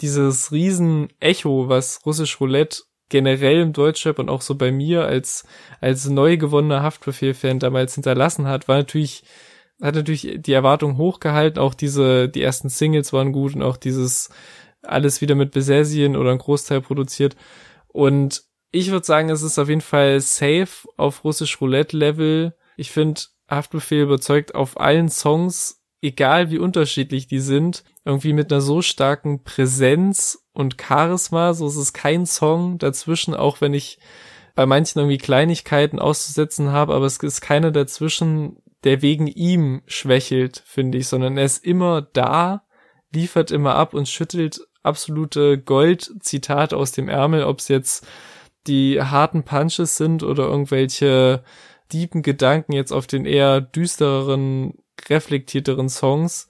dieses 0.00 0.50
riesen 0.50 1.08
Echo, 1.20 1.68
was 1.68 2.00
russisch 2.04 2.40
Roulette 2.40 2.82
generell 3.08 3.60
im 3.60 3.72
Deutschrap 3.72 4.18
und 4.18 4.30
auch 4.30 4.40
so 4.40 4.56
bei 4.56 4.72
mir 4.72 5.04
als, 5.04 5.44
als 5.80 6.08
neu 6.08 6.36
gewonnener 6.36 6.82
Haftbefehl-Fan 6.82 7.60
damals 7.60 7.94
hinterlassen 7.94 8.48
hat, 8.48 8.66
war 8.66 8.78
natürlich, 8.78 9.22
hat 9.80 9.94
natürlich 9.94 10.38
die 10.40 10.52
Erwartung 10.52 10.96
hochgehalten. 10.96 11.60
Auch 11.62 11.74
diese, 11.74 12.28
die 12.28 12.42
ersten 12.42 12.68
Singles 12.68 13.12
waren 13.12 13.32
gut 13.32 13.54
und 13.54 13.62
auch 13.62 13.76
dieses 13.76 14.30
alles 14.82 15.20
wieder 15.20 15.34
mit 15.34 15.52
Besessien 15.52 16.16
oder 16.16 16.30
ein 16.32 16.38
Großteil 16.38 16.80
produziert. 16.80 17.36
Und 17.88 18.42
ich 18.70 18.90
würde 18.90 19.06
sagen, 19.06 19.28
es 19.28 19.42
ist 19.42 19.58
auf 19.58 19.68
jeden 19.68 19.80
Fall 19.80 20.20
safe 20.20 20.88
auf 20.96 21.24
russisch 21.24 21.60
Roulette-Level. 21.60 22.54
Ich 22.76 22.90
finde, 22.90 23.20
Haftbefehl 23.48 24.02
überzeugt 24.02 24.54
auf 24.54 24.80
allen 24.80 25.08
Songs, 25.10 25.82
egal 26.00 26.50
wie 26.50 26.58
unterschiedlich 26.58 27.26
die 27.26 27.40
sind, 27.40 27.84
irgendwie 28.04 28.32
mit 28.32 28.50
einer 28.50 28.62
so 28.62 28.82
starken 28.82 29.44
Präsenz 29.44 30.46
und 30.52 30.76
Charisma. 30.80 31.52
So 31.54 31.66
ist 31.68 31.76
es 31.76 31.92
kein 31.92 32.26
Song 32.26 32.78
dazwischen, 32.78 33.34
auch 33.34 33.60
wenn 33.60 33.74
ich 33.74 33.98
bei 34.54 34.66
manchen 34.66 34.98
irgendwie 34.98 35.18
Kleinigkeiten 35.18 35.98
auszusetzen 35.98 36.72
habe, 36.72 36.94
aber 36.94 37.06
es 37.06 37.18
ist 37.18 37.40
keiner 37.40 37.70
dazwischen, 37.70 38.56
der 38.84 39.00
wegen 39.00 39.26
ihm 39.26 39.82
schwächelt, 39.86 40.62
finde 40.66 40.98
ich, 40.98 41.08
sondern 41.08 41.38
er 41.38 41.44
ist 41.44 41.64
immer 41.64 42.02
da, 42.02 42.64
liefert 43.14 43.50
immer 43.50 43.76
ab 43.76 43.94
und 43.94 44.08
schüttelt 44.08 44.60
absolute 44.82 45.58
Gold-Zitate 45.58 46.76
aus 46.76 46.92
dem 46.92 47.08
Ärmel, 47.08 47.44
ob 47.44 47.58
es 47.60 47.68
jetzt 47.68 48.06
die 48.66 49.00
harten 49.00 49.44
Punches 49.44 49.96
sind 49.96 50.22
oder 50.22 50.44
irgendwelche 50.44 51.42
tiefen 51.88 52.22
Gedanken 52.22 52.72
jetzt 52.72 52.92
auf 52.92 53.06
den 53.06 53.26
eher 53.26 53.60
düstereren, 53.60 54.74
reflektierteren 55.08 55.88
Songs. 55.88 56.48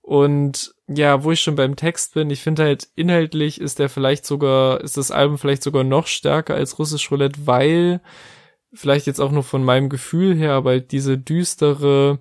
Und 0.00 0.74
ja, 0.88 1.22
wo 1.24 1.32
ich 1.32 1.40
schon 1.40 1.54
beim 1.54 1.76
Text 1.76 2.14
bin, 2.14 2.30
ich 2.30 2.42
finde 2.42 2.64
halt 2.64 2.88
inhaltlich 2.96 3.60
ist 3.60 3.78
der 3.78 3.88
vielleicht 3.88 4.26
sogar, 4.26 4.80
ist 4.80 4.96
das 4.96 5.10
Album 5.10 5.38
vielleicht 5.38 5.62
sogar 5.62 5.84
noch 5.84 6.06
stärker 6.06 6.54
als 6.54 6.78
Russisch 6.78 7.10
Roulette, 7.10 7.46
weil 7.46 8.00
vielleicht 8.74 9.06
jetzt 9.06 9.20
auch 9.20 9.30
nur 9.30 9.44
von 9.44 9.64
meinem 9.64 9.88
Gefühl 9.88 10.36
her, 10.36 10.52
aber 10.52 10.70
halt 10.70 10.92
diese 10.92 11.18
düstere, 11.18 12.20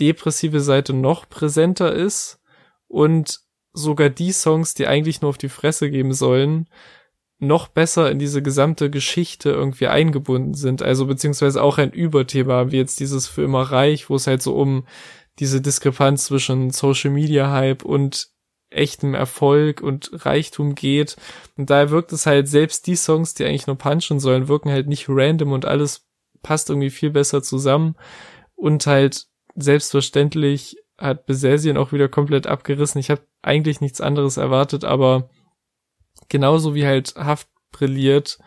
depressive 0.00 0.60
Seite 0.60 0.92
noch 0.92 1.28
präsenter 1.28 1.92
ist 1.92 2.40
und 2.88 3.40
sogar 3.76 4.08
die 4.08 4.32
Songs, 4.32 4.74
die 4.74 4.86
eigentlich 4.86 5.20
nur 5.20 5.28
auf 5.28 5.38
die 5.38 5.48
Fresse 5.48 5.90
geben 5.90 6.12
sollen, 6.12 6.68
noch 7.38 7.68
besser 7.68 8.10
in 8.10 8.18
diese 8.18 8.42
gesamte 8.42 8.90
Geschichte 8.90 9.50
irgendwie 9.50 9.88
eingebunden 9.88 10.54
sind. 10.54 10.82
Also 10.82 11.06
beziehungsweise 11.06 11.62
auch 11.62 11.78
ein 11.78 11.92
Überthema, 11.92 12.72
wie 12.72 12.78
jetzt 12.78 12.98
dieses 12.98 13.26
für 13.26 13.42
immer 13.42 13.62
reich, 13.62 14.08
wo 14.08 14.14
es 14.14 14.26
halt 14.26 14.42
so 14.42 14.54
um 14.56 14.86
diese 15.38 15.60
Diskrepanz 15.60 16.24
zwischen 16.24 16.70
Social 16.70 17.10
Media 17.10 17.50
Hype 17.50 17.84
und 17.84 18.28
echtem 18.70 19.14
Erfolg 19.14 19.82
und 19.82 20.10
Reichtum 20.24 20.74
geht. 20.74 21.16
Und 21.56 21.68
daher 21.68 21.90
wirkt 21.90 22.12
es 22.12 22.26
halt, 22.26 22.48
selbst 22.48 22.86
die 22.86 22.96
Songs, 22.96 23.34
die 23.34 23.44
eigentlich 23.44 23.66
nur 23.66 23.76
punchen 23.76 24.18
sollen, 24.18 24.48
wirken 24.48 24.70
halt 24.70 24.88
nicht 24.88 25.06
random 25.08 25.52
und 25.52 25.66
alles 25.66 26.06
passt 26.42 26.70
irgendwie 26.70 26.90
viel 26.90 27.10
besser 27.10 27.42
zusammen. 27.42 27.96
Und 28.54 28.86
halt 28.86 29.26
selbstverständlich 29.54 30.78
hat 30.98 31.26
Besessien 31.26 31.76
auch 31.76 31.92
wieder 31.92 32.08
komplett 32.08 32.46
abgerissen. 32.46 32.98
Ich 32.98 33.10
habe 33.10 33.22
eigentlich 33.46 33.80
nichts 33.80 34.00
anderes 34.00 34.36
erwartet, 34.36 34.84
aber 34.84 35.30
genauso 36.28 36.74
wie 36.74 36.86
halt 36.86 37.14
Haft 37.16 37.48
brilliert, 37.70 38.38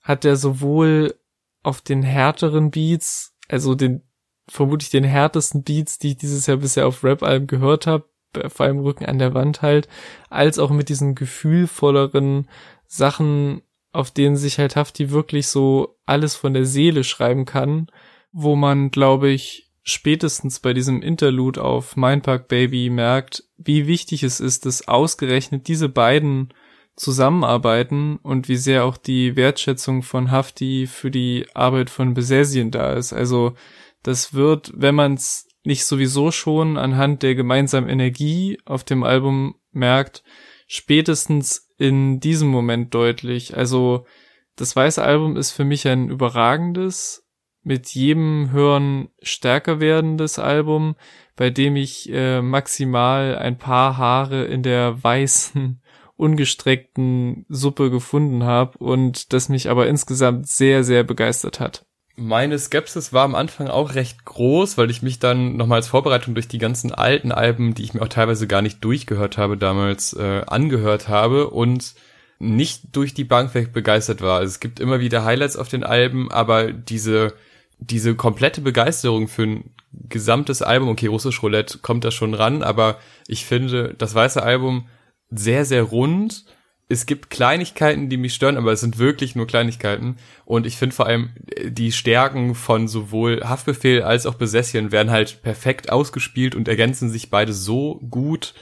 hat 0.00 0.24
er 0.24 0.36
sowohl 0.36 1.14
auf 1.62 1.80
den 1.80 2.02
härteren 2.02 2.70
Beats, 2.70 3.34
also 3.48 3.74
den 3.74 4.02
vermutlich 4.48 4.90
den 4.90 5.04
härtesten 5.04 5.64
Beats, 5.64 5.98
die 5.98 6.10
ich 6.10 6.16
dieses 6.16 6.46
Jahr 6.46 6.58
bisher 6.58 6.86
auf 6.86 7.02
Rap-Alben 7.02 7.48
gehört 7.48 7.86
habe, 7.86 8.04
vor 8.48 8.66
allem 8.66 8.78
Rücken 8.78 9.06
an 9.06 9.18
der 9.18 9.34
Wand 9.34 9.62
halt, 9.62 9.88
als 10.30 10.58
auch 10.58 10.70
mit 10.70 10.88
diesen 10.88 11.14
gefühlvolleren 11.14 12.48
Sachen, 12.86 13.62
auf 13.92 14.10
denen 14.10 14.36
sich 14.36 14.58
halt 14.58 14.76
Hafti 14.76 15.10
wirklich 15.10 15.48
so 15.48 15.98
alles 16.06 16.36
von 16.36 16.54
der 16.54 16.66
Seele 16.66 17.02
schreiben 17.02 17.46
kann, 17.46 17.88
wo 18.30 18.54
man, 18.54 18.90
glaube 18.90 19.30
ich, 19.30 19.65
spätestens 19.86 20.58
bei 20.58 20.74
diesem 20.74 21.00
Interlude 21.00 21.62
auf 21.62 21.96
Mindpark 21.96 22.48
Baby 22.48 22.90
merkt, 22.90 23.44
wie 23.56 23.86
wichtig 23.86 24.24
es 24.24 24.40
ist, 24.40 24.66
dass 24.66 24.88
ausgerechnet 24.88 25.68
diese 25.68 25.88
beiden 25.88 26.52
zusammenarbeiten 26.96 28.16
und 28.16 28.48
wie 28.48 28.56
sehr 28.56 28.84
auch 28.84 28.96
die 28.96 29.36
Wertschätzung 29.36 30.02
von 30.02 30.32
Hafti 30.32 30.88
für 30.88 31.10
die 31.10 31.46
Arbeit 31.54 31.88
von 31.88 32.14
Besessien 32.14 32.72
da 32.72 32.94
ist. 32.94 33.12
Also 33.12 33.54
das 34.02 34.34
wird, 34.34 34.72
wenn 34.74 34.94
man 34.94 35.14
es 35.14 35.46
nicht 35.62 35.84
sowieso 35.84 36.32
schon 36.32 36.78
anhand 36.78 37.22
der 37.22 37.34
gemeinsamen 37.34 37.88
Energie 37.88 38.58
auf 38.64 38.82
dem 38.82 39.04
Album 39.04 39.54
merkt, 39.70 40.24
spätestens 40.66 41.70
in 41.78 42.18
diesem 42.18 42.48
Moment 42.48 42.92
deutlich. 42.92 43.56
Also 43.56 44.04
das 44.56 44.74
weiße 44.74 45.02
Album 45.02 45.36
ist 45.36 45.52
für 45.52 45.64
mich 45.64 45.86
ein 45.86 46.08
überragendes, 46.08 47.25
mit 47.66 47.88
jedem 47.88 48.52
Hören 48.52 49.08
stärker 49.22 49.80
werdendes 49.80 50.38
Album, 50.38 50.94
bei 51.34 51.50
dem 51.50 51.74
ich 51.74 52.08
äh, 52.12 52.40
maximal 52.40 53.36
ein 53.36 53.58
paar 53.58 53.96
Haare 53.96 54.44
in 54.44 54.62
der 54.62 55.02
weißen 55.02 55.82
ungestreckten 56.16 57.44
Suppe 57.48 57.90
gefunden 57.90 58.44
habe 58.44 58.78
und 58.78 59.32
das 59.32 59.48
mich 59.48 59.68
aber 59.68 59.88
insgesamt 59.88 60.46
sehr, 60.46 60.84
sehr 60.84 61.02
begeistert 61.02 61.58
hat. 61.58 61.84
Meine 62.14 62.56
Skepsis 62.56 63.12
war 63.12 63.24
am 63.24 63.34
Anfang 63.34 63.66
auch 63.66 63.96
recht 63.96 64.24
groß, 64.24 64.78
weil 64.78 64.88
ich 64.88 65.02
mich 65.02 65.18
dann 65.18 65.56
nochmal 65.56 65.78
als 65.78 65.88
Vorbereitung 65.88 66.34
durch 66.34 66.48
die 66.48 66.58
ganzen 66.58 66.94
alten 66.94 67.32
Alben, 67.32 67.74
die 67.74 67.82
ich 67.82 67.94
mir 67.94 68.00
auch 68.00 68.08
teilweise 68.08 68.46
gar 68.46 68.62
nicht 68.62 68.82
durchgehört 68.84 69.36
habe, 69.38 69.56
damals 69.56 70.12
äh, 70.12 70.42
angehört 70.46 71.08
habe 71.08 71.50
und 71.50 71.94
nicht 72.38 72.96
durch 72.96 73.12
die 73.12 73.24
Bank 73.24 73.54
weg 73.54 73.72
begeistert 73.72 74.22
war. 74.22 74.38
Also 74.38 74.50
es 74.52 74.60
gibt 74.60 74.78
immer 74.78 75.00
wieder 75.00 75.24
Highlights 75.24 75.56
auf 75.56 75.68
den 75.68 75.82
Alben, 75.82 76.30
aber 76.30 76.72
diese, 76.72 77.34
diese 77.78 78.14
komplette 78.14 78.60
Begeisterung 78.60 79.28
für 79.28 79.42
ein 79.42 79.74
gesamtes 80.08 80.62
Album, 80.62 80.88
okay, 80.88 81.06
Russisch 81.06 81.42
Roulette 81.42 81.78
kommt 81.78 82.04
da 82.04 82.10
schon 82.10 82.34
ran, 82.34 82.62
aber 82.62 82.98
ich 83.26 83.44
finde, 83.44 83.94
das 83.96 84.14
weiße 84.14 84.42
Album 84.42 84.88
sehr, 85.30 85.64
sehr 85.64 85.82
rund. 85.82 86.44
Es 86.88 87.06
gibt 87.06 87.30
Kleinigkeiten, 87.30 88.08
die 88.08 88.16
mich 88.16 88.34
stören, 88.34 88.56
aber 88.56 88.72
es 88.72 88.80
sind 88.80 88.98
wirklich 88.98 89.34
nur 89.34 89.46
Kleinigkeiten. 89.46 90.18
Und 90.44 90.66
ich 90.66 90.76
finde 90.76 90.94
vor 90.94 91.06
allem, 91.06 91.30
äh, 91.48 91.70
die 91.70 91.90
Stärken 91.90 92.54
von 92.54 92.86
sowohl 92.86 93.42
Haftbefehl 93.42 94.02
als 94.02 94.26
auch 94.26 94.34
Besession 94.34 94.92
werden 94.92 95.10
halt 95.10 95.42
perfekt 95.42 95.90
ausgespielt 95.90 96.54
und 96.54 96.68
ergänzen 96.68 97.10
sich 97.10 97.30
beide 97.30 97.52
so 97.52 98.00
gut, 98.08 98.54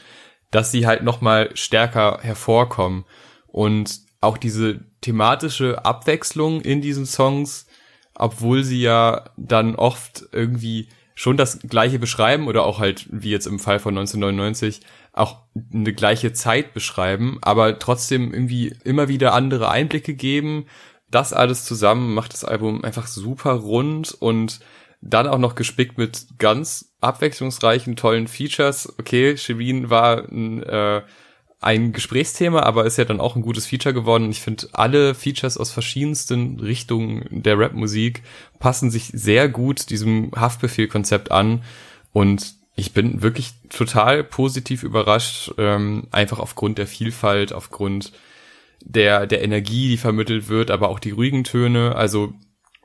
dass 0.51 0.71
sie 0.71 0.87
halt 0.87 1.03
nochmal 1.03 1.51
stärker 1.55 2.21
hervorkommen. 2.23 3.05
Und 3.47 4.01
auch 4.23 4.39
diese 4.39 4.81
thematische 5.03 5.85
Abwechslung 5.85 6.63
in 6.63 6.81
diesen 6.81 7.05
Songs, 7.05 7.67
obwohl 8.15 8.65
sie 8.65 8.81
ja 8.81 9.25
dann 9.37 9.75
oft 9.75 10.25
irgendwie 10.33 10.89
schon 11.15 11.37
das 11.37 11.61
gleiche 11.61 11.99
beschreiben 11.99 12.49
oder 12.49 12.65
auch 12.65 12.81
halt, 12.81 13.07
wie 13.11 13.31
jetzt 13.31 13.47
im 13.47 13.59
Fall 13.59 13.79
von 13.79 13.97
1999, 13.97 14.81
auch 15.13 15.43
eine 15.73 15.93
gleiche 15.93 16.33
Zeit 16.33 16.75
beschreiben, 16.75 17.39
aber 17.41 17.79
trotzdem 17.79 18.33
irgendwie 18.33 18.75
immer 18.83 19.09
wieder 19.09 19.33
andere 19.33 19.71
Einblicke 19.71 20.15
geben. 20.15 20.67
Das 21.11 21.33
alles 21.33 21.65
zusammen 21.65 22.15
macht 22.15 22.33
das 22.33 22.45
Album 22.45 22.85
einfach 22.85 23.07
super 23.07 23.53
rund 23.53 24.13
und 24.13 24.61
dann 25.01 25.29
auch 25.29 25.39
noch 25.39 25.55
gespickt 25.55 25.99
mit 25.99 26.27
ganz 26.39 26.95
abwechslungsreichen, 27.01 27.95
tollen 27.95 28.27
Features. 28.27 28.93
Okay, 28.99 29.37
Shirin 29.37 29.91
war 29.91 30.25
ein, 30.25 30.63
äh, 30.63 31.03
ein 31.65 31.93
Gesprächsthema, 31.93 32.61
aber 32.61 32.85
ist 32.85 32.99
ja 32.99 33.05
dann 33.05 33.21
auch 33.21 33.37
ein 33.37 33.43
gutes 33.43 33.67
Feature 33.67 33.95
geworden. 33.95 34.31
Ich 34.31 34.41
finde, 34.41 34.69
alle 34.73 35.15
Features 35.15 35.57
aus 35.57 35.71
verschiedensten 35.71 36.61
Richtungen 36.61 37.27
der 37.31 37.59
Rapmusik 37.59 38.23
passen 38.59 38.91
sich 38.91 39.11
sehr 39.15 39.49
gut 39.49 39.91
diesem 39.91 40.31
Haftbefehl-Konzept 40.37 41.31
an 41.31 41.63
und 42.13 42.55
ich 42.77 42.93
bin 42.93 43.23
wirklich 43.23 43.53
total 43.71 44.25
positiv 44.25 44.83
überrascht, 44.83 45.53
ähm, 45.59 46.09
einfach 46.11 46.39
aufgrund 46.39 46.79
der 46.79 46.87
Vielfalt, 46.87 47.53
aufgrund 47.53 48.13
der, 48.81 49.27
der 49.27 49.43
Energie, 49.43 49.89
die 49.89 49.97
vermittelt 49.97 50.49
wird, 50.49 50.71
aber 50.71 50.89
auch 50.89 50.99
die 50.99 51.13
ruhigen 51.13 51.45
Töne, 51.45 51.95
also 51.97 52.35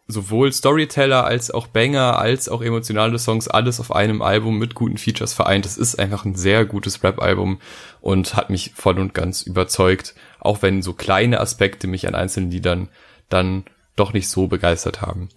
sowohl 0.09 0.51
Storyteller 0.51 1.23
als 1.23 1.51
auch 1.51 1.67
Banger, 1.67 2.17
als 2.17 2.49
auch 2.49 2.63
emotionale 2.63 3.19
Songs, 3.19 3.47
alles 3.47 3.79
auf 3.79 3.95
einem 3.95 4.23
Album 4.23 4.57
mit 4.57 4.73
guten 4.73 4.97
Features 4.97 5.33
vereint. 5.33 5.65
Das 5.65 5.77
ist 5.77 5.99
einfach 5.99 6.25
ein 6.25 6.33
sehr 6.35 6.65
gutes 6.65 7.03
Rap-Album 7.03 7.61
und 8.01 8.35
hat 8.35 8.49
mich 8.49 8.73
voll 8.75 8.97
und 8.99 9.13
ganz 9.13 9.43
überzeugt, 9.43 10.15
auch 10.39 10.63
wenn 10.63 10.81
so 10.81 10.93
kleine 10.93 11.39
Aspekte 11.39 11.87
mich 11.87 12.07
an 12.07 12.15
einzelnen 12.15 12.49
Liedern 12.49 12.89
dann 13.29 13.65
doch 13.95 14.11
nicht 14.11 14.29
so 14.29 14.47
begeistert 14.47 15.01
haben. 15.01 15.29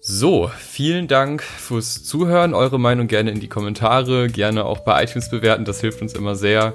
So, 0.00 0.50
vielen 0.56 1.08
Dank 1.08 1.42
fürs 1.42 2.04
Zuhören. 2.04 2.54
Eure 2.54 2.78
Meinung 2.78 3.08
gerne 3.08 3.32
in 3.32 3.40
die 3.40 3.48
Kommentare, 3.48 4.28
gerne 4.28 4.64
auch 4.66 4.80
bei 4.80 5.02
iTunes 5.02 5.30
bewerten, 5.30 5.64
das 5.64 5.80
hilft 5.80 6.00
uns 6.00 6.14
immer 6.14 6.36
sehr. 6.36 6.74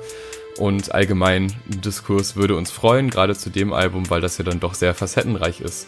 Und 0.57 0.93
allgemein 0.93 1.53
Diskurs 1.65 2.35
würde 2.35 2.55
uns 2.55 2.71
freuen, 2.71 3.09
gerade 3.09 3.35
zu 3.35 3.49
dem 3.49 3.71
Album, 3.73 4.09
weil 4.09 4.21
das 4.21 4.37
ja 4.37 4.43
dann 4.43 4.59
doch 4.59 4.73
sehr 4.73 4.93
facettenreich 4.93 5.61
ist. 5.61 5.87